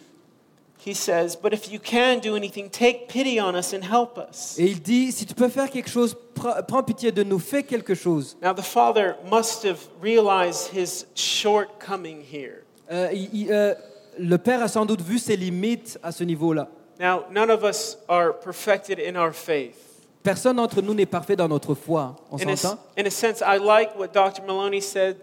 He 0.85 0.95
says, 0.95 1.37
But 1.41 1.53
if 1.53 1.71
you 1.73 1.79
can 1.81 2.19
do 2.21 2.35
anything, 2.37 2.69
take 2.69 3.07
pity 3.09 3.41
on 3.41 3.55
us 3.57 3.73
and 3.73 3.83
help 3.83 4.19
us. 4.19 4.57
Et 4.59 4.67
il 4.67 4.81
dit, 4.83 5.11
si 5.13 5.25
tu 5.27 5.35
peux 5.35 5.49
faire 5.49 5.71
quelque 5.71 5.89
chose, 5.91 6.17
pre- 6.35 6.65
prends 6.67 6.83
pitié 6.83 7.11
de 7.13 7.23
nous, 7.25 7.39
fais 7.41 7.63
quelque 7.65 7.95
chose. 7.95 8.37
Now, 8.43 8.55
the 8.55 8.63
Father 8.63 9.15
must 9.31 9.65
have 9.65 9.79
realized 10.03 10.71
his 10.73 11.07
shortcoming 11.15 12.23
here. 12.23 12.63
Euh, 12.91 13.09
il- 13.13 13.31
il- 13.33 13.53
euh, 13.53 13.75
le 14.19 14.39
Père 14.39 14.63
a 14.63 14.69
sans 14.69 14.85
doute 14.87 15.01
vu 15.03 15.19
ses 15.19 15.37
limites 15.37 15.99
à 16.03 16.11
ce 16.13 16.23
niveau-là. 16.25 16.69
Now, 17.01 17.25
none 17.31 17.51
of 17.51 17.63
us 17.65 17.99
are 18.09 18.33
perfected 18.33 18.99
in 19.01 19.17
our 19.21 19.33
faith. 19.35 19.75
Personne 20.27 20.57
d'entre 20.57 20.83
nous 20.83 20.93
n'est 20.93 21.07
parfait 21.07 21.37
dans 21.37 21.47
notre 21.47 21.77
foi. 21.77 22.17
On 22.33 22.37
In 22.37 22.49
a, 22.49 22.79
in 22.99 23.07
a 23.07 23.11
sense, 23.11 23.41
I 23.41 23.59
like 23.61 23.97
what 23.97 24.09
Dr. 24.09 24.43
Maloney 24.45 24.81
said 24.81 25.19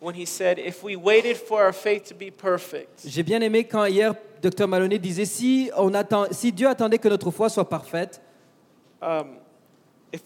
when 0.00 0.16
he 0.16 0.26
said, 0.26 0.58
if 0.58 0.82
we 0.82 0.96
waited 0.96 1.36
for 1.36 1.62
our 1.62 1.72
faith 1.72 2.08
to 2.08 2.14
be 2.14 2.32
perfect, 2.32 3.06
J'ai 3.06 3.22
bien 3.22 3.40
aimé 3.40 3.62
quand 3.62 3.84
hier, 3.86 4.16
Dr 4.42 4.66
Maloney 4.66 4.98
disait 4.98 5.26
si, 5.26 5.70
on 5.76 5.94
attend, 5.94 6.32
si 6.32 6.50
Dieu 6.50 6.66
attendait 6.66 6.98
que 6.98 7.08
notre 7.08 7.30
foi 7.30 7.48
soit 7.48 7.68
parfaite, 7.68 8.20
um, 9.00 9.36
if, 10.12 10.22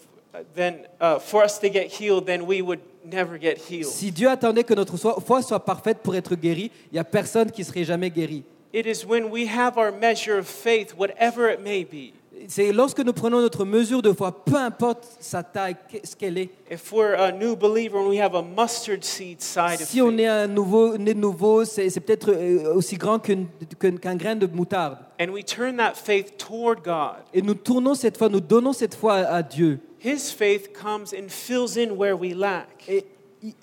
then 0.55 0.87
uh, 0.99 1.19
for 1.19 1.43
us 1.43 1.59
to 1.59 1.69
get 1.69 1.91
healed, 1.91 2.25
then 2.25 2.47
we 2.47 2.63
would 2.63 2.81
never 3.05 3.37
get 3.39 3.59
healed. 3.59 3.91
si 3.91 4.11
Dieu 4.11 4.29
attendait 4.29 4.63
que 4.63 4.73
notre 4.73 4.97
foi 4.97 5.43
soit 5.43 5.63
parfaite 5.63 5.99
pour 6.01 6.15
être 6.15 6.33
guéri, 6.33 6.71
il 6.91 6.93
n'y 6.93 6.99
a 6.99 7.03
personne 7.03 7.51
qui 7.51 7.63
serait 7.63 7.83
jamais 7.83 8.09
guéri. 8.09 8.43
It 8.73 8.87
is 8.87 9.05
when 9.05 9.29
we 9.29 9.45
have 9.47 9.77
our 9.77 9.91
measure 9.91 10.39
of 10.39 10.47
faith, 10.47 10.95
whatever 10.97 11.51
it 11.51 11.59
may 11.63 11.83
be. 11.83 12.13
C'est 12.47 12.71
lorsque 12.73 12.99
nous 12.99 13.13
prenons 13.13 13.39
notre 13.41 13.63
mesure 13.63 14.01
de 14.01 14.11
foi, 14.11 14.43
peu 14.43 14.55
importe 14.55 15.07
sa 15.19 15.43
taille, 15.43 15.75
ce 16.03 16.15
qu'elle 16.15 16.37
est. 16.37 16.49
If 16.69 16.91
we're 16.91 17.13
a 17.17 17.31
new 17.31 17.55
believer 17.55 17.97
and 17.99 18.09
we 18.09 18.19
have 18.19 18.35
a 18.35 18.41
mustard 18.41 19.03
seed 19.03 19.41
side 19.41 19.81
of 19.81 19.87
Si 19.87 20.01
on 20.01 20.17
est 20.17 20.27
un 20.27 20.47
nouveau, 20.47 20.97
né 20.97 21.13
nouveau, 21.13 21.63
c'est 21.63 21.87
peut-être 21.99 22.31
euh, 22.31 22.73
aussi 22.73 22.97
grand 22.97 23.19
qu'un 23.19 24.15
grain 24.15 24.35
de 24.35 24.47
moutarde. 24.47 24.97
and 25.19 25.29
we 25.29 25.43
turn 25.45 25.77
that 25.77 25.93
faith 25.93 26.37
toward 26.37 26.83
God, 26.83 27.23
Et 27.33 27.41
nous 27.41 27.53
tournons 27.53 27.93
cette 27.95 28.17
foi, 28.17 28.29
nous 28.29 28.41
donnons 28.41 28.73
cette 28.73 28.95
foi 28.95 29.13
à, 29.15 29.41
Dieu. 29.43 29.79
His 30.03 30.31
faith 30.35 30.73
comes 30.73 31.13
and 31.13 31.29
fills 31.29 31.77
in 31.77 31.91
where 31.95 32.17
we 32.17 32.33
lack. 32.33 32.67
Et 32.89 33.05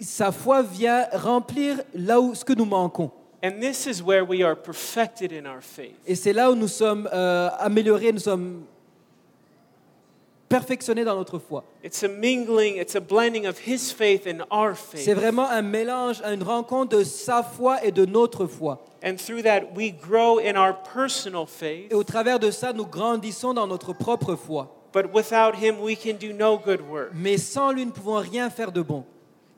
sa 0.01 0.31
foi 0.33 0.63
vient 0.63 1.07
remplir 1.13 1.81
là 1.95 2.21
où 2.21 2.35
ce 2.35 2.45
que 2.45 2.53
nous 2.55 2.65
manquons. 2.67 3.11
And 3.43 3.61
this 3.61 3.87
is 3.87 4.03
where 4.03 4.23
we 4.25 4.43
are 4.43 4.55
perfected 4.55 5.33
in 5.33 5.47
our 5.47 5.63
faith. 5.63 5.97
Et 6.07 6.15
c'est 6.15 6.33
là 6.35 6.51
où 6.51 6.55
nous 6.55 6.69
sommes 6.69 7.09
euh, 7.13 7.49
améliorés, 7.59 8.13
nous 8.13 8.19
sommes 8.19 8.65
perfectionnés 10.49 11.05
dans 11.05 11.15
notre 11.17 11.39
foi. 11.39 11.65
It's 11.83 12.03
a 12.03 12.09
mingling, 12.09 12.77
it's 12.77 12.97
a 12.97 13.01
blending 13.01 13.47
of 13.47 13.59
His 13.67 13.93
faith 13.93 14.27
and 14.27 14.45
our 14.51 14.75
C'est 14.77 15.05
faith. 15.05 15.17
vraiment 15.17 15.49
un 15.49 15.63
mélange, 15.63 16.21
une 16.23 16.43
rencontre 16.43 16.99
de 16.99 17.05
sa 17.05 17.43
foi 17.43 17.83
et 17.85 17.93
de 17.93 18.05
notre 18.05 18.47
foi. 18.47 18.85
And 19.03 19.17
through 19.17 19.43
that, 19.45 19.73
we 19.75 19.91
grow 19.93 20.39
in 20.39 20.57
our 20.57 20.75
personal 20.93 21.47
faith. 21.47 21.91
Et 21.91 21.95
au 21.95 22.05
travers 22.05 22.39
de 22.39 22.51
ça, 22.51 22.73
nous 22.73 22.85
grandissons 22.87 23.55
dans 23.55 23.67
notre 23.67 23.93
propre 23.95 24.35
foi. 24.35 24.69
But 24.93 25.15
without 25.15 25.55
Him, 25.55 25.81
we 25.81 25.97
can 25.97 26.15
do 26.21 26.33
no 26.35 26.59
good 26.59 26.81
work. 26.83 27.13
Mais 27.15 27.39
sans 27.39 27.71
lui, 27.73 27.83
nous 27.83 27.91
ne 27.91 27.95
pouvons 27.95 28.19
rien 28.19 28.51
faire 28.51 28.73
de 28.73 28.83
bon. 28.83 29.05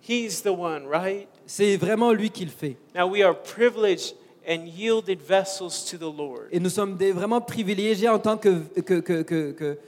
He's 0.06 0.42
the 0.42 0.48
one, 0.52 0.86
right? 0.86 1.26
C'est 1.46 1.76
vraiment 1.76 2.12
lui 2.12 2.30
qui 2.30 2.44
le 2.44 2.50
fait. 2.50 2.76
Now 2.94 3.08
we 3.08 3.22
are 3.22 3.34
privileged 3.34 4.14
and 4.48 4.66
yielded 4.66 5.20
vessels 5.20 5.84
to 5.90 5.96
the 5.96 6.16
Lord. 6.16 6.48
Et 6.50 6.58
nous 6.60 6.70
sommes 6.70 6.96
des- 6.96 7.12
vraiment 7.12 7.40
privilégiés 7.40 8.08
en 8.08 8.18
tant 8.18 8.36
que, 8.36 8.64
que, 8.80 9.00
que, 9.00 9.22
que, 9.22 9.78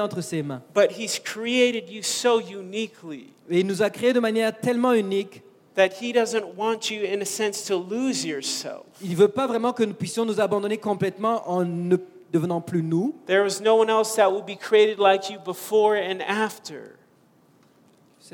entre 0.00 0.20
ses 0.20 0.42
mains. 0.42 0.62
But 0.74 0.92
He's 0.98 1.18
created 1.18 1.90
you 1.90 2.02
so 2.02 2.40
uniquely 2.40 3.26
Et 3.50 3.60
il 3.60 3.66
nous 3.66 3.82
a 3.82 3.90
créés 3.90 4.12
de 4.12 4.20
manière 4.20 4.58
tellement 4.58 4.92
unique. 4.92 5.42
that 5.76 5.88
He 6.00 6.12
doesn't 6.12 6.56
want 6.56 6.90
you, 6.90 7.02
in 7.04 7.20
a 7.20 7.24
sense, 7.24 7.64
to 7.66 7.78
lose 7.78 8.24
yourself. 8.24 8.84
Il 9.02 9.10
ne 9.10 9.16
veut 9.16 9.28
pas 9.28 9.46
vraiment 9.46 9.72
que 9.72 9.82
nous 9.82 9.94
puissions 9.94 10.24
nous 10.24 10.40
abandonner 10.40 10.78
complètement 10.78 11.42
en 11.50 11.64
ne 11.64 11.96
devenant 12.32 12.60
plus 12.60 12.82
nous. 12.82 13.14
There 13.26 13.46
is 13.46 13.60
no 13.60 13.76
one 13.76 13.90
else 13.90 14.14
that 14.16 14.30
will 14.30 14.42
be 14.44 14.56
created 14.56 14.98
like 14.98 15.28
you 15.30 15.38
before 15.44 15.96
and 15.96 16.20
after. 16.26 16.96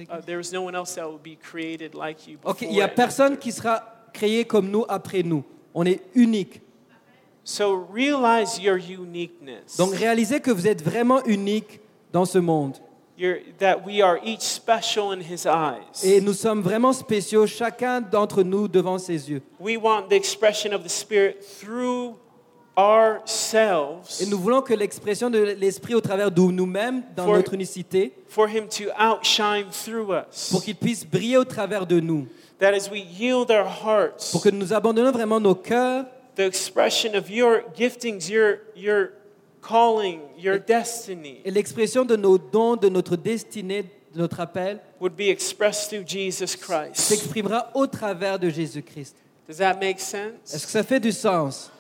Uh, 0.09 0.21
there 0.25 0.41
is 0.41 0.53
no 0.53 0.63
one 0.63 0.75
else 0.75 0.95
that 0.95 1.07
will 1.07 1.19
be 1.23 1.37
created 1.37 1.95
like 1.95 2.27
you 2.27 2.37
before. 2.39 2.53
Ok, 2.53 2.63
il 2.63 2.71
n'y 2.71 2.83
a 2.83 2.89
personne 2.89 3.37
qui 3.37 3.53
sera 3.53 3.83
créé 4.13 4.45
comme 4.45 4.71
nous 4.71 4.85
après 4.89 5.23
nous. 5.23 5.45
On 5.75 5.85
est 5.85 6.01
unique. 6.15 6.63
So 7.45 7.75
realize 7.93 8.59
your 8.61 8.77
uniqueness. 8.77 9.77
Donc 9.77 9.95
réalisez 9.95 10.41
que 10.41 10.51
vous 10.51 10.67
êtes 10.67 10.83
vraiment 10.83 11.23
unique 11.25 11.81
dans 12.13 12.25
ce 12.25 12.39
monde. 12.39 12.77
You're- 13.19 13.43
that 13.59 13.85
we 13.85 14.01
are 14.01 14.19
each 14.25 14.41
special 14.41 15.11
in 15.13 15.21
His 15.21 15.45
eyes. 15.47 16.03
Et 16.03 16.21
nous 16.21 16.33
sommes 16.33 16.63
vraiment 16.63 16.93
spéciaux, 16.93 17.47
chacun 17.47 18.01
d'entre 18.01 18.43
nous 18.43 18.67
devant 18.67 18.99
ses 18.99 19.31
yeux. 19.31 19.43
we 19.59 19.77
want 19.77 20.09
the 20.09 20.15
expression 20.15 20.73
of 20.73 20.83
the 20.83 20.89
Spirit 20.89 21.37
through 21.43 22.15
ourselves 22.77 24.21
Et 24.21 24.27
nous 24.27 24.39
voulons 24.39 24.63
que 24.63 24.75
l'expression 24.75 25.31
de 25.31 25.39
l'Esprit 25.39 25.95
au 25.95 26.01
travers 26.01 26.31
de 26.31 26.41
nous-mêmes, 26.41 27.03
dans 27.17 27.25
For- 27.27 27.37
notre 27.37 27.55
unicité, 27.55 28.13
for 28.29 28.49
Him 28.49 28.69
to 28.69 28.85
outshine 28.99 29.67
through 29.71 30.11
us. 30.13 30.51
pour 30.51 30.63
qu'il 30.63 30.77
puisse 30.77 31.05
briller 31.05 31.37
au 31.37 31.45
travers 31.45 31.87
de 31.87 32.01
nous. 32.01 32.27
that 32.59 32.75
as 32.75 32.91
we 32.91 33.01
yield 33.19 33.51
our 33.51 33.67
hearts, 33.67 34.31
Pour 34.33 34.43
que 34.43 34.51
nous 34.51 34.73
abandonnions 34.73 35.13
vraiment 35.13 35.41
nos 35.41 35.55
cœurs, 35.55 36.05
the 36.37 36.41
expression 36.41 37.15
of 37.15 37.31
your 37.31 37.63
giftings, 37.77 38.29
your, 38.31 38.59
your 38.77 39.09
calling, 39.63 40.21
your 40.39 40.59
destiny 40.59 41.41
et 41.45 41.51
l'expression 41.51 42.05
de 42.05 42.17
nos 42.17 42.39
dons, 42.39 42.77
de 42.77 42.89
notre 42.89 43.17
destinée, 43.17 43.85
de 44.15 44.19
notre 44.21 44.41
appel, 44.41 44.79
would 45.01 45.15
be 45.17 45.29
expressed 45.29 45.89
through 45.91 46.05
Jesus 46.07 46.57
Christ. 46.57 46.97
s'exprimera 46.97 47.71
au 47.75 47.87
travers 47.87 48.39
de 48.39 48.49
Jésus-Christ. 48.51 49.17
Does 49.49 49.57
that 49.59 49.75
make 49.75 49.97
Est-ce 49.99 50.11
sense? 50.53 50.65
que 50.67 50.71
ça 50.71 50.83
fait 50.83 51.01
du 51.01 51.13
sens? 51.13 51.71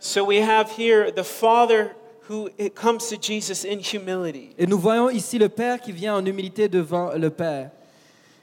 So 0.00 0.24
we 0.24 0.36
have 0.36 0.70
here 0.70 1.10
the 1.10 1.24
Father 1.24 1.94
who 2.28 2.50
comes 2.74 3.08
to 3.08 3.16
Jesus 3.16 3.64
in 3.64 3.80
humility. 3.80 4.54
Et 4.58 4.66
nous 4.66 4.78
voyons 4.78 5.08
ici 5.10 5.38
le 5.38 5.48
Père 5.48 5.80
qui 5.80 5.92
vient 5.92 6.16
en 6.16 6.24
humilité 6.24 6.68
devant 6.68 7.12
le 7.14 7.30
Père. 7.30 7.70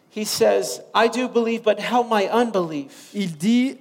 He 0.09 0.25
says, 0.25 0.81
I 0.93 1.07
do 1.07 1.27
believe, 1.27 1.63
but 1.63 1.79
help 1.79 2.07
my 2.09 2.27
unbelief. 2.31 3.11
Il 3.13 3.37
dit, 3.37 3.77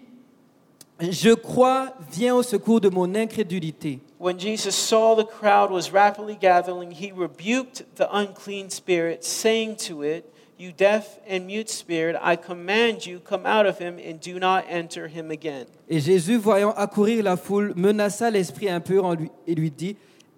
je 1.00 1.34
crois, 1.34 1.92
viens 2.10 2.34
au 2.34 2.42
secours 2.42 2.80
de 2.80 2.88
mon 2.88 3.14
incrédulité. 3.14 4.00
When 4.18 4.38
Jesus 4.38 4.74
saw 4.74 5.14
the 5.14 5.24
crowd 5.24 5.70
was 5.70 5.90
rapidly 5.92 6.36
gathering, 6.36 6.90
he 6.90 7.12
rebuked 7.12 7.84
the 7.96 8.08
unclean 8.12 8.70
spirit, 8.70 9.24
saying 9.24 9.76
to 9.88 10.02
it, 10.02 10.24
You 10.64 10.72
deaf 10.72 11.18
and 11.28 11.46
mute 11.46 11.68
spirit, 11.68 12.16
I 12.22 12.36
command 12.36 13.04
you, 13.04 13.20
come 13.20 13.44
out 13.44 13.66
of 13.66 13.76
him 13.78 13.98
and 13.98 14.18
do 14.18 14.38
not 14.38 14.64
enter 14.66 15.08
him 15.08 15.30
again. 15.30 15.66
Et 15.90 16.00
Jésus, 16.00 16.38
voyant 16.38 16.72
accourir 16.78 17.22
la 17.22 17.36
foule, 17.36 17.74
menaça 17.76 18.30
l'esprit 18.30 18.70
impur 18.70 19.04
en 19.04 19.14
lui, 19.14 19.30
et 19.46 19.54
lui 19.54 19.70
dit, 19.70 19.94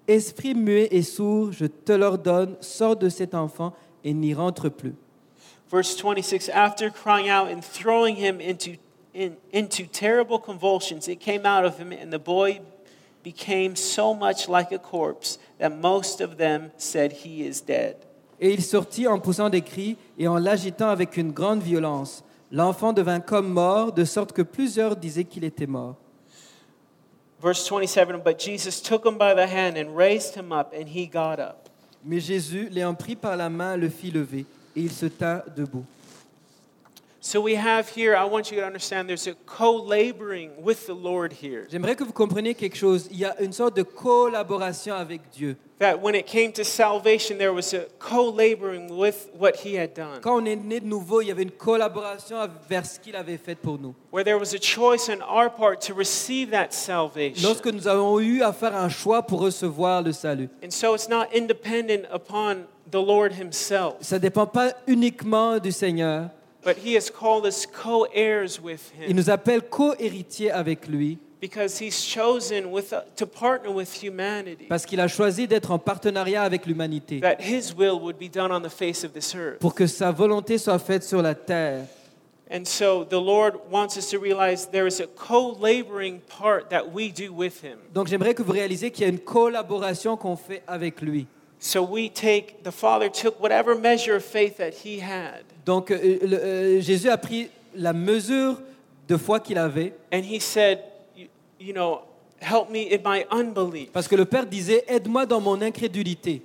Esprit 0.09 0.55
muet 0.55 0.89
et 0.91 1.03
sourd, 1.03 1.53
je 1.53 1.67
te 1.67 1.93
l'ordonne, 1.93 2.57
sors 2.61 2.97
de 2.97 3.09
cet 3.09 3.37
enfant 3.37 3.73
et 4.03 4.13
n'y 4.13 4.35
rentre 4.35 4.69
plus. 4.69 4.95
Verse 5.71 5.95
26 5.95 6.49
After 6.49 6.91
crying 6.91 7.29
out 7.29 7.49
and 7.49 7.61
throwing 7.63 8.17
him 8.17 8.41
into, 8.41 8.79
in, 9.15 9.37
into 9.53 9.87
terrible 9.87 10.41
convulsions, 10.41 11.07
it 11.07 11.21
came 11.21 11.47
out 11.47 11.65
of 11.65 11.79
him, 11.79 11.93
and 11.93 12.13
the 12.13 12.19
boy 12.19 12.59
became 13.23 13.77
so 13.77 14.13
much 14.13 14.49
like 14.49 14.73
a 14.73 14.79
corpse 14.81 15.39
that 15.61 15.71
most 15.71 16.21
of 16.21 16.37
them 16.37 16.73
said, 16.79 17.13
He 17.13 17.47
is 17.47 17.61
dead. 17.61 18.05
Et 18.41 18.53
il 18.53 18.63
sortit 18.63 19.09
en 19.09 19.19
poussant 19.19 19.49
des 19.49 19.63
cris 19.63 19.97
et 20.19 20.29
en 20.29 20.37
l'agitant 20.37 20.89
avec 20.89 21.17
une 21.17 21.33
grande 21.33 21.63
violence. 21.63 22.23
L'enfant 22.53 22.93
devint 22.93 23.21
comme 23.21 23.49
mort, 23.49 23.93
de 23.93 24.05
sorte 24.05 24.33
que 24.33 24.43
plusieurs 24.43 24.97
disaient 24.97 25.25
qu'il 25.25 25.45
était 25.45 25.67
mort. 25.67 25.97
Verse 27.43 27.69
27 27.69 28.23
But 28.25 28.41
Jesus 28.41 28.81
took 28.81 29.05
him 29.05 29.19
by 29.19 29.35
the 29.35 29.47
hand 29.47 29.77
and 29.77 29.97
raised 29.97 30.35
him 30.35 30.53
up, 30.53 30.73
and 30.73 30.89
he 30.89 31.07
got 31.07 31.39
up. 31.39 31.69
Mais 32.05 32.21
Jésus, 32.21 32.69
l'ayant 32.71 32.95
pris 32.95 33.17
par 33.17 33.37
la 33.37 33.51
main, 33.51 33.77
le 33.77 33.89
fit 33.89 34.11
lever, 34.11 34.47
et 34.75 34.81
il 34.81 34.93
se 34.93 35.07
tint 35.07 35.43
debout. 35.57 35.85
So 37.27 37.41
we 37.41 37.57
have 37.57 37.89
here, 37.89 38.15
I 38.15 38.23
want 38.23 38.53
you 38.53 38.61
to 38.61 38.65
understand 38.65 39.09
there's 39.09 39.27
a 39.27 39.35
co 39.47 39.73
laboring 39.75 40.63
with 40.63 40.87
the 40.87 40.95
Lord 40.95 41.33
here. 41.33 41.67
J'aimerais 41.69 41.97
que 41.97 42.05
vous 42.05 42.13
compreniez 42.13 42.55
quelque 42.55 42.77
chose. 42.77 43.09
Il 43.11 43.19
y 43.19 43.25
a 43.25 43.35
une 43.43 43.53
sorte 43.53 43.75
de 43.75 43.83
collaboration 43.83 44.95
avec 44.95 45.23
Dieu. 45.33 45.57
That 45.81 46.01
when 46.01 46.15
it 46.15 46.29
came 46.29 46.53
to 46.53 46.63
salvation, 46.63 47.37
there 47.37 47.53
was 47.53 47.75
a 47.75 47.87
co 47.99 48.31
laboring 48.31 48.97
with 48.97 49.29
what 49.37 49.57
he 49.65 49.75
had 49.77 49.93
done. 49.93 50.21
Quand 50.21 50.41
on 50.41 50.45
est 50.45 50.55
né 50.55 50.79
de 50.79 50.87
nouveau, 50.87 51.21
il 51.21 51.27
y 51.27 51.31
avait 51.33 51.43
une 51.43 51.51
collaboration 51.51 52.37
vers 52.69 52.87
ce 52.87 53.01
qu'il 53.01 53.17
avait 53.17 53.39
fait 53.39 53.57
pour 53.57 53.81
nous. 53.81 53.97
Where 54.13 54.23
there 54.23 54.39
was 54.39 54.55
a 54.55 54.61
choice 54.61 55.09
on 55.09 55.21
our 55.21 55.51
part 55.51 55.81
to 55.89 55.95
receive 55.95 56.53
that 56.53 56.69
salvation. 56.71 57.43
Lorsque 57.43 57.67
nous 57.67 57.89
avons 57.89 58.21
eu 58.21 58.43
à 58.43 58.53
faire 58.53 58.77
un 58.77 58.89
choix 58.89 59.25
pour 59.25 59.41
recevoir 59.41 60.01
le 60.01 60.13
salut. 60.13 60.49
And 60.63 60.71
so 60.71 60.95
it's 60.95 61.09
not 61.09 61.27
independent 61.35 62.07
upon 62.13 62.67
the 62.89 63.05
Lord 63.05 63.33
himself, 63.33 63.95
Ça 64.01 64.15
ne 64.15 64.21
dépend 64.21 64.47
pas 64.47 64.75
uniquement 64.87 65.59
du 65.59 65.73
Seigneur. 65.73 66.31
But 66.67 66.77
he 66.85 66.97
has 66.97 67.09
called 67.09 67.47
us 67.47 67.65
co 67.65 68.09
heirs 68.13 68.61
with 68.61 68.93
him. 68.99 69.09
Il 69.09 69.15
nous 69.15 69.31
appelle 69.31 69.63
co-héritiers 69.63 70.51
avec 70.51 70.89
lui 70.89 71.19
because 71.41 71.79
he's 71.81 72.05
chosen 72.05 72.73
with, 72.73 72.93
uh, 72.93 73.03
to 73.15 73.25
partner 73.25 73.71
with 73.71 74.03
humanity 74.03 74.67
parce 74.69 74.85
qu'il 74.85 75.01
a 75.01 75.07
choisi 75.07 75.47
d'être 75.47 75.71
en 75.71 75.79
partenariat 75.79 76.43
avec 76.43 76.67
l'humanité 76.67 77.21
that 77.21 77.41
his 77.41 77.73
will 77.73 78.01
would 78.01 78.19
be 78.19 78.29
done 78.29 78.51
on 78.51 78.61
the 78.61 78.71
face 78.71 79.05
of 79.05 79.13
this 79.13 79.35
earth. 79.37 79.61
pour 79.61 79.75
que 79.75 79.87
sa 79.87 80.11
volonté 80.11 80.59
soit 80.59 80.81
faite 80.81 81.05
sur 81.05 81.23
la 81.23 81.37
terre. 81.37 81.87
And 82.51 82.65
so 82.65 83.05
the 83.05 83.21
Lord 83.21 83.55
wants 83.71 83.97
us 83.97 84.09
to 84.11 84.19
realize 84.19 84.67
there 84.67 84.89
is 84.89 85.01
a 85.01 85.07
co 85.07 85.57
laboring 85.61 86.21
part 86.21 86.71
that 86.71 86.93
we 86.93 87.13
do 87.13 87.33
with 87.33 87.63
Him. 87.63 87.79
Donc 87.93 88.09
j'aimerais 88.09 88.35
que 88.35 88.43
vous 88.43 88.53
réalisiez 88.53 88.91
qu'il 88.91 89.03
y 89.03 89.07
a 89.07 89.13
une 89.13 89.21
collaboration 89.21 90.17
qu'on 90.17 90.37
fait 90.37 90.63
avec 90.67 91.01
lui. 91.01 91.27
So 91.59 91.83
we 91.83 92.09
take, 92.13 92.63
the 92.63 92.73
Father 92.73 93.09
took 93.09 93.41
whatever 93.41 93.75
measure 93.75 94.17
of 94.17 94.25
faith 94.25 94.59
that 94.59 94.85
He 94.85 95.01
had, 95.01 95.43
Donc 95.67 95.91
euh, 95.91 96.19
le- 96.23 96.39
euh, 96.39 96.81
Jésus 96.81 97.11
a 97.11 97.19
pris 97.19 97.51
la 97.75 97.93
mesure 97.93 98.63
de 99.09 99.17
foi 99.17 99.41
qu'il 99.41 99.59
avait 99.59 99.93
and 100.13 100.23
He 100.23 100.41
said, 100.41 100.79
you, 101.17 101.27
you 101.61 101.73
know, 101.75 102.01
help 102.41 102.71
me 102.71 102.89
in 102.93 103.01
my 103.05 103.25
unbelief. 103.31 103.91
Parce 103.93 104.09
que 104.09 104.17
le 104.17 104.25
Père 104.25 104.47
disait, 104.47 104.85
aide-moi 104.89 105.27
dans 105.27 105.41
mon 105.41 105.61
incrédulité. 105.61 106.43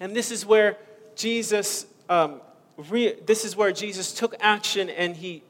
And 0.00 0.10
this 0.14 0.30
is 0.30 0.44
where 0.46 0.76
Jesus, 1.16 1.86
um, 2.08 2.40
re- 2.90 3.16
this 3.26 3.44
is 3.44 3.56
where 3.56 3.74
Jesus 3.74 4.12
took 4.14 4.34
action 4.40 4.88
and 4.90 5.14
he 5.16 5.42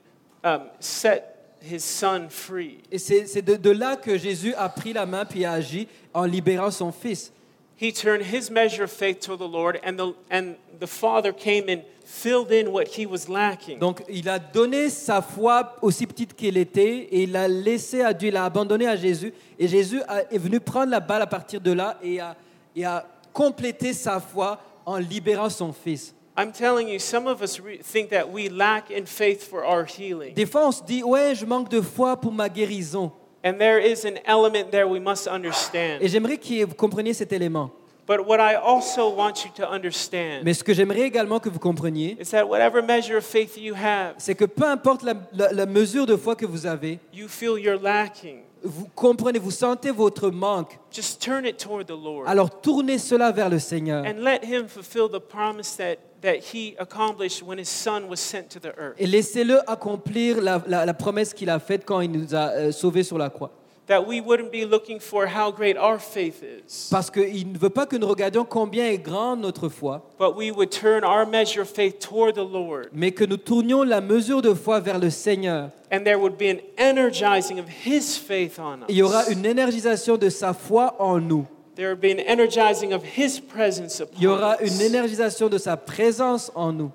um, 0.44 0.62
set 0.80 1.56
his 1.62 1.80
son 1.84 2.28
free. 2.30 2.78
Et 2.90 2.98
c'est 2.98 3.26
c'est 3.26 3.42
de, 3.42 3.56
de 3.56 3.70
là 3.70 3.96
que 3.96 4.16
Jésus 4.16 4.54
a 4.54 4.68
pris 4.68 4.92
la 4.92 5.04
main 5.06 5.24
puis 5.24 5.44
a 5.44 5.52
agi 5.52 5.86
en 6.14 6.24
libérant 6.24 6.70
son 6.70 6.90
fils. 6.92 7.32
He 7.80 7.92
turned 7.92 8.22
his 8.22 8.50
measure 8.50 8.84
of 8.84 8.90
faith 8.90 9.20
to 9.20 9.36
the 9.38 9.48
Lord, 9.48 9.80
and 9.82 9.96
the, 9.96 10.12
and 10.30 10.56
the 10.78 10.86
Father 10.86 11.32
came 11.32 11.68
and 11.70 11.82
filled 12.04 12.52
in 12.52 12.72
what 12.72 12.88
he 12.88 13.06
was 13.06 13.26
lacking. 13.28 13.78
Donc 13.78 14.02
il 14.08 14.28
a 14.28 14.38
donné 14.38 14.90
sa 14.90 15.22
foi 15.22 15.76
aussi 15.80 16.06
petite 16.06 16.34
qu'elle 16.34 16.58
était 16.58 17.08
et 17.10 17.22
il 17.22 17.32
l'a 17.32 17.48
laissé 17.48 18.02
à 18.02 18.12
Dieu, 18.12 18.28
il 18.28 18.34
l'a 18.34 18.44
abandonné 18.44 18.86
à 18.86 18.96
Jésus. 18.96 19.32
Et 19.58 19.66
Jésus 19.66 20.02
a- 20.08 20.22
est 20.30 20.36
venu 20.38 20.60
prendre 20.60 20.90
la 20.90 21.00
balle 21.00 21.22
à 21.22 21.26
partir 21.26 21.60
de 21.60 21.72
là 21.72 21.96
et 22.02 22.20
a, 22.20 22.36
et 22.76 22.84
a 22.84 23.06
complété 23.32 23.94
sa 23.94 24.20
foi 24.20 24.60
en 24.84 24.96
libérant 24.98 25.48
son 25.48 25.72
fils. 25.72 26.12
I'm 26.36 26.52
telling 26.52 26.88
you, 26.88 26.98
some 26.98 27.26
of 27.26 27.40
us 27.42 27.60
think 27.82 28.10
that 28.10 28.28
we 28.30 28.48
lack 28.50 28.90
in 28.90 29.06
faith 29.06 29.42
for 29.48 29.64
our 29.64 29.84
healing. 29.86 30.34
Des 30.34 30.46
fois 30.46 30.66
on 30.66 30.72
se 30.72 30.82
dit, 30.82 31.02
ouais, 31.02 31.34
je 31.34 31.46
manque 31.46 31.68
de 31.70 31.80
foi 31.80 32.16
pour 32.16 32.32
ma 32.32 32.48
guérison. 32.48 33.12
And 33.42 33.54
there 33.58 33.78
is 33.78 34.04
an 34.04 34.18
element 34.26 34.70
there 34.70 34.86
we 34.86 35.00
must 35.00 35.26
understand. 35.26 35.98
Et 36.00 36.08
j'aimerais 36.08 36.36
que 36.36 36.64
vous 36.64 36.74
compreniez 36.74 37.14
cet 37.14 37.32
élément. 37.32 37.70
But 38.06 38.26
what 38.26 38.38
I 38.40 38.56
also 38.56 39.08
want 39.14 39.44
you 39.44 39.50
to 39.56 39.64
understand 39.70 40.42
Mais 40.44 40.52
ce 40.52 40.64
que 40.64 40.74
j'aimerais 40.74 41.02
également 41.02 41.38
que 41.38 41.48
vous 41.48 41.60
compreniez, 41.60 42.16
is 42.20 42.30
that 42.32 42.44
whatever 42.44 42.82
measure 42.82 43.16
of 43.16 43.24
faith 43.24 43.56
you 43.56 43.72
have, 43.74 44.14
c'est 44.18 44.34
que 44.34 44.44
peu 44.46 44.64
importe 44.64 45.04
la, 45.04 45.14
la- 45.32 45.52
la 45.52 45.66
mesure 45.66 46.06
de 46.06 46.16
foi 46.16 46.34
que 46.34 46.44
vous 46.44 46.66
avez, 46.66 46.98
you 47.14 47.28
feel 47.28 47.56
you're 47.58 47.80
lacking. 47.80 48.40
vous 48.64 48.88
comprenez, 48.96 49.38
vous 49.38 49.52
sentez 49.52 49.92
votre 49.92 50.28
manque, 50.30 50.76
Just 50.92 51.22
turn 51.22 51.46
it 51.46 51.56
toward 51.56 51.86
the 51.86 51.90
Lord 51.90 52.24
alors 52.26 52.50
tournez 52.60 52.98
cela 52.98 53.30
vers 53.30 53.48
le 53.48 53.60
Seigneur 53.60 54.04
and 54.04 54.22
let 54.24 54.40
Him 54.44 54.66
fulfill 54.66 55.08
the 55.08 55.20
promise 55.20 55.76
that, 55.76 55.96
that 56.22 56.36
He 56.54 56.74
accomplished 56.78 57.42
when 57.42 57.58
His 57.58 57.68
Son 57.68 58.02
was 58.08 58.16
sent 58.20 58.48
to 58.50 58.60
the 58.60 58.72
earth. 58.78 58.94
et 58.98 59.06
laissez-le 59.06 59.60
accomplir 59.70 60.40
la, 60.40 60.62
la- 60.66 60.84
la 60.86 60.94
promesse 60.94 61.32
qu'il 61.34 61.50
a 61.50 61.58
faite 61.58 61.84
quand 61.84 62.00
il 62.00 62.10
nous 62.12 62.34
a 62.34 62.50
euh, 62.50 62.72
sauvés 62.72 63.02
sur 63.02 63.18
la 63.18 63.30
croix. 63.30 63.50
That 63.86 64.06
we 64.06 64.20
wouldn't 64.20 64.52
be 64.52 64.64
looking 64.64 65.00
for 65.00 65.26
how 65.26 65.50
great 65.50 65.76
our 65.76 65.98
faith 65.98 66.44
is, 66.44 66.88
Parce 66.92 67.10
qu'il 67.10 67.50
ne 67.50 67.58
veut 67.58 67.70
pas 67.70 67.86
que 67.86 67.96
nous 67.96 68.06
regardions 68.06 68.44
combien 68.44 68.86
est 68.86 68.98
grand 68.98 69.34
notre 69.34 69.68
foi, 69.68 70.00
but 70.16 70.36
we 70.36 70.52
would 70.52 70.70
turn 70.70 71.02
our 71.02 71.26
measure 71.26 71.62
of 71.62 71.68
faith 71.68 71.98
toward 71.98 72.34
the 72.36 72.48
Lord. 72.48 72.86
mais 72.92 73.10
que 73.10 73.24
nous 73.24 73.36
tournions 73.36 73.82
la 73.82 74.00
mesure 74.00 74.42
de 74.42 74.54
foi 74.54 74.78
vers 74.78 75.00
le 75.00 75.10
Seigneur. 75.10 75.70
And 75.90 76.04
there 76.04 76.20
would 76.20 76.36
be 76.38 76.50
an 76.50 76.58
energizing 76.78 77.58
of 77.58 77.64
His 77.84 78.16
faith 78.16 78.60
on 78.60 78.80
Il 78.88 78.94
y 78.96 79.02
aura 79.02 79.22
us. 79.24 79.30
une 79.32 79.44
énergisation 79.44 80.16
de 80.16 80.28
sa 80.28 80.52
foi 80.52 80.94
en 81.00 81.18
nous. 81.18 81.46
There 81.80 81.88
would 81.88 82.02
be 82.02 82.10
an 82.12 82.20
energizing 82.20 82.92
of 82.92 83.02
His 83.02 83.40
presence 83.40 84.02
Il 84.18 84.24
y 84.24 84.26
aura 84.26 84.58
une 84.60 84.82
énergisation 84.82 85.48
de 85.48 85.56
sa 85.56 85.78
présence 85.78 86.52
en 86.54 86.74
nous 86.74 86.92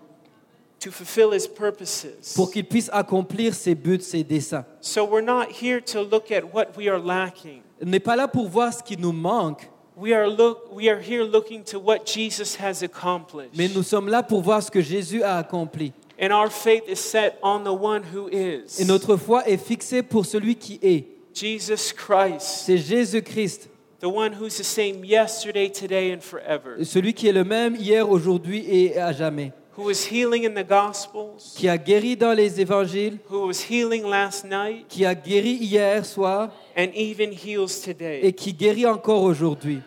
pour 2.36 2.52
qu'il 2.52 2.66
puisse 2.66 2.92
accomplir 2.94 3.56
ses 3.56 3.74
buts, 3.74 4.02
ses 4.02 4.24
desseins. 4.24 4.64
So 4.82 5.04
we're 5.04 5.26
not 5.26 5.48
here 5.60 5.82
to 5.86 6.04
look 6.04 6.32
at 6.32 6.54
what 6.54 6.78
we 6.78 6.88
are 6.88 7.00
lacking. 7.00 7.64
On 7.82 7.90
n'est 7.90 8.00
pas 8.00 8.16
là 8.16 8.28
pour 8.28 8.48
voir 8.48 8.72
ce 8.76 8.84
qui 8.84 8.96
nous 8.96 9.12
manque, 9.12 9.68
We 9.98 10.14
are, 10.14 10.28
look, 10.28 10.72
we 10.72 10.88
are 10.88 11.00
here 11.02 11.24
looking 11.24 11.64
to 11.64 11.80
what 11.80 12.06
Jesus 12.06 12.56
has 12.62 12.84
accomplished. 12.84 13.58
mais 13.58 13.68
nous 13.70 13.82
sommes 13.82 14.08
là 14.08 14.22
pour 14.22 14.44
voir 14.44 14.62
ce 14.62 14.70
que 14.70 14.82
Jésus 14.82 15.24
a 15.24 15.40
accompli. 15.40 15.94
And 16.22 16.30
our 16.32 16.52
faith 16.52 16.84
is 16.88 16.98
set 16.98 17.40
on 17.42 17.64
the 17.64 17.74
one 17.74 18.04
who 18.14 18.30
is 18.32 18.80
Et 18.80 18.86
notre 18.86 19.18
foi 19.18 19.50
est 19.50 19.58
fixée 19.58 20.04
pour 20.04 20.28
celui 20.28 20.56
qui 20.58 20.78
est. 20.84 21.06
Jesus 21.34 21.92
Christ, 21.92 22.42
C'est 22.68 22.78
Jésus-Christ, 22.78 23.70
the 24.06 24.12
one 24.16 24.34
who's 24.34 24.58
the 24.58 24.64
same 24.64 25.04
yesterday, 25.04 25.68
today, 25.68 26.12
and 26.14 26.22
forever, 26.22 26.78
celui 26.84 27.14
qui 27.14 27.28
est 27.28 27.32
le 27.34 27.44
même 27.44 27.76
hier, 27.76 28.08
aujourd'hui 28.08 28.64
et 28.70 29.00
à 29.00 29.12
jamais, 29.12 29.52
who 29.78 29.86
was 29.86 30.06
healing 30.12 30.46
in 30.46 30.52
the 30.54 30.68
Gospels, 30.68 31.56
qui 31.56 31.68
a 31.68 31.78
guéri 31.78 32.16
dans 32.16 32.34
les 32.34 32.62
évangiles, 32.62 33.18
who 33.32 33.48
was 33.48 33.66
healing 33.70 34.04
last 34.08 34.46
night, 34.46 34.86
qui 34.88 35.06
a 35.06 35.16
guéri 35.16 35.54
hier 35.60 36.06
soir. 36.06 36.52
And 36.78 36.88
even 36.94 37.32
heals 37.32 37.88
et 38.00 38.34
qui 38.34 38.54
guérit 38.54 38.86
encore 38.86 39.24
aujourd'hui. 39.24 39.80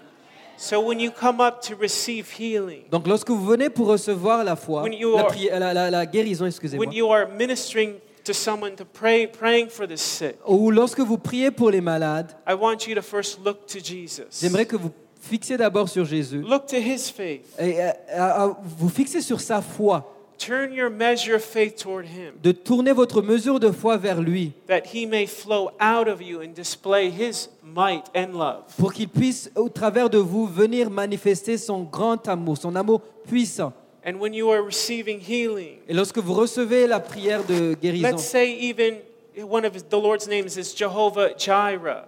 So 0.57 0.81
when 0.81 0.99
you 0.99 1.13
come 1.13 1.41
up 1.41 1.61
to 1.69 1.77
receive 1.81 2.27
healing, 2.37 2.83
Donc 2.91 3.07
lorsque 3.07 3.31
vous 3.31 3.45
venez 3.45 3.71
pour 3.71 3.87
recevoir 3.87 4.43
la 4.43 4.57
foi, 4.57 4.83
When 4.83 4.93
you 4.95 5.15
la, 5.15 5.21
are- 5.21 5.27
pri- 5.29 5.49
la- 5.53 5.73
la- 5.73 5.91
la 5.91 6.05
guérison, 6.07 6.47
excusez-moi, 6.47 6.85
to 8.29 8.35
someone 8.35 8.77
to 8.77 8.85
pray, 8.85 9.27
praying 9.27 9.69
for 9.71 9.87
the 9.87 9.97
sick, 9.97 10.37
ou 10.47 10.71
lorsque 10.71 11.01
vous 11.01 11.17
priez 11.17 11.51
pour 11.51 11.71
les 11.71 11.81
malades, 11.81 12.33
I 12.47 12.53
want 12.55 12.87
you 12.87 12.95
to 12.95 13.01
first 13.03 13.41
look 13.43 13.67
to 13.69 13.79
Jesus. 13.83 14.41
j'aimerais 14.43 14.67
que 14.67 14.77
vous 14.77 14.91
fixiez 15.21 15.57
d'abord 15.57 15.89
sur 15.89 16.05
Jésus 16.05 16.43
Look 16.43 16.67
to 16.67 16.77
his 16.77 17.11
faith. 17.11 17.47
et 17.59 17.81
euh, 17.81 17.89
euh, 18.11 18.49
euh, 18.49 18.53
vous 18.79 18.91
fixez 18.91 19.23
sur 19.23 19.41
sa 19.41 19.63
foi, 19.63 20.15
Turn 20.37 20.73
your 20.73 20.89
measure 20.89 21.35
of 21.35 21.43
faith 21.43 21.77
toward 21.83 22.05
him, 22.05 22.35
de 22.43 22.53
tourner 22.53 22.93
votre 22.93 23.23
mesure 23.23 23.59
de 23.59 23.73
foi 23.73 23.97
vers 23.97 24.21
lui, 24.21 24.53
that 24.69 24.83
he 24.95 25.07
may 25.07 25.27
flow 25.27 25.71
out 25.81 26.07
of 26.07 26.21
you 26.23 26.41
and 26.43 26.53
display 26.55 27.11
his 27.11 27.49
might 27.65 28.05
and 28.15 28.35
love. 28.39 28.63
pour 28.77 28.93
qu'il 28.93 29.09
puisse, 29.09 29.51
au 29.57 29.69
travers 29.71 30.11
de 30.11 30.19
vous, 30.19 30.47
venir 30.47 30.91
manifester 30.91 31.57
son 31.57 31.83
grand 31.83 32.29
amour, 32.29 32.59
son 32.59 32.77
amour 32.77 33.01
puissant. 33.27 33.73
And 34.09 34.19
when 34.21 34.33
you 34.33 34.51
are 34.51 34.63
receiving 34.63 35.21
healing, 35.21 35.81
Et 35.87 35.93
lorsque 35.93 36.17
vous 36.19 36.33
recevez 36.33 36.87
la 36.87 36.99
prière 36.99 37.45
de 37.45 37.75
guérison, 37.75 38.09
let's 38.09 38.23
say 38.25 38.57
even 38.59 38.95
one 39.51 39.67
of 39.67 39.75
his, 39.75 39.83
the 39.87 40.01
Lord's 40.01 40.27
names 40.27 40.57
is 40.57 40.75
Jehovah 40.75 41.31
Jireh, 41.37 42.05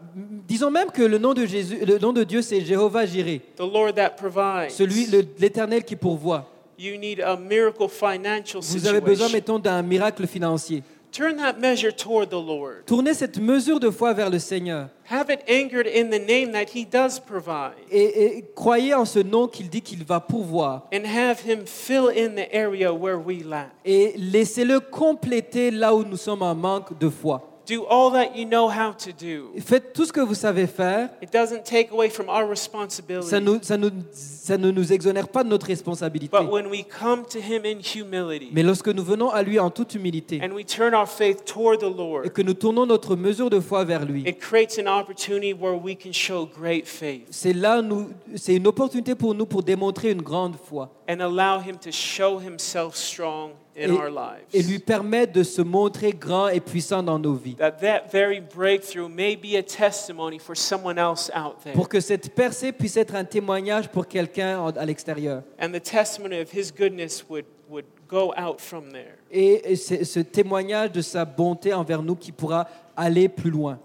disons 0.48 0.70
même 0.70 0.90
que 0.90 1.02
le 1.02 1.18
nom 1.18 1.34
de 1.34 1.44
Jésus, 1.44 1.84
le 1.84 1.98
nom 1.98 2.14
de 2.14 2.24
Dieu, 2.24 2.40
c'est 2.40 2.62
Jéhovah 2.62 3.04
Jireh, 3.04 3.42
the 3.56 3.60
Lord 3.70 3.92
that 3.96 4.10
provides. 4.16 4.70
celui, 4.70 5.06
le- 5.06 5.26
l'Éternel 5.38 5.84
qui 5.84 5.94
pourvoit. 5.94 6.48
You 6.78 6.96
need 6.96 7.20
a 7.20 7.36
miracle 7.36 7.88
financial 7.90 8.62
Vous 8.62 8.86
avez 8.86 9.02
besoin, 9.02 9.26
situation. 9.26 9.36
mettons, 9.36 9.58
d'un 9.58 9.82
miracle 9.82 10.26
financier. 10.26 10.82
Turn 11.12 11.36
that 11.38 11.54
measure 11.58 11.90
toward 11.90 12.30
the 12.30 12.34
Lord. 12.34 12.84
Tournez 12.86 13.14
cette 13.14 13.38
mesure 13.38 13.80
de 13.80 13.90
foi 13.90 14.12
vers 14.12 14.30
le 14.30 14.38
Seigneur 14.38 14.88
Have 15.10 15.28
it 15.28 15.40
anchored 15.48 15.88
in 15.88 16.08
the 16.10 16.20
name 16.20 16.52
that 16.52 16.70
he 16.72 16.84
does 16.84 17.18
provide. 17.18 17.74
et, 17.90 18.38
et 18.38 18.44
croyez 18.54 18.94
en 18.94 19.04
ce 19.04 19.18
nom 19.18 19.48
qu'il 19.48 19.68
dit 19.68 19.82
qu'il 19.82 20.04
va 20.04 20.20
pourvoir. 20.20 20.86
And 20.94 21.04
have 21.04 21.40
him 21.44 21.66
fill 21.66 22.10
in 22.10 22.36
the 22.36 22.48
area 22.54 22.92
where 22.94 23.18
we 23.18 23.42
lack. 23.44 23.70
Et 23.84 24.14
laissez-le 24.16 24.78
compléter 24.78 25.72
là 25.72 25.94
où 25.96 26.04
nous 26.04 26.16
sommes 26.16 26.42
en 26.42 26.54
manque 26.54 26.96
de 26.98 27.08
foi. 27.08 27.49
Do 27.70 27.86
all 27.88 28.10
that 28.12 28.36
you 28.36 28.46
know 28.46 28.68
how 28.68 28.92
to 28.92 29.12
do. 29.12 29.52
Faites 29.60 29.92
tout 29.92 30.04
ce 30.04 30.12
que 30.12 30.20
vous 30.20 30.34
savez 30.34 30.66
faire. 30.66 31.08
It 31.22 31.32
doesn't 31.32 31.62
take 31.62 31.92
away 31.92 32.10
from 32.10 32.28
our 32.28 32.48
responsibility. 32.48 33.28
Ça, 33.28 33.38
nous- 33.38 33.60
ça 33.62 33.76
nous- 33.76 33.90
ça 34.10 34.58
ne 34.58 34.72
nous 34.72 34.92
exonère 34.92 35.28
pas 35.28 35.44
de 35.44 35.48
notre 35.48 35.66
responsabilité. 35.66 36.36
But 36.36 36.50
when 36.50 36.66
we 36.66 36.84
come 36.84 37.24
to 37.26 37.38
him 37.38 37.62
in 37.64 37.78
humility 37.78 38.48
Mais 38.52 38.64
lorsque 38.64 38.88
nous 38.88 39.04
venons 39.04 39.30
à 39.30 39.42
lui 39.44 39.60
en 39.60 39.70
toute 39.70 39.94
humilité 39.94 40.40
and 40.42 40.52
we 40.52 40.64
turn 40.66 40.94
our 40.94 41.06
faith 41.06 41.44
toward 41.44 41.78
the 41.78 41.84
et 41.84 41.96
Lord, 41.96 42.32
que 42.32 42.42
nous 42.42 42.54
tournons 42.54 42.86
notre 42.86 43.14
mesure 43.14 43.50
de 43.50 43.60
foi 43.60 43.84
vers 43.84 44.04
lui, 44.04 44.22
it 44.26 44.40
creates 44.40 44.76
an 44.78 44.88
opportunity 44.88 45.52
where 45.52 45.76
we 45.80 45.96
can 45.96 46.12
show 46.12 46.46
great 46.46 46.86
faith 46.86 47.26
c'est 47.30 47.52
là 47.52 47.82
nous, 47.82 48.10
c'est 48.34 48.56
une 48.56 48.66
opportunité 48.66 49.14
pour 49.14 49.32
nous 49.34 49.46
pour 49.46 49.62
démontrer 49.62 50.10
une 50.10 50.22
grande 50.22 50.56
foi 50.56 50.90
and 51.08 51.20
allow 51.20 51.60
him 51.60 51.76
to 51.76 51.92
show 51.92 52.40
himself 52.40 52.96
strong 52.96 53.52
et, 53.76 53.88
our 53.90 54.08
lives. 54.10 54.44
et 54.52 54.62
lui 54.62 54.78
permettre 54.78 55.32
de 55.32 55.42
se 55.42 55.62
montrer 55.62 56.12
grand 56.12 56.48
et 56.48 56.60
puissant 56.60 57.02
dans 57.02 57.18
nos 57.18 57.34
vies. 57.34 57.54
That 57.56 57.72
that 57.80 58.04
very 58.12 58.40
breakthrough 58.40 59.08
may 59.08 59.36
be 59.36 59.56
a 59.56 59.62
testimony 59.62 60.38
for 60.38 60.56
someone 60.56 60.98
else 60.98 61.30
out 61.34 61.56
there. 61.62 61.74
Pour 61.74 61.88
que 61.88 62.00
cette 62.00 62.34
percée 62.34 62.72
puisse 62.72 62.96
être 62.96 63.14
un 63.14 63.24
témoignage 63.24 63.88
pour 63.88 64.06
quelqu'un 64.06 64.66
à 64.76 64.84
l'extérieur. 64.84 65.42
And 65.60 65.70
the 65.72 65.82
testimony 65.82 66.40
of 66.40 66.50
his 66.52 66.72
goodness 66.76 67.24
would, 67.28 67.44
would 67.68 67.86
go 68.08 68.32
out 68.36 68.60
from 68.60 68.90
there. 68.92 69.16
Et 69.30 69.76
ce 69.76 70.20
témoignage 70.20 70.92
de 70.92 71.00
sa 71.00 71.24
bonté 71.24 71.72
envers 71.72 72.02
nous 72.02 72.16
qui 72.16 72.32
pourra 72.32 72.66
aller 72.96 73.28
plus 73.28 73.50
loin. 73.50 73.78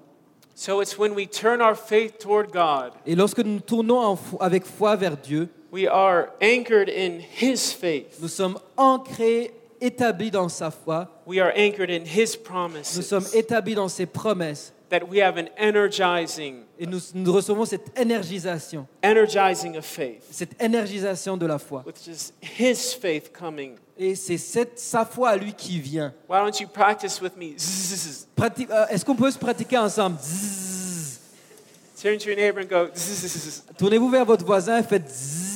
So 0.58 0.82
it's 0.82 0.98
when 0.98 1.12
we 1.14 1.28
turn 1.28 1.62
our 1.62 1.76
faith 1.76 2.18
toward 2.18 2.50
God, 2.52 2.94
Et 3.06 3.14
lorsque 3.14 3.40
nous 3.40 3.60
tournons 3.60 4.00
en 4.00 4.16
fo- 4.16 4.38
avec 4.40 4.64
foi 4.66 4.96
vers 4.96 5.18
Dieu, 5.18 5.50
we 5.72 5.86
are 5.86 6.30
anchored 6.42 6.88
in 6.90 7.20
his 7.20 7.74
faith. 7.74 8.18
nous 8.22 8.30
sommes 8.30 8.58
ancrés, 8.78 9.52
établis 9.82 10.32
dans 10.32 10.50
sa 10.50 10.72
foi, 10.72 11.08
We 11.26 11.40
are 11.40 11.52
anchored 11.56 11.90
in 11.90 12.04
his 12.06 12.36
nous 12.38 12.44
promises. 12.44 13.02
sommes 13.02 13.26
établis 13.34 13.76
dans 13.76 13.88
ses 13.90 14.06
promesses 14.06 14.72
That 14.90 15.02
we 15.10 15.20
have 15.20 15.38
an 15.38 15.48
energizing, 15.58 16.58
et 16.80 16.86
nous, 16.86 17.00
nous 17.16 17.34
recevons 17.34 17.66
cette 17.66 17.98
énergisation, 18.00 18.86
energizing 19.04 19.78
of 19.78 19.84
faith, 19.86 20.22
cette 20.30 20.62
énergisation 20.62 21.38
de 21.38 21.46
la 21.48 21.58
foi. 21.58 21.84
which 21.88 22.08
is 22.08 22.32
his 22.42 22.94
faith 22.94 23.32
coming. 23.38 23.74
Et 23.98 24.14
c'est 24.16 24.38
cette, 24.38 24.78
sa 24.78 25.04
foi 25.06 25.30
à 25.30 25.38
lui 25.38 25.54
qui 25.54 25.80
vient. 25.80 26.14
Why 26.30 26.38
don't 26.44 26.60
you 26.60 26.68
practice 26.68 27.20
with 27.22 27.36
me? 27.36 27.56
Zzz. 27.58 28.28
Euh, 28.70 28.86
Est-ce 28.90 29.04
qu'on 29.06 29.16
peut 29.16 29.32
se 29.32 29.40
pratiquer 29.40 29.78
ensemble? 29.78 30.18
Zzz. 30.22 31.20
Turn 32.02 32.18
to 32.20 32.28
your 32.30 32.36
neighbor 32.36 32.62
and 32.62 32.68
go. 32.68 32.90
Zzz. 32.96 33.64
Tournez-vous 33.78 34.10
vers 34.10 34.26
votre 34.26 34.46
voisin 34.46 34.78
et 34.80 34.84
faites 34.84 35.10
zzz. 35.10 35.55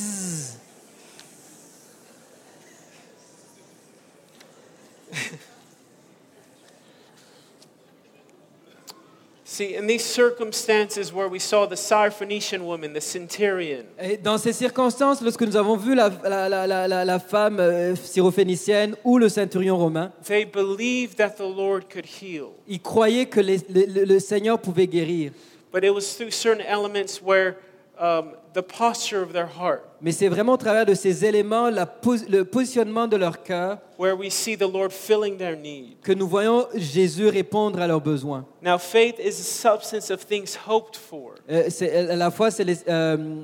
See, 9.59 9.75
in 9.75 9.87
these 9.87 10.05
circumstances 10.05 11.11
where 11.11 11.27
we 11.27 11.37
saw 11.37 11.65
the 11.65 11.75
Syrophoenician 11.75 12.61
woman, 12.61 12.93
the 12.93 13.01
centurion, 13.01 13.83
Et 14.01 14.15
dans 14.15 14.37
ces 14.37 14.53
circonstances, 14.53 15.21
lorsque 15.21 15.41
nous 15.41 15.57
avons 15.57 15.75
vu 15.75 15.95
la, 15.95 16.09
la- 16.23 16.47
la- 16.47 16.87
la- 16.87 17.03
la- 17.03 17.19
femme 17.19 17.59
euh, 17.59 17.93
syrophénicienne 17.93 18.95
ou 19.03 19.17
le 19.17 19.27
centurion 19.27 19.75
romain, 19.77 20.13
they 20.25 20.45
believed 20.45 21.17
that 21.17 21.31
the 21.31 21.41
Lord 21.41 21.89
could 21.91 22.05
heal. 22.05 22.51
ils 22.69 22.79
croyaient 22.79 23.25
que 23.25 23.41
les- 23.41 23.57
le, 23.69 23.83
le- 23.85 24.05
le 24.05 24.19
Seigneur 24.21 24.59
pouvait 24.59 24.87
guérir. 24.87 25.33
But 25.73 25.83
it 25.83 25.93
was 25.93 26.15
through 26.17 26.31
certain 26.31 26.63
elements 26.65 27.21
where 27.21 27.55
um, 27.99 28.31
the 28.53 28.61
posture 28.61 29.21
of 29.21 29.33
their 29.33 29.45
heart, 29.47 29.81
Mais 30.01 30.11
c'est 30.13 30.29
vraiment 30.29 30.53
au 30.53 30.57
travers 30.57 30.85
de 30.85 30.93
ces 30.93 31.25
éléments, 31.25 31.69
la 31.69 31.85
pos- 31.85 32.25
le 32.29 32.45
positionnement 32.45 33.07
de 33.07 33.17
leur 33.17 33.43
cœur, 33.43 33.77
where 33.97 34.15
we 34.17 34.31
see 34.31 34.55
the 34.57 34.61
Lord 34.71 34.91
filling 34.91 35.37
their 35.37 35.55
need. 35.57 35.99
que 36.01 36.13
nous 36.13 36.27
voyons 36.27 36.65
Jésus 36.75 37.27
répondre 37.27 37.79
à 37.81 37.87
leurs 37.87 38.01
besoins. 38.01 38.45
Now, 38.61 38.77
faith 38.77 39.19
is 39.19 39.39
a 39.39 39.43
substance 39.43 40.09
of 40.09 40.25
things 40.25 40.57
hoped 40.67 40.95
for. 40.95 41.35
Euh, 41.49 41.69
c'est- 41.69 42.15
la 42.15 42.31
fois, 42.31 42.49
c'est 42.51 42.63
les- 42.63 42.83
euh, 42.87 43.43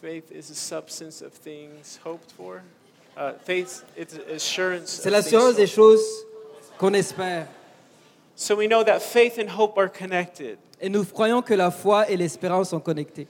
Faith 0.00 0.30
is 0.30 0.50
a 0.50 0.54
substance 0.54 1.22
of 1.22 1.32
things 1.32 1.98
hoped 2.04 2.30
for. 2.36 2.60
Uh, 3.16 3.32
faith 3.44 3.82
is 3.96 4.06
assurance. 4.34 4.90
c'est 5.02 5.08
of 5.08 5.12
l'assurance 5.12 5.54
des 5.56 5.62
hoped- 5.64 5.74
choses 5.74 6.04
qu'on 6.78 6.92
espère. 6.92 7.46
So 8.36 8.54
we 8.54 8.68
know 8.68 8.84
that 8.84 9.00
faith 9.00 9.38
and 9.38 9.48
hope 9.48 9.78
are 9.78 9.88
connected. 9.88 10.58
Et 10.78 10.90
nous 10.90 11.04
croyons 11.04 11.40
que 11.40 11.54
la 11.54 11.70
foi 11.70 12.10
et 12.10 12.18
l'espérance 12.18 12.68
sont 12.70 12.80
connectées. 12.80 13.26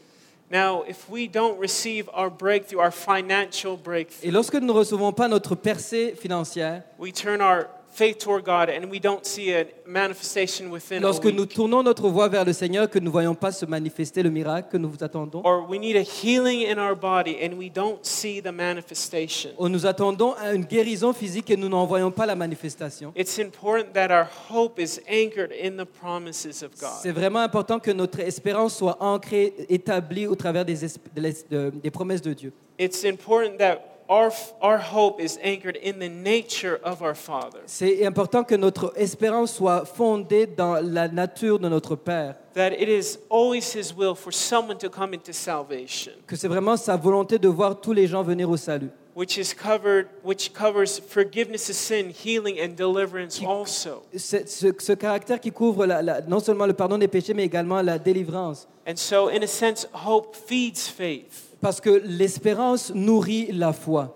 Now, 0.51 0.85
if 0.89 1.09
we 1.09 1.29
don't 1.29 1.59
receive 1.61 2.09
our 2.13 2.29
breakthrough, 2.29 2.81
our 2.81 2.91
financial 2.93 3.77
breakthrough, 3.77 4.29
Et 4.29 4.33
lorsque 4.33 4.55
nous 4.55 4.67
ne 4.67 4.73
recevons 4.73 5.13
pas 5.13 5.29
notre 5.29 5.55
percée 5.55 6.15
financière, 6.21 6.83
we 6.99 7.13
turn 7.13 7.41
our 7.41 7.67
faith 7.97 8.19
toward 8.19 8.45
God 8.45 8.69
and 8.69 8.91
we 8.91 9.01
don't 9.01 9.25
see 9.25 9.55
a 9.55 9.65
manifestation 9.87 10.71
within 10.71 10.99
a 10.99 11.07
lorsque 11.07 11.25
week. 11.25 11.35
nous 11.35 11.47
tournons 11.47 11.83
notre 11.83 12.09
voix 12.09 12.29
vers 12.29 12.45
le 12.45 12.53
Seigneur, 12.53 12.91
que 12.91 12.99
nous 12.99 13.07
ne 13.07 13.11
voyons 13.11 13.35
pas 13.35 13.53
se 13.53 13.65
manifester 13.65 14.23
le 14.23 14.29
miracle 14.31 14.69
que 14.71 14.77
nous 14.77 14.91
vous 14.91 15.03
attendons, 15.03 15.41
Or 15.45 15.67
we 15.69 15.79
need 15.81 15.97
a 15.97 16.03
healing 16.03 16.67
in 16.71 16.79
our 16.79 16.95
body 16.95 17.37
and 17.43 17.55
we 17.57 17.71
don't 17.73 18.05
see 18.05 18.43
the 18.43 18.53
manifestation. 18.53 19.51
ou 19.59 19.69
nous 19.69 19.87
attendons 19.87 20.35
à 20.35 20.53
une 20.53 20.65
guérison 20.65 21.13
physique 21.13 21.51
et 21.51 21.57
nous 21.57 21.69
n'en 21.69 21.87
voyons 21.87 22.11
pas 22.11 22.27
la 22.27 22.35
manifestation, 22.37 23.13
It's 23.17 23.39
important 23.39 23.93
that 23.95 24.11
our 24.11 24.27
hope 24.51 24.79
is 24.79 25.01
anchored 25.09 25.53
in 25.53 25.83
the 25.83 25.87
promises 25.87 26.63
of 26.63 26.73
c'est 26.75 27.09
God. 27.13 27.19
vraiment 27.19 27.41
important 27.41 27.79
que 27.79 27.91
notre 27.91 28.21
espérance 28.21 28.77
soit 28.77 28.97
ancrée, 29.01 29.55
établie 29.69 30.27
au 30.27 30.35
travers 30.35 30.65
des, 30.65 30.85
esp- 30.85 30.99
de 31.15 31.21
l'es- 31.23 31.47
de- 31.51 31.73
des 31.83 31.91
promesses 31.91 32.23
de 32.23 32.35
Dieu. 32.35 32.53
It's 32.79 33.05
important 33.05 33.57
that 33.59 33.79
our, 34.09 34.31
our 34.63 34.79
hope 34.79 35.21
is 35.21 35.39
anchored 35.43 35.77
in 35.83 35.99
the 35.99 36.09
nature 36.09 36.79
of 36.85 37.03
our 37.03 37.15
Father. 37.15 37.61
C'est 37.67 38.05
important 38.05 38.45
que 38.45 38.55
notre 38.55 38.93
espérance 38.97 39.53
soit 39.55 39.85
fondée 39.85 40.47
dans 40.47 40.75
la 40.83 41.09
nature 41.09 41.59
de 41.59 41.69
notre 41.69 41.97
Père, 41.97 42.35
That 42.55 42.73
it 42.73 42.89
is 42.89 43.19
always 43.29 43.75
His 43.75 43.93
will 43.95 44.15
for 44.15 44.33
someone 44.33 44.79
to 44.79 44.89
come 44.89 45.13
into 45.15 45.33
salvation, 45.33 46.13
que 46.27 46.37
c'est 46.37 46.49
vraiment 46.49 46.77
sa 46.77 46.97
volonté 46.97 47.39
de 47.39 47.49
voir 47.49 47.81
tous 47.81 47.93
les 47.93 48.07
gens 48.07 48.23
venir 48.23 48.49
au 48.49 48.57
salut, 48.57 48.91
which 49.15 49.37
is 49.39 49.55
covered, 49.55 50.07
which 50.25 50.53
covers 50.55 50.99
forgiveness 51.09 51.69
of 51.69 51.75
sin, 51.77 52.11
healing, 52.11 52.59
and 52.61 52.75
deliverance 52.77 53.41
also. 53.45 54.03
C'est- 54.15 54.49
ce, 54.49 54.69
ce 54.79 54.93
caractère 54.93 55.39
qui 55.41 55.51
couvre 55.53 55.85
la- 55.87 56.01
la- 56.03 56.21
non 56.23 56.41
seulement 56.41 56.67
le 56.67 56.73
pardon 56.75 56.97
des 56.97 57.09
péchés, 57.09 57.35
mais 57.35 57.45
également 57.45 57.83
la 57.83 57.99
délivrance. 57.99 58.67
And 58.89 58.97
so, 58.97 59.29
in 59.29 59.43
a 59.43 59.47
sense, 59.49 59.87
hope 59.93 60.35
feeds 60.47 60.89
faith. 60.89 61.46
Parce 61.61 61.81
que 61.81 61.91
l'espérance 62.05 62.93
nourrit 62.95 63.51
la 63.53 63.73
foi. 63.73 64.15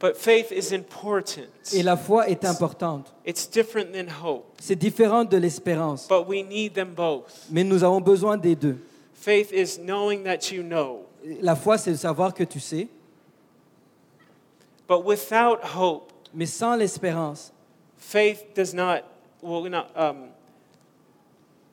But 0.00 0.16
faith 0.16 0.50
is 0.50 0.74
important. 0.74 1.46
Et 1.72 1.82
la 1.82 1.96
foi 1.96 2.28
est 2.28 2.44
importante. 2.44 3.12
It's 3.24 3.48
different 3.48 3.92
than 3.92 4.08
hope, 4.24 4.44
C'est 4.60 4.74
différent 4.76 5.24
de 5.24 5.36
l'espérance. 5.36 6.08
but 6.08 6.26
we 6.28 6.42
need 6.44 6.74
them 6.74 6.92
both. 6.94 7.46
Mais 7.50 7.62
nous 7.64 7.84
avons 7.84 8.00
besoin 8.00 8.36
des 8.36 8.56
deux. 8.56 8.78
Faith 9.14 9.52
is 9.52 9.78
knowing 9.78 10.24
that 10.24 10.50
you 10.52 10.62
know, 10.64 11.06
La 11.40 11.54
foi, 11.54 11.78
c'est 11.78 11.92
de 11.92 11.96
savoir 11.96 12.34
que 12.34 12.42
tu 12.42 12.58
sais. 12.58 12.88
but 14.88 15.04
without 15.04 15.60
hope, 15.76 16.12
Mais 16.34 16.46
sans 16.46 16.74
l'espérance, 16.76 17.52
faith 17.96 18.44
does 18.56 18.74
not, 18.74 19.02
well, 19.42 19.68
not, 19.70 19.86
um, 19.96 20.30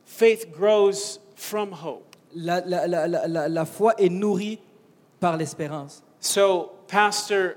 faith 0.05 0.51
grows 0.51 1.19
from 1.35 1.71
hope. 1.73 2.15
la, 2.35 2.61
la- 2.65 2.85
la- 2.85 3.07
la- 3.07 3.27
la- 3.27 3.47
la 3.49 3.65
foi 3.65 3.93
est 3.97 4.09
nourrie 4.09 4.59
par 5.19 5.37
l'espérance. 5.37 6.03
So, 6.19 6.71
Pastor, 6.87 7.55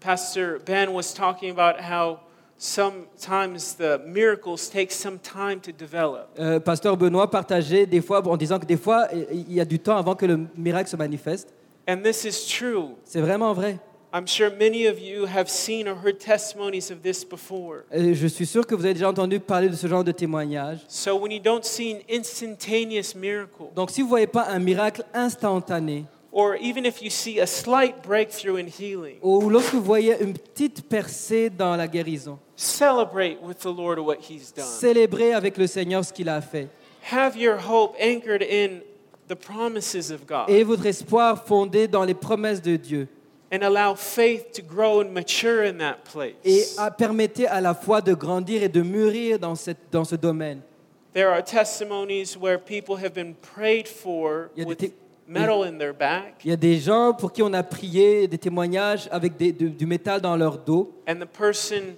Pastor 0.00 0.58
Ben 0.64 0.88
was 0.92 1.12
talking 1.14 1.50
about 1.50 1.80
how 1.80 2.20
sometimes 2.56 3.74
the 3.74 4.00
miracles 4.06 4.68
take 4.68 4.90
some 4.92 5.18
time 5.18 5.60
to 5.60 5.72
develop. 5.72 6.28
Euh, 6.38 6.60
Pasteur 6.60 6.96
Benoît 6.96 7.30
partageait 7.30 7.86
des 7.86 8.00
fois, 8.00 8.26
en 8.26 8.36
disant 8.36 8.58
que 8.58 8.66
des 8.66 8.76
fois, 8.76 9.08
il 9.32 9.52
y 9.52 9.60
a 9.60 9.64
du 9.64 9.78
temps 9.78 9.96
avant 9.96 10.14
que 10.14 10.26
le 10.26 10.46
miracle 10.56 10.88
se 10.88 10.96
manifeste. 10.96 11.52
And 11.88 11.98
this 12.02 12.24
is 12.24 12.46
true. 12.48 12.94
C'est 13.04 13.20
vraiment 13.20 13.52
vrai. 13.52 13.78
I'm 14.16 14.28
sure 14.28 14.48
many 14.48 14.86
of 14.86 15.00
you 15.00 15.26
have 15.26 15.48
seen 15.48 15.88
or 15.88 15.96
heard 15.96 16.18
testimonies 16.20 16.92
of 16.92 17.02
this 17.02 17.24
before. 17.24 17.82
Euh, 17.92 18.14
Je 18.14 18.26
suis 18.28 18.46
sûr 18.46 18.64
que 18.64 18.74
vous 18.76 18.84
avez 18.84 18.94
déjà 18.94 19.08
entendu 19.08 19.40
parler 19.40 19.68
de 19.68 19.74
ce 19.74 19.88
genre 19.88 20.04
de 20.04 20.12
témoignage. 20.12 20.78
So 20.88 21.16
when 21.18 21.32
you 21.32 21.40
don't 21.40 21.64
see 21.64 21.94
an 21.94 21.98
instantaneous 22.08 23.16
miracle, 23.16 23.72
Donc, 23.74 23.90
si 23.90 24.02
vous 24.02 24.06
ne 24.06 24.10
voyez 24.10 24.26
pas 24.28 24.46
un 24.48 24.60
miracle 24.60 25.02
instantané, 25.12 26.04
or 26.36 26.56
even 26.60 26.84
if 26.84 27.00
you 27.00 27.08
see 27.10 27.38
a 27.40 27.46
slight 27.46 28.02
breakthrough 28.02 28.56
in 28.58 28.66
healing, 28.66 29.18
ou 29.22 29.48
lorsque 29.48 29.72
vous 29.72 29.80
voyez 29.84 30.16
une 30.20 30.32
petite 30.34 30.82
percée 30.88 31.48
dans 31.48 31.76
la 31.76 31.86
guérison, 31.86 32.38
celebrate 32.56 33.38
with 33.40 33.58
the 33.60 33.66
Lord 33.72 33.98
what 34.00 34.16
He's 34.28 34.52
done. 34.52 34.64
célébrez 34.64 35.32
avec 35.32 35.56
le 35.56 35.66
Seigneur 35.68 36.04
ce 36.04 36.12
qu'il 36.12 36.28
a 36.28 36.40
fait. 36.40 36.68
Have 37.12 37.36
your 37.36 37.56
hope 37.58 37.94
anchored 38.00 38.42
in 38.42 38.80
the 39.28 39.34
promises 39.36 40.10
of 40.10 40.26
God, 40.26 40.48
Et 40.48 40.64
votre 40.64 40.86
espoir 40.86 41.44
fondé 41.46 41.86
dans 41.86 42.04
les 42.04 42.14
promesses 42.14 42.60
de 42.60 42.76
Dieu. 42.76 43.06
and 43.52 43.62
allow 43.62 43.94
faith 43.94 44.50
to 44.52 44.62
grow 44.62 45.00
and 45.00 45.12
mature 45.12 45.62
in 45.62 45.78
that 45.78 45.98
Et 46.44 46.62
place. 46.64 46.76
à- 46.78 46.90
permettez 46.90 47.46
à 47.46 47.60
la 47.60 47.72
foi 47.74 48.00
de 48.00 48.12
grandir 48.12 48.62
et 48.64 48.68
de 48.68 48.82
mûrir 48.82 49.38
dans, 49.38 49.54
cette- 49.54 49.92
dans 49.92 50.04
ce 50.04 50.16
domaine. 50.16 50.60
There 51.12 51.28
are 51.28 51.40
testimonies 51.44 52.36
where 52.36 52.58
people 52.58 52.96
have 52.96 53.12
been 53.14 53.34
prayed 53.54 53.86
for 53.86 54.50
with 54.56 54.82
metal 55.26 55.62
in 55.64 55.78
their 55.78 55.94
back, 55.94 56.34
Il 56.44 56.50
y 56.50 56.52
a 56.52 56.56
des 56.56 56.78
gens 56.78 57.12
pour 57.14 57.32
qui 57.32 57.42
on 57.42 57.52
a 57.52 57.62
prié, 57.62 58.28
des 58.28 58.38
témoignages 58.38 59.08
avec 59.10 59.36
des- 59.36 59.52
du 59.52 59.86
métal 59.86 60.20
dans 60.20 60.36
leur 60.36 60.58
dos. 60.58 60.94
and 61.08 61.16
the 61.16 61.26
person 61.26 61.96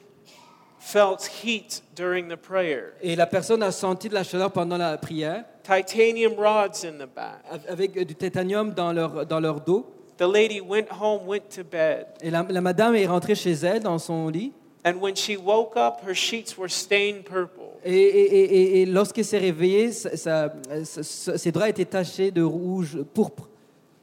felt 0.78 1.28
heat 1.42 1.82
during 1.96 2.28
the 2.28 2.36
prayer. 2.36 2.92
Et 3.02 3.16
la 3.16 3.26
personne 3.26 3.62
a 3.62 3.72
senti 3.72 4.08
de 4.08 4.14
la 4.14 4.22
chaleur 4.22 4.52
pendant 4.52 4.76
la 4.76 4.96
prière, 4.98 5.44
Titanium 5.64 6.34
rods 6.34 6.84
in 6.84 6.92
the 7.04 7.08
back. 7.14 7.40
avec 7.68 8.06
du 8.06 8.14
tétanium 8.14 8.72
dans 8.72 8.92
leur, 8.92 9.26
dans 9.26 9.40
leur 9.40 9.60
dos. 9.60 9.92
The 10.18 10.22
lady 10.22 10.60
went 10.60 10.86
home, 10.98 11.26
went 11.26 11.40
to 11.54 11.62
bed, 11.64 12.06
Et 12.22 12.30
la, 12.30 12.46
la 12.48 12.60
madame 12.60 12.94
est 12.94 13.06
rentrée 13.06 13.34
chez 13.34 13.52
elle 13.52 13.80
dans 13.82 13.98
son 13.98 14.28
lit. 14.28 14.52
And 14.86 15.00
when 15.02 15.14
she 15.16 15.36
woke 15.36 15.76
up, 15.76 16.00
her 16.06 16.14
sheets 16.14 16.56
were 16.56 16.68
stained 16.70 17.24
purple. 17.24 17.64
Et, 17.84 17.92
et- 17.92 18.44
et- 18.44 18.82
et 18.82 18.86
lorsqu'elle 18.86 19.24
s'est 19.24 19.38
réveillée, 19.38 19.92
sa- 19.92 20.16
sa- 20.16 20.52
sa- 20.84 21.36
ses 21.36 21.52
draps 21.52 21.70
étaient 21.70 21.84
tachés 21.84 22.30
de 22.30 22.42
rouge, 22.42 22.96
pourpre. 23.12 23.48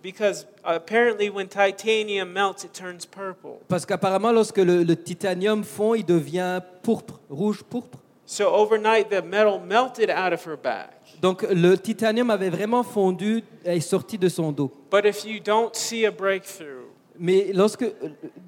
Because 0.03 0.45
apparently, 0.65 1.29
when 1.29 1.47
titanium 1.47 2.29
melts, 2.33 2.65
it 2.65 2.73
turns 2.73 3.05
purple. 3.05 3.59
Parce 3.69 3.85
qu'apparemment, 3.85 4.33
lorsque 4.33 4.57
le, 4.57 4.83
le 4.83 4.95
titanium 4.97 5.63
fond, 5.63 5.95
il 5.95 6.03
devient 6.05 6.59
pourpre, 6.81 7.21
rouge 7.29 7.63
pourpre. 7.63 7.99
So 8.25 8.45
overnight, 8.53 9.09
the 9.09 9.23
metal 9.23 9.59
melted 9.65 10.09
out 10.09 10.33
of 10.33 10.45
her 10.45 10.57
back. 10.61 10.89
Donc 11.21 11.43
le 11.49 11.75
titanium 11.77 12.29
avait 12.29 12.49
vraiment 12.49 12.83
fondu 12.83 13.43
et 13.63 13.79
sorti 13.79 14.17
de 14.17 14.27
son 14.27 14.51
dos. 14.51 14.71
But 14.91 15.05
if 15.05 15.23
you 15.25 15.39
don't 15.43 15.73
see 15.75 16.05
a 16.05 16.11
breakthrough, 16.11 16.72
Mais 17.19 17.51
lorsque, 17.53 17.85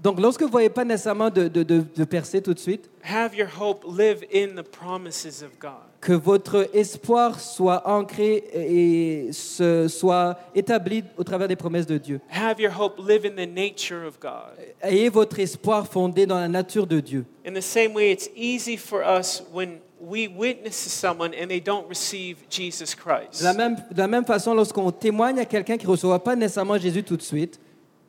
donc 0.02 0.20
lorsque 0.20 0.42
vous 0.42 0.48
ne 0.48 0.52
voyez 0.52 0.70
pas 0.70 0.84
nécessairement 0.84 1.30
de, 1.30 1.48
de, 1.48 1.64
de, 1.64 1.84
de 1.96 2.04
percée 2.04 2.42
tout 2.42 2.54
de 2.54 2.60
suite, 2.60 2.90
have 3.04 3.36
your 3.36 3.48
hope 3.60 3.84
live 3.88 4.26
in 4.34 4.56
the 4.62 4.66
promises 4.66 5.44
of 5.44 5.58
God. 5.60 5.72
que 6.02 6.14
votre 6.14 6.70
espoir 6.74 7.40
soit 7.40 7.88
ancré 7.88 8.44
et 8.54 9.32
se, 9.32 9.88
soit 9.88 10.38
établi 10.54 11.04
au 11.18 11.24
travers 11.24 11.48
des 11.48 11.56
promesses 11.56 11.88
de 11.88 11.98
Dieu. 11.98 12.20
Have 12.32 12.60
your 12.60 12.72
hope 12.80 13.00
live 13.08 13.26
in 13.26 13.36
the 13.36 13.48
nature 13.48 14.06
of 14.06 14.20
God. 14.20 14.54
Ayez 14.82 15.10
votre 15.10 15.40
espoir 15.40 15.88
fondé 15.88 16.26
dans 16.26 16.40
la 16.40 16.48
nature 16.48 16.86
de 16.88 17.00
Dieu. 17.00 17.26
In 17.46 17.54
the 17.54 17.62
same 17.62 17.94
way, 17.94 18.12
it's 18.12 18.30
easy 18.36 18.78
for 18.78 19.02
us 19.04 19.44
when 19.54 19.80
we 20.00 20.28
witness 20.28 20.84
to 20.84 20.90
someone 20.90 21.34
and 21.34 21.48
they 21.48 21.60
don't 21.60 21.88
receive 21.88 22.38
Jesus 22.50 22.96
Christ. 22.96 23.40
De 23.40 23.46
la 23.46 23.54
même, 23.54 23.76
de 23.92 23.98
la 23.98 24.08
même 24.08 24.26
façon, 24.26 24.54
lorsqu'on 24.54 24.92
témoigne 24.92 25.40
à 25.40 25.46
quelqu'un 25.46 25.78
qui 25.78 25.86
ne 25.86 25.92
reçoit 25.92 26.24
pas 26.24 26.36
nécessairement 26.36 26.78
Jésus 26.78 27.04
tout 27.04 27.18
de 27.18 27.22
suite, 27.24 27.60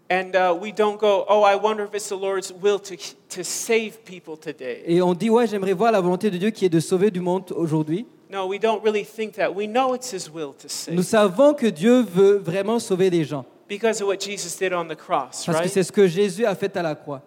And 0.09 0.37
uh, 0.37 0.55
we 0.55 0.73
don't 0.73 1.01
go, 1.01 1.25
oh, 1.29 1.43
I 1.43 1.57
wonder 1.57 1.83
if 1.85 1.93
it's 1.95 2.09
the 2.09 2.15
Lord's 2.17 2.53
will 2.53 2.79
to, 2.79 2.97
to 3.31 3.43
save 3.43 4.05
people 4.05 4.37
today. 4.37 4.83
et 4.87 5.03
on 5.03 5.15
dit, 5.15 5.31
ouais, 5.31 5.49
j'aimerais 5.49 5.73
voir 5.73 5.91
la 5.91 6.01
volonté 6.01 6.31
de 6.31 6.37
Dieu 6.39 6.51
qui 6.51 6.65
est 6.65 6.69
de 6.69 6.79
sauver 6.79 7.11
du 7.11 7.21
monde 7.21 7.51
aujourd'hui. 7.57 8.07
No, 8.31 8.47
we 8.47 8.59
don't 8.61 8.81
really 8.85 9.05
think 9.05 9.35
that. 9.35 9.51
We 9.53 9.67
know 9.67 9.95
it's 9.95 10.13
His 10.13 10.31
will 10.33 10.53
to 10.59 10.69
Nous 10.93 11.03
save 11.03 11.29
savons 11.31 11.55
que 11.55 11.67
Dieu 11.67 12.03
veut 12.03 12.37
vraiment 12.39 12.79
sauver 12.79 13.11
les 13.11 13.25
gens. 13.25 13.45
because 13.69 14.01
of 14.01 14.07
what 14.07 14.19
Jesus 14.21 14.57
did 14.59 14.73
on 14.73 14.87
the 14.87 14.95
cross, 14.97 15.45
Parce 15.45 15.59
que 15.59 15.63
right? 15.65 15.71
c'est 15.73 15.83
ce 15.83 15.91
que 15.91 16.07
Jésus 16.07 16.45
a 16.47 16.55
fait 16.55 16.77
à 16.77 16.83
la 16.83 16.95
croix. 16.95 17.23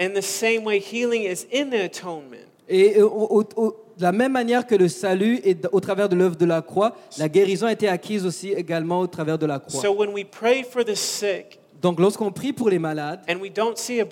And 0.00 0.10
the 0.14 0.22
same 0.22 0.64
way, 0.64 0.78
healing 0.78 1.24
is 1.24 1.46
in 1.52 1.68
the 1.68 1.74
atonement. 1.84 2.46
Et 2.68 3.00
au- 3.02 3.10
au- 3.10 3.44
au- 3.56 3.76
de 3.98 4.02
la 4.02 4.12
même 4.12 4.32
manière 4.32 4.66
que 4.66 4.74
le 4.74 4.88
salut 4.88 5.38
est 5.44 5.66
au 5.70 5.80
travers 5.80 6.08
de 6.08 6.16
l'œuvre 6.16 6.36
de 6.36 6.46
la 6.46 6.62
croix, 6.62 6.96
la 7.18 7.28
guérison 7.28 7.66
a 7.66 7.72
été 7.72 7.88
acquise 7.88 8.24
aussi 8.24 8.52
également 8.52 9.00
au 9.00 9.06
travers 9.06 9.36
de 9.36 9.44
la 9.44 9.58
croix. 9.58 9.82
So 9.82 9.92
when 9.92 10.10
we 10.14 10.24
pray 10.24 10.62
for 10.62 10.82
the 10.82 10.94
sick 10.94 11.58
Donc 11.82 11.98
lorsqu'on 11.98 12.30
prie 12.30 12.52
pour 12.52 12.70
les 12.70 12.78
malades 12.78 13.20
and 13.28 13.40
we 13.40 13.52
don't 13.52 13.76
see 13.76 14.00
a 14.00 14.06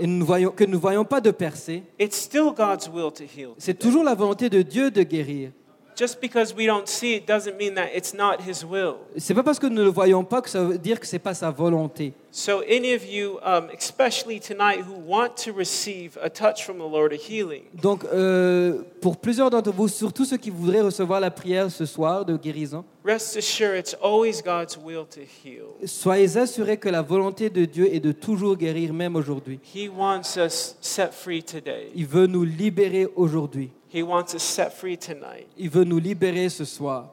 et 0.00 0.06
nous 0.06 0.24
voyons, 0.24 0.50
que 0.50 0.64
nous 0.64 0.72
ne 0.72 0.76
voyons 0.76 1.04
pas 1.04 1.20
de 1.20 1.30
percée, 1.30 1.82
it's 2.00 2.16
still 2.16 2.52
God's 2.56 2.88
will 2.88 3.12
to 3.12 3.24
heal. 3.24 3.50
c'est 3.58 3.78
toujours 3.78 4.02
la 4.02 4.14
volonté 4.14 4.48
de 4.48 4.62
Dieu 4.62 4.90
de 4.90 5.02
guérir. 5.02 5.50
Just 5.96 6.20
because 6.20 6.54
we 6.54 6.66
don't 6.66 6.88
see 6.88 7.14
it 7.14 7.26
doesn't 7.26 7.56
mean 7.58 7.74
that 7.74 7.88
it's 7.94 8.14
not 8.14 8.40
His 8.46 8.64
will. 8.64 8.96
C'est 9.18 9.34
pas 9.34 9.42
parce 9.42 9.58
que 9.58 9.66
nous 9.66 9.76
ne 9.76 9.82
le 9.84 9.90
voyons 9.90 10.24
pas 10.24 10.40
que 10.40 10.48
ça 10.48 10.62
veut 10.64 10.78
dire 10.78 10.98
que 10.98 11.06
c'est 11.06 11.18
pas 11.18 11.34
sa 11.34 11.50
volonté. 11.50 12.12
So, 12.34 12.62
any 12.66 12.94
of 12.94 13.04
you, 13.06 13.38
um, 13.44 13.68
especially 13.76 14.40
tonight, 14.40 14.80
who 14.86 14.94
want 15.06 15.36
to 15.44 15.52
receive 15.52 16.16
a 16.22 16.30
touch 16.30 16.64
from 16.64 16.78
the 16.78 16.90
Lord, 16.90 17.12
a 17.12 17.16
healing, 17.16 17.64
Donc 17.74 18.04
euh, 18.06 18.80
pour 19.02 19.18
plusieurs 19.18 19.50
d'entre 19.50 19.70
vous, 19.70 19.86
surtout 19.86 20.24
ceux 20.24 20.38
qui 20.38 20.48
voudraient 20.48 20.80
recevoir 20.80 21.20
la 21.20 21.30
prière 21.30 21.70
ce 21.70 21.84
soir 21.84 22.24
de 22.24 22.34
guérison, 22.38 22.86
rest 23.04 23.36
assured 23.36 23.78
it's 23.78 23.94
always 24.02 24.40
God's 24.42 24.78
will 24.82 25.04
to 25.10 25.20
heal. 25.20 25.66
soyez 25.84 26.38
assurés 26.38 26.78
que 26.78 26.88
la 26.88 27.02
volonté 27.02 27.50
de 27.50 27.66
Dieu 27.66 27.94
est 27.94 28.00
de 28.00 28.12
toujours 28.12 28.56
guérir 28.56 28.94
même 28.94 29.14
aujourd'hui. 29.14 29.60
He 29.74 29.90
wants 29.94 30.38
us 30.38 30.74
set 30.80 31.12
free 31.12 31.42
today. 31.42 31.90
Il 31.94 32.06
veut 32.06 32.26
nous 32.26 32.44
libérer 32.44 33.08
aujourd'hui. 33.14 33.70
He 33.92 34.02
wants 34.02 34.34
us 34.34 34.42
set 34.42 34.72
free 34.72 34.96
tonight. 34.96 35.46
Il 35.58 35.68
veut 35.68 35.84
nous 35.84 35.98
libérer 35.98 36.48
ce 36.48 36.64
soir. 36.64 37.10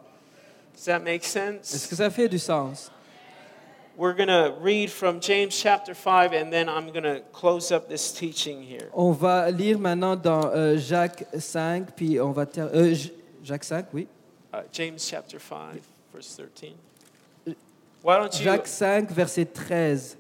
Does 0.76 0.86
that 0.86 1.00
make 1.04 1.24
sense? 1.26 1.74
Est-ce 1.74 1.88
que 1.90 1.96
ça 1.96 2.10
fait 2.10 2.30
du 2.30 2.40
sens 2.40 2.90
We're 3.98 4.14
going 4.14 4.30
to 4.30 4.54
read 4.62 4.90
from 4.90 5.20
James 5.20 5.54
chapter 5.54 5.94
5, 5.94 6.32
and 6.34 6.54
then 6.54 6.70
I'm 6.70 6.90
going 6.92 7.04
to 7.04 7.20
close 7.34 7.70
up 7.74 7.90
this 7.90 8.14
teaching 8.14 8.64
here. 8.64 8.90
On 8.94 9.12
va 9.12 9.52
lire 9.52 9.78
maintenant 9.78 10.16
dans 10.16 10.46
euh, 10.54 10.78
Jacques 10.78 11.26
5, 11.38 11.94
puis 11.98 12.18
on 12.22 12.32
va 12.32 12.46
ter- 12.46 12.70
euh, 12.74 12.94
J- 12.94 13.12
Jacques 13.44 13.66
5, 13.66 13.88
oui. 13.94 14.08
Uh, 14.54 14.62
James 14.72 15.00
chapter 15.00 15.38
5, 15.38 15.82
verse 16.14 16.34
13. 16.38 16.76
Why 18.02 18.18
don't 18.20 18.34
you, 18.40 18.44
Jacques 18.46 18.68
5, 18.68 19.12
verset 19.12 19.54
13. 19.54 20.16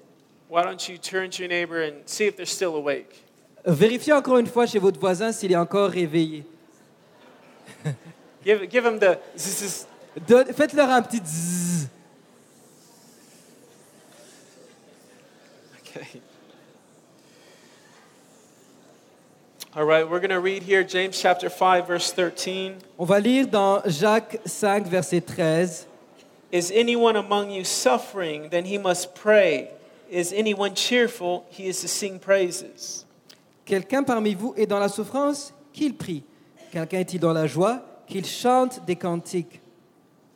why 0.49 0.63
don't 0.63 0.89
you 0.89 0.97
turn 0.97 1.29
to 1.29 1.43
your 1.43 1.47
neighbor 1.49 1.81
and 1.81 2.01
see 2.05 2.25
if 2.25 2.35
they're 2.35 2.45
still 2.45 2.75
awake? 2.75 3.23
Vérifiez 3.69 4.13
encore 4.13 4.39
une 4.39 4.47
fois 4.47 4.65
chez 4.65 4.79
votre 4.79 4.99
voisin 4.99 5.31
s'il 5.31 5.51
est 5.51 5.55
encore 5.55 5.91
réveillé. 5.91 6.43
Give, 8.43 8.67
give 8.69 8.83
them 8.83 8.99
the 8.99 9.19
zzz, 9.37 9.85
Faites-leur 10.55 10.89
un 10.89 11.01
petit 11.01 11.21
zzz. 11.23 11.87
Okay. 15.81 16.21
All 19.75 19.85
right, 19.85 20.07
we're 20.07 20.19
going 20.19 20.29
to 20.29 20.39
read 20.39 20.63
here 20.63 20.83
James 20.83 21.19
chapter 21.19 21.49
5 21.49 21.87
verse 21.87 22.11
13. 22.11 22.75
On 22.97 23.05
va 23.05 23.19
lire 23.19 23.47
dans 23.47 23.81
Jacques 23.85 24.37
5, 24.45 24.87
verset 24.87 25.21
13. 25.21 25.85
Is 26.51 26.71
anyone 26.71 27.15
among 27.15 27.51
you 27.51 27.63
suffering? 27.63 28.49
Then 28.49 28.65
he 28.65 28.77
must 28.77 29.13
pray. 29.15 29.69
Is 30.09 30.33
anyone 30.33 30.73
cheerful? 30.75 31.45
He 31.49 31.67
is 31.67 31.81
to 31.81 31.87
sing 31.87 32.19
praises. 32.19 33.05
Quelqu'un 33.69 34.01
parmi 34.01 34.33
vous 34.33 34.55
est 34.57 34.65
dans 34.65 34.79
la 34.79 34.89
souffrance 34.89 35.53
Qu'il 35.73 35.95
prie. 35.95 36.23
Quelqu'un 36.71 37.01
est-il 37.01 37.19
dans 37.19 37.33
la 37.33 37.45
joie 37.45 37.83
Qu'il 38.07 38.25
chante 38.25 38.83
des 38.87 38.95
cantiques. 38.95 39.61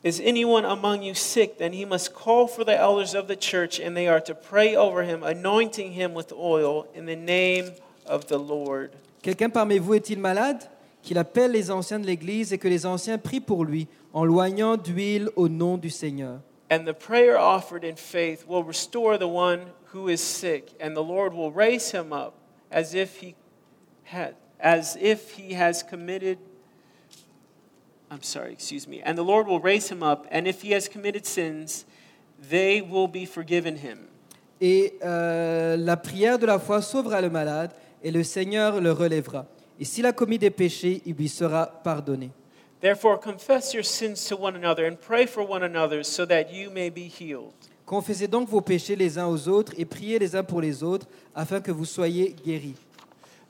Is 0.04 0.20
anyone 0.24 0.64
among 0.64 1.02
you 1.02 1.14
sick? 1.14 1.56
Then 1.58 1.72
he 1.72 1.84
must 1.84 2.14
call 2.14 2.46
for 2.46 2.64
the 2.64 2.78
elders 2.78 3.16
of 3.16 3.26
the 3.26 3.36
church, 3.36 3.80
and 3.80 3.96
they 3.96 4.06
are 4.06 4.22
to 4.22 4.36
pray 4.36 4.76
over 4.76 5.02
him, 5.02 5.24
anointing 5.24 5.94
him 5.94 6.14
with 6.14 6.32
oil 6.32 6.86
in 6.94 7.06
the 7.06 7.16
name 7.16 7.72
of 8.06 8.26
the 8.26 8.38
Lord. 8.38 8.92
Quelqu'un 9.20 9.50
parmi 9.50 9.78
vous 9.80 9.94
est-il 9.94 10.20
malade 10.20 10.62
Qu'il 11.02 11.18
appelle 11.18 11.50
les 11.50 11.72
anciens 11.72 11.98
de 11.98 12.06
l'Église 12.06 12.52
et 12.52 12.58
que 12.58 12.68
les 12.68 12.86
anciens 12.86 13.18
prient 13.18 13.40
pour 13.40 13.64
lui 13.64 13.88
en 14.12 14.24
loignant 14.24 14.76
d'huile 14.76 15.28
au 15.34 15.48
nom 15.48 15.76
du 15.76 15.90
Seigneur. 15.90 16.38
And 16.70 16.84
the 16.84 16.94
prayer 16.94 17.36
offered 17.36 17.82
in 17.82 17.96
faith 17.96 18.46
will 18.46 18.62
restore 18.62 19.18
the 19.18 19.26
one 19.26 19.72
who 19.92 20.08
is 20.08 20.18
sick, 20.18 20.76
and 20.80 20.94
the 20.94 21.02
Lord 21.02 21.34
will 21.34 21.50
raise 21.50 21.90
him 21.90 22.12
up 22.12 22.34
as 22.74 22.94
if 22.94 23.22
he 23.22 23.34
had 24.02 24.34
as 24.60 24.96
if 25.00 25.30
he 25.38 25.54
has 25.54 25.82
committed 25.82 26.38
I'm 28.10 28.22
sorry, 28.22 28.52
excuse 28.52 28.86
me. 28.86 29.00
And 29.02 29.16
the 29.16 29.24
Lord 29.24 29.46
will 29.46 29.60
raise 29.60 29.90
him 29.90 30.02
up, 30.02 30.26
and 30.30 30.46
if 30.46 30.62
he 30.62 30.72
has 30.72 30.88
committed 30.88 31.26
sins, 31.26 31.84
they 32.38 32.80
will 32.80 33.08
be 33.08 33.24
forgiven 33.24 33.76
him. 33.76 34.08
Et 34.60 34.94
euh, 35.02 35.76
la 35.76 35.96
prière 35.96 36.38
de 36.38 36.46
la 36.46 36.58
foi 36.58 36.80
sauvera 36.80 37.20
le 37.20 37.30
malade 37.30 37.72
et 38.04 38.12
le 38.12 38.22
Seigneur 38.22 38.80
le 38.80 38.92
relèvera. 38.92 39.46
Et 39.80 39.84
s'il 39.84 40.06
a 40.06 40.12
commis 40.12 40.38
des 40.38 40.50
péchés, 40.50 41.02
il 41.06 41.16
lui 41.16 41.28
sera 41.28 41.66
pardonné. 41.82 42.30
Therefore 42.80 43.18
confess 43.18 43.72
your 43.72 43.82
sins 43.82 44.24
to 44.28 44.36
one 44.36 44.54
another 44.54 44.86
and 44.86 44.96
pray 44.96 45.26
for 45.26 45.42
one 45.42 45.64
another 45.64 46.04
so 46.04 46.24
that 46.26 46.52
you 46.52 46.70
may 46.70 46.90
be 46.90 47.08
healed. 47.08 47.63
Confessez 47.86 48.28
donc 48.28 48.48
vos 48.48 48.62
péchés 48.62 48.96
les 48.96 49.18
uns 49.18 49.26
aux 49.26 49.48
autres 49.48 49.72
et 49.76 49.84
priez 49.84 50.18
les 50.18 50.34
uns 50.34 50.42
pour 50.42 50.60
les 50.60 50.82
autres 50.82 51.06
afin 51.34 51.60
que 51.60 51.70
vous 51.70 51.84
soyez 51.84 52.34
guéris. 52.44 52.76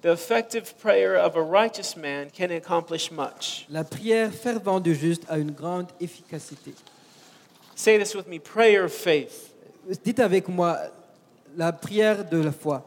The 0.03 0.09
effective 0.09 0.75
prayer 0.83 1.17
of 1.17 1.35
a 1.35 1.43
righteous 1.43 1.97
man 1.97 2.29
can 2.31 2.51
accomplish 2.51 3.11
much. 3.11 3.65
La 3.71 3.85
prière 3.85 4.31
fervente 4.33 4.83
du 4.83 4.95
juste 4.95 5.25
a 5.31 5.39
une 5.39 5.53
grande 5.53 5.87
efficacité. 5.99 6.75
Say 7.75 7.99
this 7.99 8.15
with 8.15 8.29
me 8.29 8.39
prayer 8.39 8.85
of 8.85 8.93
faith. 8.93 9.55
Dites 10.05 10.21
avec 10.21 10.49
moi 10.49 10.79
la 11.57 11.73
prière 11.73 12.29
de 12.29 12.37
la 12.37 12.53
foi. 12.53 12.85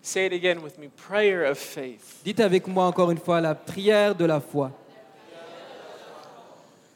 Say 0.00 0.26
it 0.26 0.32
again 0.32 0.62
with 0.62 0.78
me 0.78 0.88
prayer 0.88 1.44
of 1.44 1.58
faith. 1.58 2.22
Dites 2.24 2.40
avec 2.40 2.66
moi 2.66 2.86
encore 2.86 3.10
une 3.10 3.18
fois 3.18 3.40
la 3.40 3.54
prière 3.54 4.14
de 4.14 4.24
la 4.24 4.40
foi. 4.40 4.72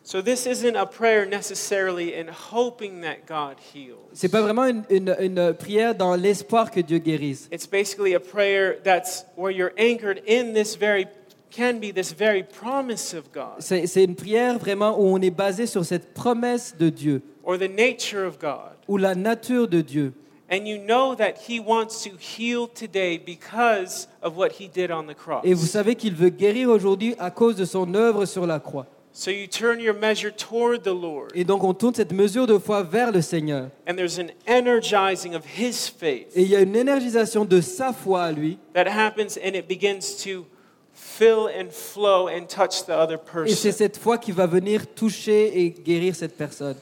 So, 0.08 0.22
this 0.22 0.46
isn't 0.46 0.76
a 0.76 0.86
prayer 0.86 1.26
necessarily 1.26 2.14
in 2.14 2.28
hoping 2.28 3.00
that 3.00 3.26
God 3.26 3.56
heals. 3.74 3.98
C'est 4.12 4.28
pas 4.28 4.40
vraiment 4.40 4.64
une, 4.66 4.84
une- 4.88 5.16
une 5.18 5.52
prière 5.52 5.96
dans 5.96 6.14
l'espoir 6.14 6.70
que 6.70 6.78
Dieu 6.78 6.98
guérisse. 6.98 7.48
It's 7.50 7.66
basically 7.68 8.14
a 8.14 8.20
prayer 8.20 8.76
that's 8.84 9.26
where 9.36 9.50
you're 9.52 9.72
anchored 9.76 10.22
in 10.28 10.52
this 10.54 10.76
very, 10.76 11.08
can 11.50 11.80
be 11.80 11.92
this 11.92 12.12
very 12.16 12.44
promise 12.44 13.14
of 13.14 13.32
God 13.34 13.56
C'est 13.58 13.88
c'est 13.88 14.04
une 14.04 14.14
prière 14.14 14.56
vraiment 14.60 14.96
où 14.96 15.06
on 15.12 15.20
est 15.20 15.32
basé 15.32 15.66
sur 15.66 15.84
cette 15.84 16.14
promesse 16.14 16.76
de 16.78 16.88
Dieu, 16.88 17.22
or 17.42 17.58
the 17.58 17.68
nature 17.68 18.24
of 18.24 18.38
God. 18.38 18.76
ou 18.86 18.98
la 18.98 19.16
nature 19.16 19.66
de 19.66 19.80
Dieu. 19.80 20.12
And 20.48 20.68
you 20.68 20.78
know 20.78 21.16
that 21.16 21.32
He 21.48 21.58
wants 21.58 22.04
to 22.04 22.10
heal 22.16 22.68
today 22.68 23.18
because 23.18 24.06
of 24.22 24.36
what 24.36 24.50
He 24.60 24.68
did 24.72 24.92
on 24.92 25.08
the 25.08 25.16
cross. 25.16 25.40
Et 25.44 25.52
vous 25.52 25.66
savez 25.66 25.96
qu'il 25.96 26.14
veut 26.14 26.28
guérir 26.30 26.68
aujourd'hui 26.70 27.16
à 27.18 27.32
cause 27.32 27.56
de 27.56 27.64
son 27.64 27.92
œuvre 27.96 28.24
sur 28.24 28.46
la 28.46 28.60
croix. 28.60 28.86
So, 29.18 29.30
you 29.30 29.46
turn 29.46 29.80
your 29.80 29.94
measure 29.94 30.30
toward 30.30 30.82
the 30.82 30.92
Lord, 30.92 31.30
Et 31.34 31.42
donc 31.44 31.64
on 31.64 31.72
tourne 31.72 31.94
cette 31.94 32.12
mesure 32.12 32.46
de 32.46 32.58
foi 32.58 32.82
vers 32.82 33.10
le 33.10 33.22
Seigneur. 33.22 33.70
and 33.88 33.94
there's 33.96 34.18
an 34.18 34.26
energizing 34.46 35.34
of 35.34 35.42
His 35.58 35.88
faith 35.88 36.26
Et 36.36 36.42
il 36.42 36.48
y 36.48 36.54
a 36.54 36.60
une 36.60 36.76
énergisation 36.76 37.46
de 37.46 37.62
sa 37.62 37.94
foi 37.94 38.24
à 38.24 38.32
lui. 38.32 38.58
that 38.74 38.86
happens, 38.86 39.38
and 39.42 39.54
it 39.54 39.66
begins 39.66 40.22
to 40.22 40.44
fill 40.92 41.46
and 41.48 41.70
flow 41.70 42.28
and 42.28 42.44
touch 42.46 42.84
the 42.84 42.90
other 42.90 43.14
Et 43.46 43.54
c'est 43.54 43.68
person. 43.70 43.72
cette 43.72 43.96
foi 43.96 44.18
qui 44.18 44.32
va 44.32 44.46
venir 44.46 44.86
toucher 44.94 45.62
et 45.64 45.70
guérir 45.70 46.14
cette 46.14 46.36
personne 46.36 46.76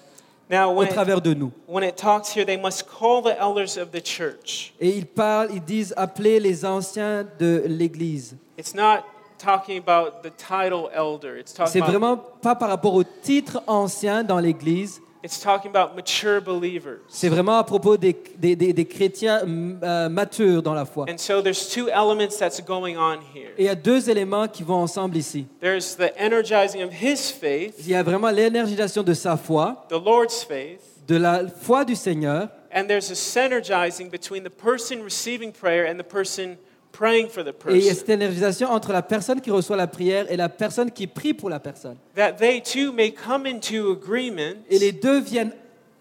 Now, 0.51 0.73
au 0.73 0.75
when 0.81 0.89
it, 0.89 0.93
travers 0.93 1.21
de 1.21 1.35
nous. 1.35 1.53
when 1.69 1.85
it 1.85 1.95
talks 1.97 2.35
here, 2.35 2.45
they 2.45 2.57
must 2.61 2.85
call 2.89 3.23
the 3.23 3.39
elders 3.41 3.79
of 3.79 3.93
the 3.93 4.03
church. 4.05 4.75
Et 4.81 4.89
ils 4.89 5.07
parlent, 5.07 5.51
ils 5.55 5.63
disent 5.63 5.95
appeler 5.97 6.41
les 6.41 6.65
anciens 6.65 7.25
de 7.39 7.63
l'Église. 7.69 8.35
It's 8.59 8.75
not 8.75 9.05
talking 9.45 9.79
about 9.79 10.23
the 10.23 10.31
title 10.37 10.89
elder. 10.95 11.37
It's 11.39 11.53
C'est 11.53 11.57
talking 11.65 11.83
about, 11.83 11.91
vraiment 11.91 12.17
pas 12.43 12.55
par 12.55 12.69
rapport 12.69 12.95
au 12.95 13.05
titre 13.05 13.63
ancien 13.67 14.23
dans 14.25 14.39
l'Église. 14.39 15.01
it's 15.23 15.41
talking 15.41 15.71
about 15.75 15.95
mature 15.97 16.41
believers. 16.43 16.99
C'est 17.09 17.31
vraiment 17.31 17.57
à 17.59 17.65
propos 17.65 17.97
des, 17.97 18.15
des- 18.37 18.57
des- 18.57 18.73
des 18.75 18.85
chrétiens 18.85 19.41
euh, 19.83 20.09
matures 20.11 20.63
dans 20.63 20.75
la 20.75 20.85
foi. 20.85 21.07
And 21.09 21.17
so 21.17 21.41
there's 21.41 21.67
two 21.69 21.89
elements 21.89 22.37
that's 22.39 22.61
going 22.63 22.97
on 22.99 23.21
here. 23.35 23.53
Et 23.57 23.63
il 23.63 23.65
y 23.67 23.71
a 23.71 23.75
deux 23.75 24.11
éléments 24.11 24.49
qui 24.49 24.63
vont 24.63 24.75
ensemble 24.83 25.17
ici. 25.17 25.47
There's 25.61 25.97
the 25.97 26.13
energizing 26.19 26.83
of 26.83 26.91
his 26.93 27.31
faith, 27.31 27.75
Il 27.81 27.89
y 27.89 27.95
a 27.95 28.03
vraiment 28.03 28.31
l'énergisation 28.31 29.03
de 29.03 29.15
sa 29.15 29.37
foi, 29.39 29.87
the 29.89 29.93
Lord's 30.05 30.45
faith, 30.45 30.81
de 31.09 31.17
la 31.17 31.41
foi 31.49 31.85
du 31.87 31.95
Seigneur, 31.95 32.49
and 32.75 32.87
there's 32.87 33.11
a 33.11 33.15
synergizing 33.15 34.11
between 34.11 34.43
the 34.43 34.51
person 34.51 35.03
receiving 35.03 35.53
prayer 35.53 35.87
and 35.91 35.97
the 35.99 36.05
person 36.07 36.57
praying 36.95 37.29
for 37.29 37.45
the 37.45 37.49
et 37.49 37.75
il 37.75 37.77
y 37.77 37.83
a 37.83 37.89
person. 37.89 37.95
cette 37.99 38.09
énergisation 38.09 38.71
entre 38.71 38.93
la 38.93 39.03
personne 39.03 39.41
qui 39.41 39.51
reçoit 39.51 39.77
la 39.77 39.89
prière 39.89 40.31
et 40.31 40.37
la 40.37 40.49
personne 40.49 40.91
qui 40.91 41.07
prie 41.07 41.35
pour 41.35 41.51
la 41.51 41.59
personne. 41.59 41.97
That 42.15 42.35
they 42.35 42.63
too 42.63 42.93
may 42.93 43.13
come 43.13 43.47
into 43.47 43.93
agreement 43.93 44.57
Et 44.71 44.79
les 44.79 44.93
deux 44.93 45.21
viennent 45.21 45.53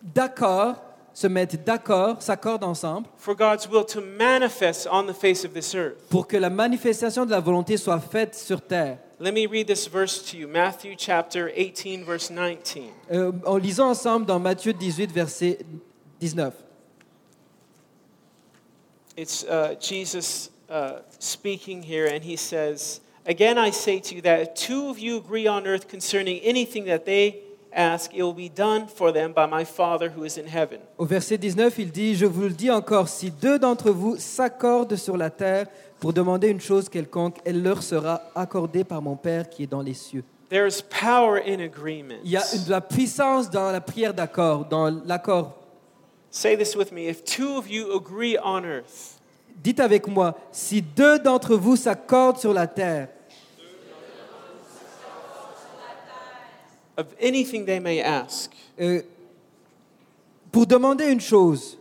d'accord, 0.01 0.75
se 1.13 1.27
mettent 1.27 1.63
d'accord, 1.65 2.21
s'accordent 2.21 2.63
ensemble 2.63 3.07
for 3.17 3.35
God's 3.35 3.67
will 3.67 3.85
to 3.85 4.01
manifest 4.01 4.87
on 4.91 5.05
the 5.05 5.13
face 5.13 5.43
of 5.43 5.53
this 5.53 5.73
earth. 5.73 5.97
pour 6.09 6.27
que 6.27 6.37
la 6.37 6.49
manifestation 6.49 7.25
de 7.25 7.31
la 7.31 7.39
volonté 7.39 7.77
soit 7.77 7.99
faite 7.99 8.35
sur 8.35 8.61
terre. 8.61 8.99
Let 9.19 9.31
me 9.31 9.47
read 9.47 9.67
this 9.67 9.87
verse 9.87 10.21
to 10.31 10.37
you 10.37 10.47
Matthew 10.47 10.95
chapter 10.97 11.49
18, 11.55 12.03
verse 12.03 12.29
19. 12.29 12.83
Euh, 13.11 13.31
en 13.45 13.57
lisant 13.57 13.89
ensemble 13.89 14.25
dans 14.25 14.39
Matthieu 14.39 14.73
18, 14.73 15.11
verset 15.11 15.59
19. 16.19 16.53
It's 19.15 19.43
uh, 19.43 19.75
Jesus 19.79 20.49
uh, 20.73 21.01
speaking 21.19 21.83
here, 21.83 22.07
and 22.07 22.23
he 22.23 22.35
says, 22.35 22.99
Again, 23.25 23.57
I 23.57 23.69
say 23.69 23.99
to 23.99 24.15
you 24.15 24.21
that 24.23 24.39
if 24.41 24.53
two 24.55 24.89
of 24.89 24.99
you 24.99 25.17
agree 25.17 25.47
on 25.47 25.65
earth 25.65 25.87
concerning 25.87 26.39
anything 26.39 26.85
that 26.85 27.05
they 27.05 27.39
ask, 27.71 28.13
it 28.13 28.21
will 28.21 28.33
be 28.33 28.49
done 28.49 28.87
for 28.87 29.13
them 29.13 29.31
by 29.31 29.45
my 29.45 29.63
Father 29.63 30.09
who 30.09 30.25
is 30.25 30.37
in 30.37 30.45
heaven. 30.45 30.79
Au 30.97 31.05
verset 31.05 31.37
19, 31.37 31.79
il 31.79 31.91
dit, 31.91 32.15
Je 32.15 32.25
vous 32.25 32.41
le 32.41 32.49
dis 32.49 32.69
encore, 32.69 33.07
si 33.07 33.31
deux 33.31 33.59
d'entre 33.59 33.91
vous 33.91 34.17
s'accordent 34.17 34.95
sur 34.97 35.15
la 35.15 35.29
terre 35.29 35.67
pour 35.99 36.11
demander 36.11 36.49
une 36.49 36.59
chose 36.59 36.89
quelconque, 36.89 37.37
elle 37.45 37.63
leur 37.63 37.81
sera 37.81 38.21
accordée 38.35 38.83
par 38.83 39.01
mon 39.01 39.15
Père 39.15 39.49
qui 39.49 39.63
est 39.63 39.67
dans 39.67 39.81
les 39.81 39.93
cieux. 39.93 40.23
There 40.49 40.67
is 40.67 40.83
power 40.83 41.41
in 41.47 41.61
agreement. 41.61 42.19
Il 42.25 42.31
y 42.31 42.37
a 42.37 42.41
de 42.41 42.69
la 42.69 42.81
puissance 42.81 43.49
dans 43.49 43.71
la 43.71 43.79
prière 43.79 44.13
d'accord, 44.13 44.65
dans 44.65 44.89
l'accord. 45.05 45.53
Say 46.29 46.57
this 46.57 46.75
with 46.75 46.91
me. 46.91 47.07
If 47.07 47.23
two 47.23 47.57
of 47.57 47.69
you 47.69 47.95
agree 47.95 48.37
on 48.43 48.65
earth, 48.65 49.12
Dites 49.55 49.79
avec 49.79 50.07
moi, 50.07 50.37
si 50.51 50.81
deux 50.81 51.19
d'entre 51.19 51.55
vous 51.55 51.75
s'accordent 51.75 52.37
sur 52.37 52.53
la 52.53 52.67
terre 52.67 53.09
of 56.97 57.07
anything 57.21 57.65
they 57.65 57.79
may 57.79 58.01
ask, 58.01 58.51
euh, 58.79 59.01
pour 60.51 60.65
demander 60.65 61.05
une 61.05 61.21
chose, 61.21 61.77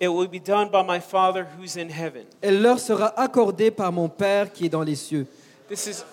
it 0.00 0.08
will 0.08 0.28
be 0.28 0.40
done 0.40 0.68
by 0.70 0.82
my 0.82 1.00
Father 1.00 1.46
who's 1.56 1.76
in 1.76 1.88
heaven. 1.88 2.24
elle 2.40 2.62
leur 2.62 2.78
sera 2.78 3.08
accordée 3.18 3.70
par 3.70 3.92
mon 3.92 4.08
Père 4.08 4.52
qui 4.52 4.66
est 4.66 4.68
dans 4.68 4.82
les 4.82 4.96
cieux. 4.96 5.26
This 5.68 5.86
is 5.86 6.04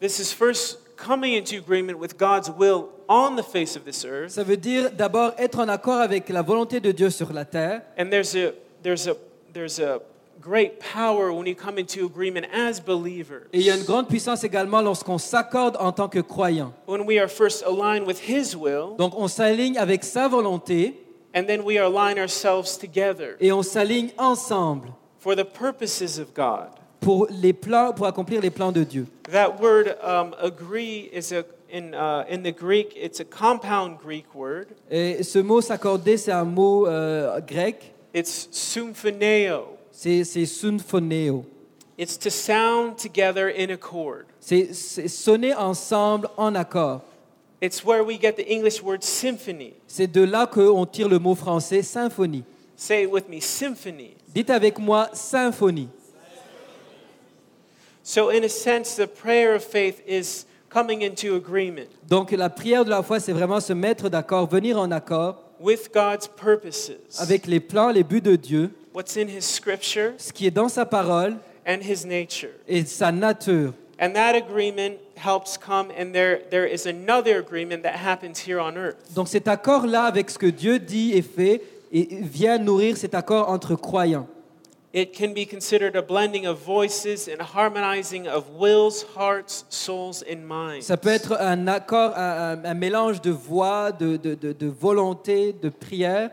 This 0.00 0.18
is 0.18 0.32
first 0.32 0.79
coming 1.00 1.34
into 1.34 1.56
agreement 1.56 1.98
with 1.98 2.18
God's 2.18 2.50
will 2.50 2.90
on 3.08 3.36
the 3.36 3.42
face 3.42 3.76
of 3.76 3.84
this 3.84 4.04
earth. 4.04 4.32
Ça 4.32 4.44
veut 4.44 4.56
dire 4.56 4.90
d'abord 4.92 5.32
être 5.38 5.58
en 5.58 5.68
accord 5.68 6.00
avec 6.00 6.28
la 6.28 6.42
volonté 6.42 6.80
de 6.80 6.92
Dieu 6.92 7.10
sur 7.10 7.32
la 7.32 7.44
terre. 7.44 7.82
And 7.98 8.10
there's 8.10 8.36
a 8.36 8.52
there's 8.82 9.08
a 9.08 9.16
there's 9.52 9.80
a 9.80 10.00
great 10.40 10.80
power 10.80 11.32
when 11.32 11.46
you 11.46 11.54
come 11.54 11.78
into 11.78 12.06
agreement 12.06 12.46
as 12.52 12.80
believers. 12.80 13.48
Et 13.52 13.58
il 13.58 13.64
y 13.64 13.70
a 13.70 13.76
une 13.76 13.84
grande 13.84 14.08
puissance 14.08 14.44
également 14.44 14.80
lorsqu'on 14.80 15.18
s'accorde 15.18 15.76
en 15.80 15.92
tant 15.92 16.08
que 16.08 16.20
croyant. 16.20 16.72
When 16.86 17.02
we 17.06 17.18
are 17.18 17.28
first 17.28 17.62
aligned 17.64 18.06
with 18.06 18.28
his 18.28 18.54
will 18.56 18.96
Donc 18.98 19.14
on 19.16 19.28
s'aligne 19.28 19.78
avec 19.78 20.04
sa 20.04 20.28
volonté 20.28 20.94
and 21.34 21.44
then 21.44 21.62
we 21.62 21.78
align 21.78 22.18
ourselves 22.18 22.76
together 22.78 23.36
et 23.40 23.52
on 23.52 23.62
s'aligne 23.62 24.10
ensemble 24.18 24.92
for 25.18 25.34
the 25.34 25.44
purposes 25.44 26.18
of 26.18 26.34
God. 26.34 26.79
Pour 27.00 27.26
les 27.30 27.52
plans, 27.52 27.92
pour 27.92 28.06
accomplir 28.06 28.40
les 28.40 28.50
plans 28.50 28.72
de 28.72 28.84
Dieu. 28.84 29.06
That 29.30 29.60
word 29.60 29.96
um, 30.02 30.34
agree 30.40 31.10
is 31.12 31.32
a 31.32 31.44
in 31.72 31.94
uh, 31.94 32.24
in 32.28 32.42
the 32.42 32.52
Greek 32.52 32.94
it's 32.96 33.20
a 33.20 33.24
compound 33.24 33.98
Greek 33.98 34.34
word. 34.34 34.68
Et 34.90 35.22
ce 35.22 35.38
mot 35.38 35.60
s'accorder, 35.60 36.16
c'est 36.16 36.32
un 36.32 36.44
mot 36.44 36.86
euh, 36.86 37.40
grec. 37.40 37.94
It's 38.14 38.48
symphoneo. 38.50 39.78
C'est 39.92 40.24
c'est 40.24 40.46
synphoneo. 40.46 41.44
It's 41.96 42.18
to 42.18 42.30
sound 42.30 42.96
together 42.96 43.48
in 43.48 43.70
accord. 43.70 44.24
C'est 44.40 44.72
sonner 44.72 45.54
ensemble 45.54 46.28
en 46.36 46.54
accord. 46.54 47.02
It's 47.62 47.84
where 47.84 48.02
we 48.02 48.18
get 48.18 48.36
the 48.36 48.48
English 48.48 48.82
word 48.82 49.02
symphony. 49.02 49.74
C'est 49.86 50.10
de 50.10 50.22
là 50.22 50.46
qu'on 50.46 50.86
tire 50.86 51.08
le 51.08 51.18
mot 51.18 51.34
français 51.34 51.82
symphonie. 51.82 52.42
Say 52.74 53.02
it 53.02 53.10
with 53.10 53.28
me, 53.28 53.40
symphony. 53.40 54.16
Dites 54.34 54.48
avec 54.48 54.78
moi 54.78 55.10
symphonie. 55.12 55.88
So, 58.12 58.30
in 58.30 58.42
a 58.42 58.48
sense, 58.48 58.96
the 58.96 59.06
prayer 59.06 59.54
of 59.54 59.62
faith 59.62 60.02
is 60.04 60.44
coming 60.68 61.02
into 61.02 61.36
agreement 61.36 61.86
Donc 62.08 62.32
la 62.32 62.50
prière 62.50 62.84
de 62.84 62.90
la 62.90 63.04
foi, 63.04 63.20
c'est 63.20 63.32
vraiment 63.32 63.60
se 63.60 63.72
mettre 63.72 64.08
d'accord, 64.08 64.48
venir 64.48 64.80
en 64.80 64.90
accord 64.90 65.36
with 65.60 65.92
God's 65.94 66.26
purposes, 66.26 66.98
avec 67.20 67.46
les 67.46 67.60
plans, 67.60 67.90
les 67.90 68.02
buts 68.02 68.20
de 68.20 68.34
Dieu, 68.34 68.72
what's 68.92 69.16
in 69.16 69.28
His 69.28 69.42
scripture 69.42 70.14
ce 70.18 70.32
qui 70.32 70.44
est 70.48 70.50
dans 70.50 70.68
sa 70.68 70.84
parole 70.84 71.36
and 71.64 71.78
His 71.82 72.04
nature. 72.04 72.50
et 72.66 72.84
sa 72.84 73.12
nature. 73.12 73.72
And 74.00 74.12
that 74.14 74.34
agreement 74.34 74.96
helps 75.14 75.56
come, 75.56 75.92
and 75.96 76.12
there, 76.12 76.40
there 76.50 76.66
is 76.66 76.88
another 76.88 77.38
agreement 77.38 77.84
that 77.84 77.94
happens 77.94 78.40
here 78.44 78.58
on 78.58 78.76
earth. 78.76 79.14
Donc 79.14 79.28
cet 79.28 79.46
accord-là 79.46 80.06
avec 80.06 80.30
ce 80.30 80.38
que 80.38 80.50
Dieu 80.50 80.80
dit 80.80 81.12
et 81.12 81.22
fait 81.22 81.62
et 81.92 82.08
vient 82.10 82.58
nourrir 82.58 82.96
cet 82.96 83.14
accord 83.14 83.50
entre 83.50 83.76
croyants. 83.76 84.26
It 84.92 85.16
can 85.16 85.32
be 85.34 85.46
considered 85.46 85.94
a 85.94 86.02
blending 86.02 86.46
of 86.46 86.58
voices 86.58 87.28
and 87.28 87.40
harmonizing 87.40 88.26
of 88.26 88.44
wills, 88.58 89.06
hearts, 89.16 89.64
souls, 89.68 90.24
and 90.28 90.38
minds. 90.48 90.86
Ça 90.86 90.96
peut 90.96 91.10
être 91.10 91.36
un 91.40 91.68
accord, 91.68 92.12
un, 92.16 92.58
un- 92.58 92.64
un 92.64 92.74
mélange 92.74 93.20
de 93.20 93.30
voix, 93.30 93.92
de, 93.92 94.16
de, 94.16 94.34
de, 94.34 94.52
de 94.52 94.66
volonté, 94.66 95.52
de 95.52 95.68
prière. 95.68 96.30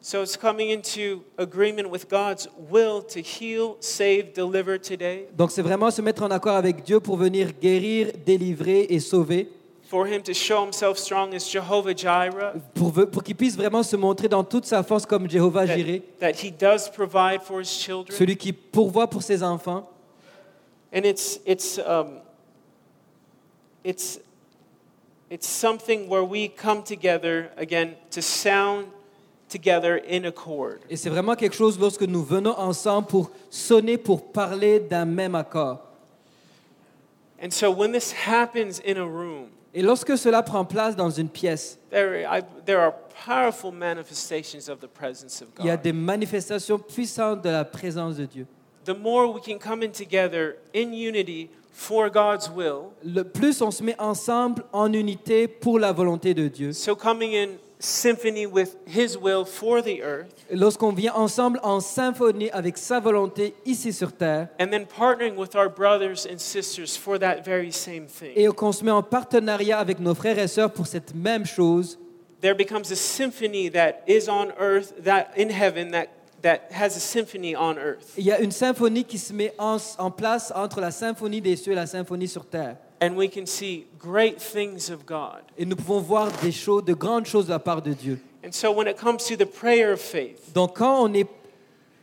So 0.00 0.22
it's 0.22 0.34
coming 0.34 0.70
into 0.70 1.22
agreement 1.36 1.90
with 1.90 2.08
God's 2.08 2.48
will 2.70 3.02
to 3.02 3.20
heal, 3.20 3.76
save, 3.80 4.32
deliver 4.34 4.78
today, 4.78 5.26
Donc 5.36 5.50
c'est 5.50 5.60
vraiment 5.60 5.90
se 5.90 6.00
mettre 6.00 6.22
en 6.22 6.30
accord 6.30 6.56
avec 6.56 6.82
Dieu 6.84 7.00
pour 7.00 7.18
venir 7.18 7.48
guérir, 7.60 8.12
délivrer 8.24 8.86
et 8.88 8.98
sauver, 8.98 9.50
for 9.90 10.06
Him 10.06 10.22
to 10.22 10.32
show 10.32 10.62
Himself 10.62 10.98
strong 10.98 11.34
as 11.34 11.48
Jehovah 11.48 11.92
Jireh, 11.92 12.52
pour, 12.74 12.92
pour 13.10 13.24
qu'il 13.24 13.34
puisse 13.34 13.56
vraiment 13.56 13.82
se 13.82 13.96
montrer 13.96 14.28
dans 14.28 14.44
toute 14.44 14.64
sa 14.64 14.84
force 14.84 15.04
comme 15.04 15.28
Jéhovah 15.28 15.66
that, 15.66 15.76
Jireh, 15.76 16.02
that 16.20 16.36
He 16.36 16.52
does 16.52 16.88
provide 16.88 17.42
for 17.42 17.60
His 17.60 17.68
children. 17.68 18.16
celui 18.16 18.36
qui 18.36 18.52
pourvoit 18.52 19.10
pour 19.10 19.24
ses 19.24 19.42
enfants. 19.42 19.88
And 20.92 21.04
it's, 21.04 21.40
it's, 21.44 21.78
um, 21.78 22.20
it's, 23.82 24.20
it's 25.28 25.48
something 25.48 26.08
where 26.08 26.24
we 26.24 26.48
come 26.48 26.84
together, 26.84 27.50
again, 27.56 27.96
to 28.12 28.22
sound 28.22 28.86
together 29.48 29.96
in 30.08 30.24
accord. 30.24 30.78
Et 30.88 30.96
c'est 30.96 31.10
vraiment 31.10 31.34
quelque 31.34 31.56
chose 31.56 31.80
lorsque 31.80 32.02
nous 32.02 32.22
venons 32.22 32.56
ensemble 32.56 33.08
pour 33.08 33.32
sonner, 33.50 33.98
pour 33.98 34.30
parler 34.30 34.78
d'un 34.78 35.04
même 35.04 35.34
accord. 35.34 35.80
And 37.42 37.50
so 37.50 37.72
when 37.72 37.90
this 37.90 38.12
happens 38.12 38.80
in 38.86 38.96
a 38.96 39.04
room, 39.04 39.48
Et 39.72 39.82
lorsque 39.82 40.18
cela 40.18 40.42
prend 40.42 40.64
place 40.64 40.96
dans 40.96 41.10
une 41.10 41.28
pièce, 41.28 41.78
there, 41.90 42.22
I, 42.22 42.42
there 42.66 42.78
are 42.80 42.92
powerful 43.24 43.70
manifestations 43.72 44.68
of 44.68 44.80
the 44.80 44.88
presence 44.88 45.40
of 45.42 45.48
il 45.60 45.66
y 45.66 45.70
a 45.70 45.76
God. 45.76 45.82
des 45.84 45.92
manifestations 45.92 46.78
puissantes 46.78 47.42
de 47.42 47.50
la 47.50 47.64
présence 47.64 48.16
de 48.16 48.24
Dieu. 48.26 48.46
The 48.84 48.94
more 48.98 49.32
we 49.32 49.40
can 49.40 49.58
come 49.58 49.82
in 49.84 49.90
together 49.92 50.56
in 50.74 50.92
unity 50.92 51.50
for 51.72 52.10
God's 52.10 52.50
will, 52.50 52.90
Le 53.04 53.22
plus 53.22 53.62
on 53.62 53.70
se 53.70 53.82
met 53.84 53.94
ensemble 54.00 54.64
en 54.72 54.92
unité 54.92 55.46
pour 55.46 55.78
la 55.78 55.92
volonté 55.92 56.34
de 56.34 56.48
Dieu, 56.48 56.72
so 56.72 56.96
coming 56.96 57.34
in 57.34 57.50
symphony 57.80 58.46
with 58.46 58.76
His 58.86 59.16
will 59.16 59.44
for 59.44 59.82
the 59.82 60.02
earth, 60.02 60.28
lorsqu'on 60.52 60.92
vient 60.92 61.14
ensemble 61.14 61.58
en 61.62 61.80
symphonie 61.80 62.50
avec 62.50 62.76
sa 62.78 63.00
volonté 63.00 63.54
ici 63.64 63.92
sur 63.92 64.12
terre, 64.12 64.48
and 64.60 64.68
then 64.68 64.86
partnering 64.86 65.36
with 65.36 65.56
our 65.56 65.68
brothers 65.68 66.26
and 66.30 66.38
sisters 66.38 66.96
for 66.96 67.18
that 67.18 67.44
very 67.44 67.72
same 67.72 68.06
thing, 68.06 68.32
et 68.36 68.46
qu'on 68.48 68.72
se 68.72 68.84
met 68.84 68.90
en 68.90 69.02
partenariat 69.02 69.78
avec 69.78 69.98
nos 69.98 70.14
frères 70.14 70.38
et 70.38 70.48
sœurs 70.48 70.72
pour 70.72 70.86
cette 70.86 71.14
même 71.14 71.46
chose, 71.46 71.98
there 72.40 72.54
becomes 72.54 72.92
a 72.92 72.96
symphony 72.96 73.70
that 73.70 74.02
is 74.06 74.28
on 74.28 74.52
earth, 74.58 74.92
that 75.02 75.32
in 75.36 75.50
heaven, 75.50 75.90
that, 75.90 76.08
that 76.42 76.70
has 76.70 76.96
a 76.96 77.00
symphony 77.00 77.56
on 77.56 77.76
earth. 77.78 78.14
il 78.16 78.24
y 78.24 78.32
a 78.32 78.40
une 78.40 78.52
symphonie 78.52 79.04
qui 79.04 79.18
se 79.18 79.32
met 79.32 79.54
en, 79.58 79.78
en 79.98 80.10
place 80.10 80.52
entre 80.54 80.80
la 80.80 80.90
symphonie 80.90 81.40
des 81.40 81.56
cieux 81.56 81.72
et 81.72 81.76
la 81.76 81.86
symphonie 81.86 82.28
sur 82.28 82.46
terre. 82.46 82.76
And 83.02 83.16
we 83.16 83.28
can 83.30 83.46
see 83.46 83.86
great 83.98 84.38
things 84.38 84.90
of 84.90 85.06
God. 85.06 85.40
Et 85.56 85.64
nous 85.64 85.76
pouvons 85.76 86.00
voir 86.00 86.28
des 86.42 86.52
choses, 86.52 86.84
de 86.84 86.92
grandes 86.94 87.26
choses 87.26 87.46
de 87.46 87.50
la 87.52 87.58
part 87.58 87.80
de 87.82 87.92
Dieu. 87.94 88.18
And 88.44 88.52
so 88.52 88.72
when 88.72 88.86
it 88.88 88.96
comes 88.98 89.24
to 89.28 89.36
the 89.36 89.46
prayer 89.46 89.92
of 89.92 90.00
faith, 90.00 90.52
Donc 90.54 90.76
quand 90.76 91.02
on 91.02 91.12
est 91.14 91.26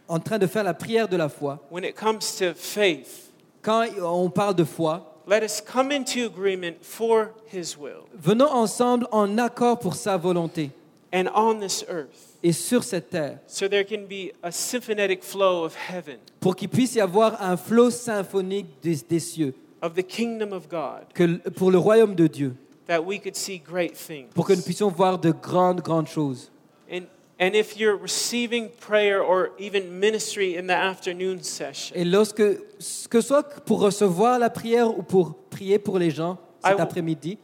en 0.08 0.20
train 0.20 0.40
de 0.40 0.48
faire 0.48 0.64
la 0.64 0.74
prière 0.74 1.08
de 1.08 1.18
la 1.18 1.30
foi, 1.30 1.60
when 1.70 1.84
it 1.84 1.96
comes 1.96 2.36
to 2.40 2.54
faith, 2.56 3.32
quand 3.62 3.86
on 4.02 4.30
parle 4.30 4.56
de 4.56 4.64
foi, 4.64 5.02
let 5.28 5.44
us 5.44 5.60
come 5.62 5.92
into 5.92 6.26
agreement 6.26 6.78
for 6.82 7.32
His 7.52 7.78
will 7.78 8.06
venons 8.16 8.50
ensemble 8.52 9.08
en 9.12 9.38
accord 9.38 9.78
pour 9.80 9.96
sa 9.96 10.16
volonté 10.18 10.72
and 11.14 11.28
on 11.36 11.60
this 11.60 11.84
earth. 11.90 12.38
et 12.44 12.54
sur 12.54 12.84
cette 12.84 13.10
terre, 13.10 13.40
So 13.48 13.68
there 13.68 13.84
can 13.84 14.06
be 14.08 14.32
a 14.42 14.52
symphonetic 14.52 15.24
flow 15.24 15.64
of 15.66 15.76
heaven, 15.76 16.18
pour 16.40 16.56
qu'il 16.56 16.70
puisse 16.70 16.96
y 16.96 17.02
avoir 17.02 17.42
un 17.42 17.58
flot 17.58 17.92
symphonique 17.92 18.68
des, 18.82 18.96
des 19.10 19.20
cieux, 19.20 19.54
of 19.88 19.96
the 19.96 20.04
kingdom 20.04 20.52
of 20.54 20.68
God, 20.70 21.06
que, 21.14 21.38
pour 21.52 21.72
le 21.72 21.80
royaume 21.80 22.14
de 22.16 22.28
Dieu, 22.28 22.56
that 22.88 23.04
we 23.04 23.20
could 23.20 23.36
see 23.36 23.58
great 23.58 23.96
things. 23.96 24.28
pour 24.34 24.46
que 24.46 24.54
nous 24.54 24.62
puissions 24.62 24.90
voir 24.90 25.18
de 25.18 25.32
grandes, 25.32 25.82
grandes 25.82 26.10
choses. 26.10 26.52
And, 26.92 27.08
and 27.40 27.56
if 27.56 27.78
you're 27.78 27.96
receiving 27.98 28.70
prayer 28.80 29.22
or 29.22 29.52
even 29.58 30.00
ministry 30.00 30.56
in 30.56 30.68
the 30.68 30.76
afternoon 30.76 31.42
session, 31.44 31.96
Et 31.96 32.06
lorsque, 32.06 32.38
que 32.38 33.22
ce 33.22 33.22
soit 33.22 33.44
pour 33.66 33.80
recevoir 33.82 34.40
la 34.40 34.50
prière 34.50 34.98
ou 34.98 35.04
pour 35.04 35.36
prier 35.50 35.80
pour 35.80 35.98
les 35.98 36.12
gens 36.12 36.38
cet 36.64 36.80
après-midi, 36.80 37.38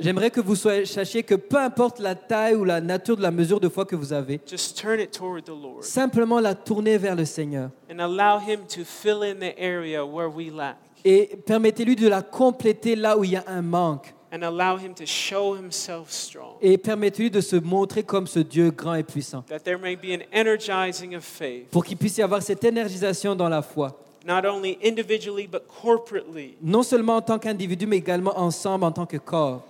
j'aimerais 0.00 0.30
que 0.30 0.40
vous 0.40 0.56
sachiez 0.56 1.22
que 1.22 1.34
peu 1.34 1.58
importe 1.58 1.98
la 1.98 2.14
taille 2.14 2.54
ou 2.54 2.64
la 2.64 2.80
nature 2.80 3.16
de 3.16 3.22
la 3.22 3.30
mesure 3.30 3.60
de 3.60 3.68
foi 3.68 3.84
que 3.84 3.96
vous 3.96 4.12
avez, 4.12 4.40
just 4.46 4.76
turn 4.80 5.00
it 5.00 5.10
toward 5.10 5.44
the 5.44 5.48
Lord 5.48 5.82
simplement 5.82 6.40
la 6.40 6.54
tourner 6.54 6.98
vers 6.98 7.14
le 7.14 7.24
Seigneur. 7.24 7.70
and 7.90 7.98
allow 8.00 8.38
Him 8.38 8.60
to 8.68 8.84
fill 8.84 9.22
in 9.22 9.36
the 9.40 9.54
area 9.58 10.04
where 10.04 10.28
we 10.28 10.50
lack. 10.50 10.76
Et 11.04 11.36
permettez-lui 11.46 11.96
de 11.96 12.08
la 12.08 12.22
compléter 12.22 12.94
là 12.96 13.18
où 13.18 13.24
il 13.24 13.32
y 13.32 13.36
a 13.36 13.44
un 13.48 13.62
manque. 13.62 14.14
and 14.34 14.42
allow 14.42 14.78
Him 14.78 14.94
to 14.94 15.04
show 15.04 15.54
Himself 15.56 16.10
strong. 16.10 16.54
et 16.62 16.78
permettez-lui 16.78 17.30
de 17.30 17.40
se 17.40 17.56
montrer 17.56 18.02
comme 18.02 18.26
ce 18.26 18.38
Dieu 18.40 18.70
grand 18.70 18.94
et 18.94 19.02
puissant. 19.02 19.42
That 19.48 19.60
there 19.60 19.78
may 19.78 19.96
be 19.96 20.10
an 20.14 20.24
energizing 20.32 21.14
of 21.16 21.22
faith, 21.24 21.68
Pour 21.70 21.84
qu'il 21.84 21.96
puisse 21.98 22.16
y 22.18 22.22
avoir 22.22 22.42
cette 22.42 22.64
énergisation 22.64 23.34
dans 23.34 23.48
la 23.48 23.62
foi, 23.62 23.98
not 24.26 24.44
only 24.44 24.78
individually 24.82 25.46
but 25.46 25.62
corporately. 25.68 26.56
non 26.62 26.82
seulement 26.82 27.16
en 27.16 27.22
tant 27.22 27.38
qu'individu, 27.38 27.86
mais 27.86 27.98
également 27.98 28.38
ensemble 28.38 28.84
en 28.84 28.92
tant 28.92 29.06
que 29.06 29.16
corps. 29.16 29.62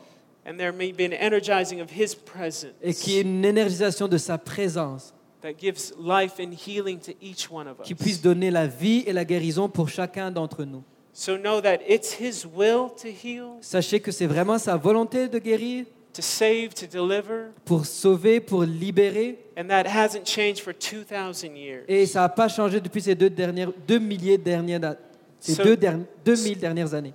And 0.46 0.56
there 0.56 0.72
may 0.72 0.92
be 0.92 1.02
an 1.02 1.12
energizing 1.12 1.80
of 1.80 1.88
His 1.90 2.14
presence 2.16 2.72
Et 2.82 2.92
qu'il 2.94 3.12
y 3.12 3.18
ait 3.18 3.22
une 3.22 3.44
énergisation 3.44 4.08
de 4.08 4.18
sa 4.18 4.38
présence, 4.38 5.14
that 5.40 5.52
gives 5.58 5.92
life 6.00 6.40
and 6.40 6.52
healing 6.52 6.98
to 6.98 7.12
each 7.22 7.48
one 7.50 7.66
of 7.68 7.76
qui 7.82 7.92
us. 7.94 7.98
puisse 7.98 8.20
donner 8.20 8.50
la 8.50 8.66
vie 8.66 9.04
et 9.06 9.12
la 9.12 9.24
guérison 9.24 9.68
pour 9.68 9.88
chacun 9.88 10.30
d'entre 10.30 10.64
nous. 10.64 10.82
So 11.12 11.36
know 11.36 11.60
that 11.60 11.78
it's 11.86 12.18
His 12.18 12.46
will 12.46 12.88
to 13.02 13.08
heal, 13.08 13.50
Sachez 13.60 14.00
que 14.00 14.10
c'est 14.10 14.26
vraiment 14.26 14.58
sa 14.58 14.76
volonté 14.76 15.28
de 15.28 15.38
guérir, 15.38 15.84
to 16.14 16.20
save, 16.22 16.74
to 16.74 16.86
deliver, 16.86 17.50
pour 17.64 17.86
sauver, 17.86 18.40
pour 18.40 18.64
libérer. 18.64 19.38
and 19.56 19.64
that 19.68 19.84
hasn't 19.86 20.24
changed 20.26 20.60
for 20.60 20.72
2,000 20.74 21.56
years. 21.56 21.84
Et 21.88 22.06
ça 22.06 22.20
n'a 22.20 22.28
pas 22.28 22.48
changé 22.48 22.80
depuis 22.80 23.00
ces 23.02 23.14
deux, 23.14 23.30
dernières, 23.30 23.70
deux 23.86 23.98
milliers 23.98 24.38
dernières, 24.38 24.80
da- 24.80 24.96
ces 25.40 25.54
So- 25.54 25.62
deux, 25.64 25.76
derni- 25.76 26.04
deux 26.24 26.36
mille 26.36 26.58
dernières 26.58 26.92
années. 26.94 27.14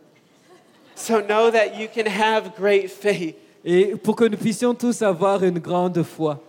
So 0.95 1.21
know 1.21 1.51
that 1.51 1.75
you 1.79 1.87
can 1.93 2.07
have 2.09 2.51
great 2.57 2.89
faith 2.89 3.35
Et 3.63 3.95
pour 3.95 4.15
que 4.15 4.25
nous 4.25 4.37
puissions 4.37 4.73
tous 4.73 5.01
avoir 5.01 5.43
une 5.43 5.59
grande 5.59 6.01
foi, 6.03 6.39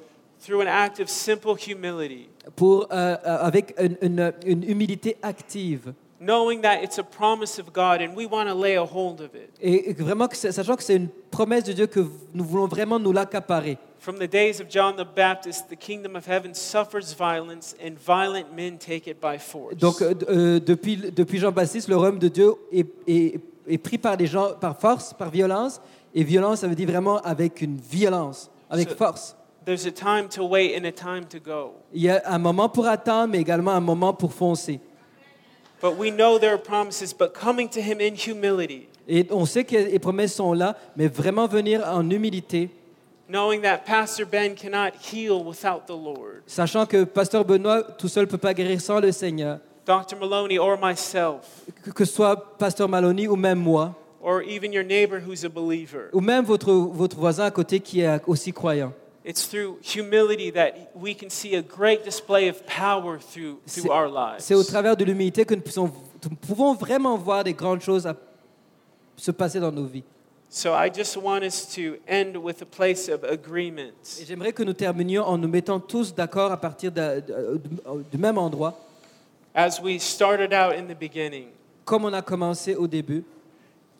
through 0.40 0.62
an 0.62 0.68
act 0.68 1.01
of 1.01 1.09
simple 1.09 1.55
humility, 1.66 2.28
pour, 2.57 2.86
euh, 2.90 3.16
euh, 3.26 3.38
avec 3.40 3.74
une, 3.78 3.96
une- 4.01 4.32
une 4.46 4.70
humilité 4.70 5.16
active. 5.22 5.92
Knowing 6.21 6.61
that 6.62 6.83
it's 6.83 6.99
a 6.99 7.03
promise 7.05 7.59
of 7.59 7.73
God 7.73 8.01
and 8.01 8.14
we 8.16 8.27
want 8.27 8.49
to 8.49 8.55
lay 8.55 8.77
a 8.77 8.85
hold 8.85 9.21
of 9.21 9.35
it. 9.35 9.51
Et 9.61 9.93
vraiment, 9.95 10.29
sachant 10.33 10.77
que 10.77 10.83
c'est 10.83 10.97
une 10.97 11.09
promesse 11.31 11.64
de 11.64 11.73
Dieu 11.73 11.87
que 11.87 12.01
nous 12.35 12.45
voulons 12.45 12.66
vraiment 12.66 12.99
nous 12.99 13.12
l'accaparer. 13.12 13.79
From 14.01 14.16
the 14.19 14.29
days 14.31 14.61
of 14.61 14.69
John 14.71 14.95
the 14.97 15.05
Baptist, 15.16 15.69
the 15.69 15.77
kingdom 15.77 16.14
of 16.16 16.27
heaven 16.27 16.55
suffers 16.55 17.12
violence 17.19 17.75
and 17.85 17.95
violent 17.99 18.47
men 18.57 18.79
take 18.79 19.09
it 19.11 19.21
by 19.21 19.39
force. 19.39 19.77
Donc, 19.77 20.01
euh, 20.03 20.14
euh, 20.29 20.61
depuis, 20.61 20.97
depuis 20.97 21.39
Jean-Baptiste, 21.39 21.89
le 21.89 21.97
royaume 21.97 22.19
de 22.21 22.29
Dieu 22.29 22.55
est, 22.73 22.87
est- 23.07 23.41
est 23.69 23.79
pris 23.79 23.99
par 23.99 24.16
des 24.16 24.27
gens 24.27 24.53
par 24.61 24.79
force, 24.79 25.12
par 25.14 25.31
violence. 25.31 25.81
Et 26.14 26.25
violence, 26.25 26.61
ça 26.61 26.69
veut 26.69 26.75
dire 26.75 26.89
vraiment 26.89 27.19
avec 27.19 27.61
une 27.61 27.77
violence, 27.77 28.51
avec 28.71 28.89
Ce- 28.91 28.95
force. 28.95 29.37
There's 29.66 29.85
a 29.87 29.91
time 29.93 30.29
to 30.31 30.45
wait 30.47 30.75
and 30.81 30.85
a 30.87 30.93
time 30.93 31.27
to 31.29 31.39
go. 31.39 31.75
Il 31.93 32.01
y 32.03 32.09
a 32.09 32.23
un 32.25 32.39
moment 32.39 32.71
pour 32.71 32.87
attendre, 32.87 33.33
mais 33.33 33.41
également 33.41 33.73
un 33.73 33.81
moment 33.81 34.14
pour 34.14 34.33
foncer. 34.33 34.81
But 35.81 35.97
we 35.97 36.11
know 36.11 36.39
there 36.39 36.53
are 36.55 36.59
promises, 36.59 37.12
but 37.16 37.33
coming 37.35 37.68
to 37.70 37.81
him 37.81 38.01
in 38.01 38.14
humility, 38.16 38.89
Et 39.09 39.26
on 39.31 39.47
sait 39.47 39.64
que 39.64 39.76
les 39.76 39.99
promesses 39.99 40.35
sont 40.35 40.53
là, 40.53 40.76
mais 40.97 41.07
vraiment 41.09 41.47
venir 41.47 41.83
en 41.87 42.09
humilité, 42.11 42.68
knowing 43.29 43.62
that 43.62 43.79
Pastor 43.87 44.26
Ben 44.26 44.55
cannot 44.55 44.93
heal 45.12 45.43
without 45.45 45.87
the 45.87 45.91
Lord, 45.97 46.43
sachant 46.47 46.85
que 46.87 47.05
Pasteur 47.05 47.45
Benoît 47.45 47.83
tout 47.97 48.09
seul 48.09 48.24
ne 48.24 48.31
peut 48.31 48.39
pas 48.39 48.55
guérir 48.55 48.81
sans 48.81 49.01
le 49.01 49.12
Seigneur, 49.12 49.61
Dr. 49.87 50.16
Maloney 50.20 50.59
or 50.59 50.76
myself, 50.79 51.62
que 51.85 51.91
que 51.91 52.05
ce 52.05 52.12
soit 52.12 52.59
Pasteur 52.59 52.89
Maloney 52.89 53.29
ou 53.29 53.37
même 53.37 53.59
moi, 53.61 53.95
or 54.20 54.43
even 54.43 54.72
your 54.72 54.85
neighbor 54.85 55.20
who's 55.20 55.45
a 55.45 55.49
believer. 55.49 56.11
ou 56.12 56.20
même 56.20 56.45
votre, 56.45 56.72
votre 56.72 57.16
voisin 57.16 57.45
à 57.45 57.51
côté 57.51 57.79
qui 57.81 58.01
est 58.01 58.20
aussi 58.26 58.53
croyant. 58.53 58.93
It's 59.25 59.47
through 59.47 59.79
humility 59.83 60.51
that 60.53 60.91
we 60.95 61.14
can 61.14 61.29
see 61.29 61.55
a 61.57 61.62
great 61.62 62.05
display 62.05 62.49
of 62.49 62.64
power 62.66 63.19
through, 63.19 63.59
through 63.66 63.91
our 63.91 64.09
lives. 64.09 64.45
c'est 64.45 64.55
au 64.55 64.62
travers 64.62 64.97
de 64.97 65.05
l'humilité 65.05 65.45
que 65.45 65.55
nous, 65.55 65.91
pouvons 66.47 66.75
vraiment 66.75 67.16
voir 67.19 67.45
des 67.45 67.53
grandes 67.53 67.83
choses 67.83 68.07
à 68.07 68.14
se 69.16 69.31
passer 69.33 69.61
dans 69.61 69.73
nos 69.73 69.85
vies. 69.87 70.05
So 70.51 70.73
I 70.73 70.89
just 70.89 71.16
want 71.16 71.43
us 71.43 71.66
to 71.75 71.97
end 72.09 72.37
with 72.37 72.62
a 72.62 72.64
place 72.64 73.09
of 73.11 73.23
agreement. 73.25 73.93
Et 74.21 74.25
j'aimerais 74.25 74.53
que 74.53 74.62
nous 74.62 74.73
terminions 74.73 75.25
en 75.25 75.37
nous 75.37 75.49
mettant 75.49 75.79
tous 75.79 76.14
d'accord 76.14 76.51
à 76.53 76.57
partir 76.57 76.91
de- 76.91 77.23
du 78.11 78.16
même 78.16 78.39
endroit, 78.39 78.79
As 79.55 79.81
we 79.83 80.01
started 80.01 80.55
out 80.55 80.75
in 80.75 80.85
the 80.87 80.99
beginning. 80.99 81.49
comme 81.85 82.05
on 82.05 82.12
a 82.12 82.23
commencé 82.23 82.75
au 82.77 82.87
début. 82.87 83.25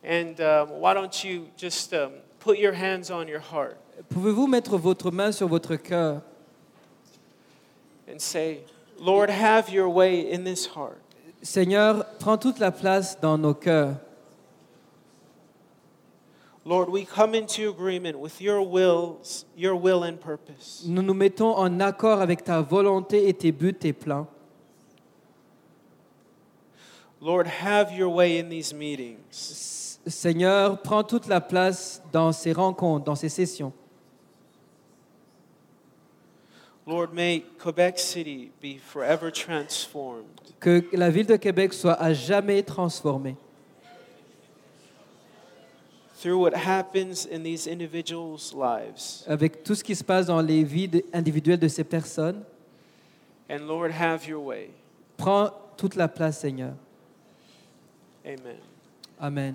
And 0.05 0.41
um, 0.41 0.81
why 0.81 0.95
don't 0.95 1.23
you 1.25 1.49
just 1.59 1.93
um, 1.93 2.13
put 2.39 2.57
your 2.59 2.73
hands 2.73 3.11
on 3.11 3.27
your 3.27 3.41
heart 3.41 3.77
Pouvez-vous 4.11 4.47
mettre 4.47 4.77
votre 4.79 5.11
main 5.11 5.33
sur 5.33 5.49
votre 5.49 5.77
cœur 5.77 6.23
and 8.11 8.21
say, 8.21 8.65
Lord, 8.99 9.31
have 9.31 9.69
your 9.69 9.89
way 9.89 10.33
in 10.33 10.45
this 10.45 10.67
heart. 10.67 10.99
Seigneur, 11.43 12.05
prends 12.19 12.39
toute 12.39 12.59
la 12.59 12.73
place 12.73 13.19
dans 13.21 13.39
nos 13.39 13.55
cœurs. 13.55 13.97
Lord, 16.65 16.91
we 16.91 17.05
come 17.07 17.35
into 17.35 17.71
agreement 17.71 18.19
with 18.19 18.41
your 18.41 18.61
wills, 18.61 19.47
your 19.57 19.75
will 19.75 20.03
and 20.03 20.21
purpose. 20.21 20.85
Nous 20.87 21.03
nous 21.03 21.15
mettons 21.15 21.57
en 21.57 21.81
accord 21.81 22.21
avec 22.21 22.45
ta 22.45 22.61
volonté 22.61 23.29
et 23.29 23.35
tes 23.35 23.53
buts, 23.53 23.73
tes 23.73 23.93
plans. 23.93 24.27
Lord, 27.21 27.47
have 27.47 27.93
your 27.93 28.09
way 28.09 28.39
in 28.39 28.49
these 28.49 28.75
meetings. 28.75 29.99
Seigneur, 30.07 30.81
prends 30.83 31.05
toute 31.05 31.27
la 31.27 31.41
place 31.41 32.03
dans 32.13 32.33
ces 32.33 32.53
rencontres, 32.53 33.05
dans 33.05 33.17
ces 33.17 33.29
sessions. 33.29 33.73
Lord, 36.89 37.13
may 37.13 37.45
Quebec 37.59 37.99
City 37.99 38.51
be 38.63 38.79
forever 38.79 39.31
transformed 39.31 40.25
Que 40.59 40.83
la 40.93 41.11
ville 41.11 41.27
de 41.27 41.37
Québec 41.37 41.75
soit 41.75 41.93
à 42.01 42.15
jamais 42.15 42.63
transformée 42.63 43.37
through 46.21 46.39
what 46.39 46.55
happens 46.55 47.27
in 47.27 47.43
these 47.45 47.69
individuals' 47.69 48.55
lives. 48.55 49.23
avec 49.29 49.63
tout 49.63 49.75
ce 49.75 49.85
qui 49.85 49.95
se 49.95 50.03
passe 50.03 50.27
dans 50.27 50.41
les 50.41 50.65
vies 50.65 50.91
individuelles 51.13 51.61
de 51.61 51.69
ces 51.69 51.85
personnes. 51.85 52.43
And 53.51 53.67
Lord, 53.67 53.91
have 53.93 54.27
your 54.27 54.43
way. 54.43 54.71
Prends 55.17 55.51
toute 55.77 55.95
la 55.95 56.09
place, 56.09 56.41
Seigneur. 56.41 56.73
Amen. 58.25 58.57
Amen. 59.21 59.55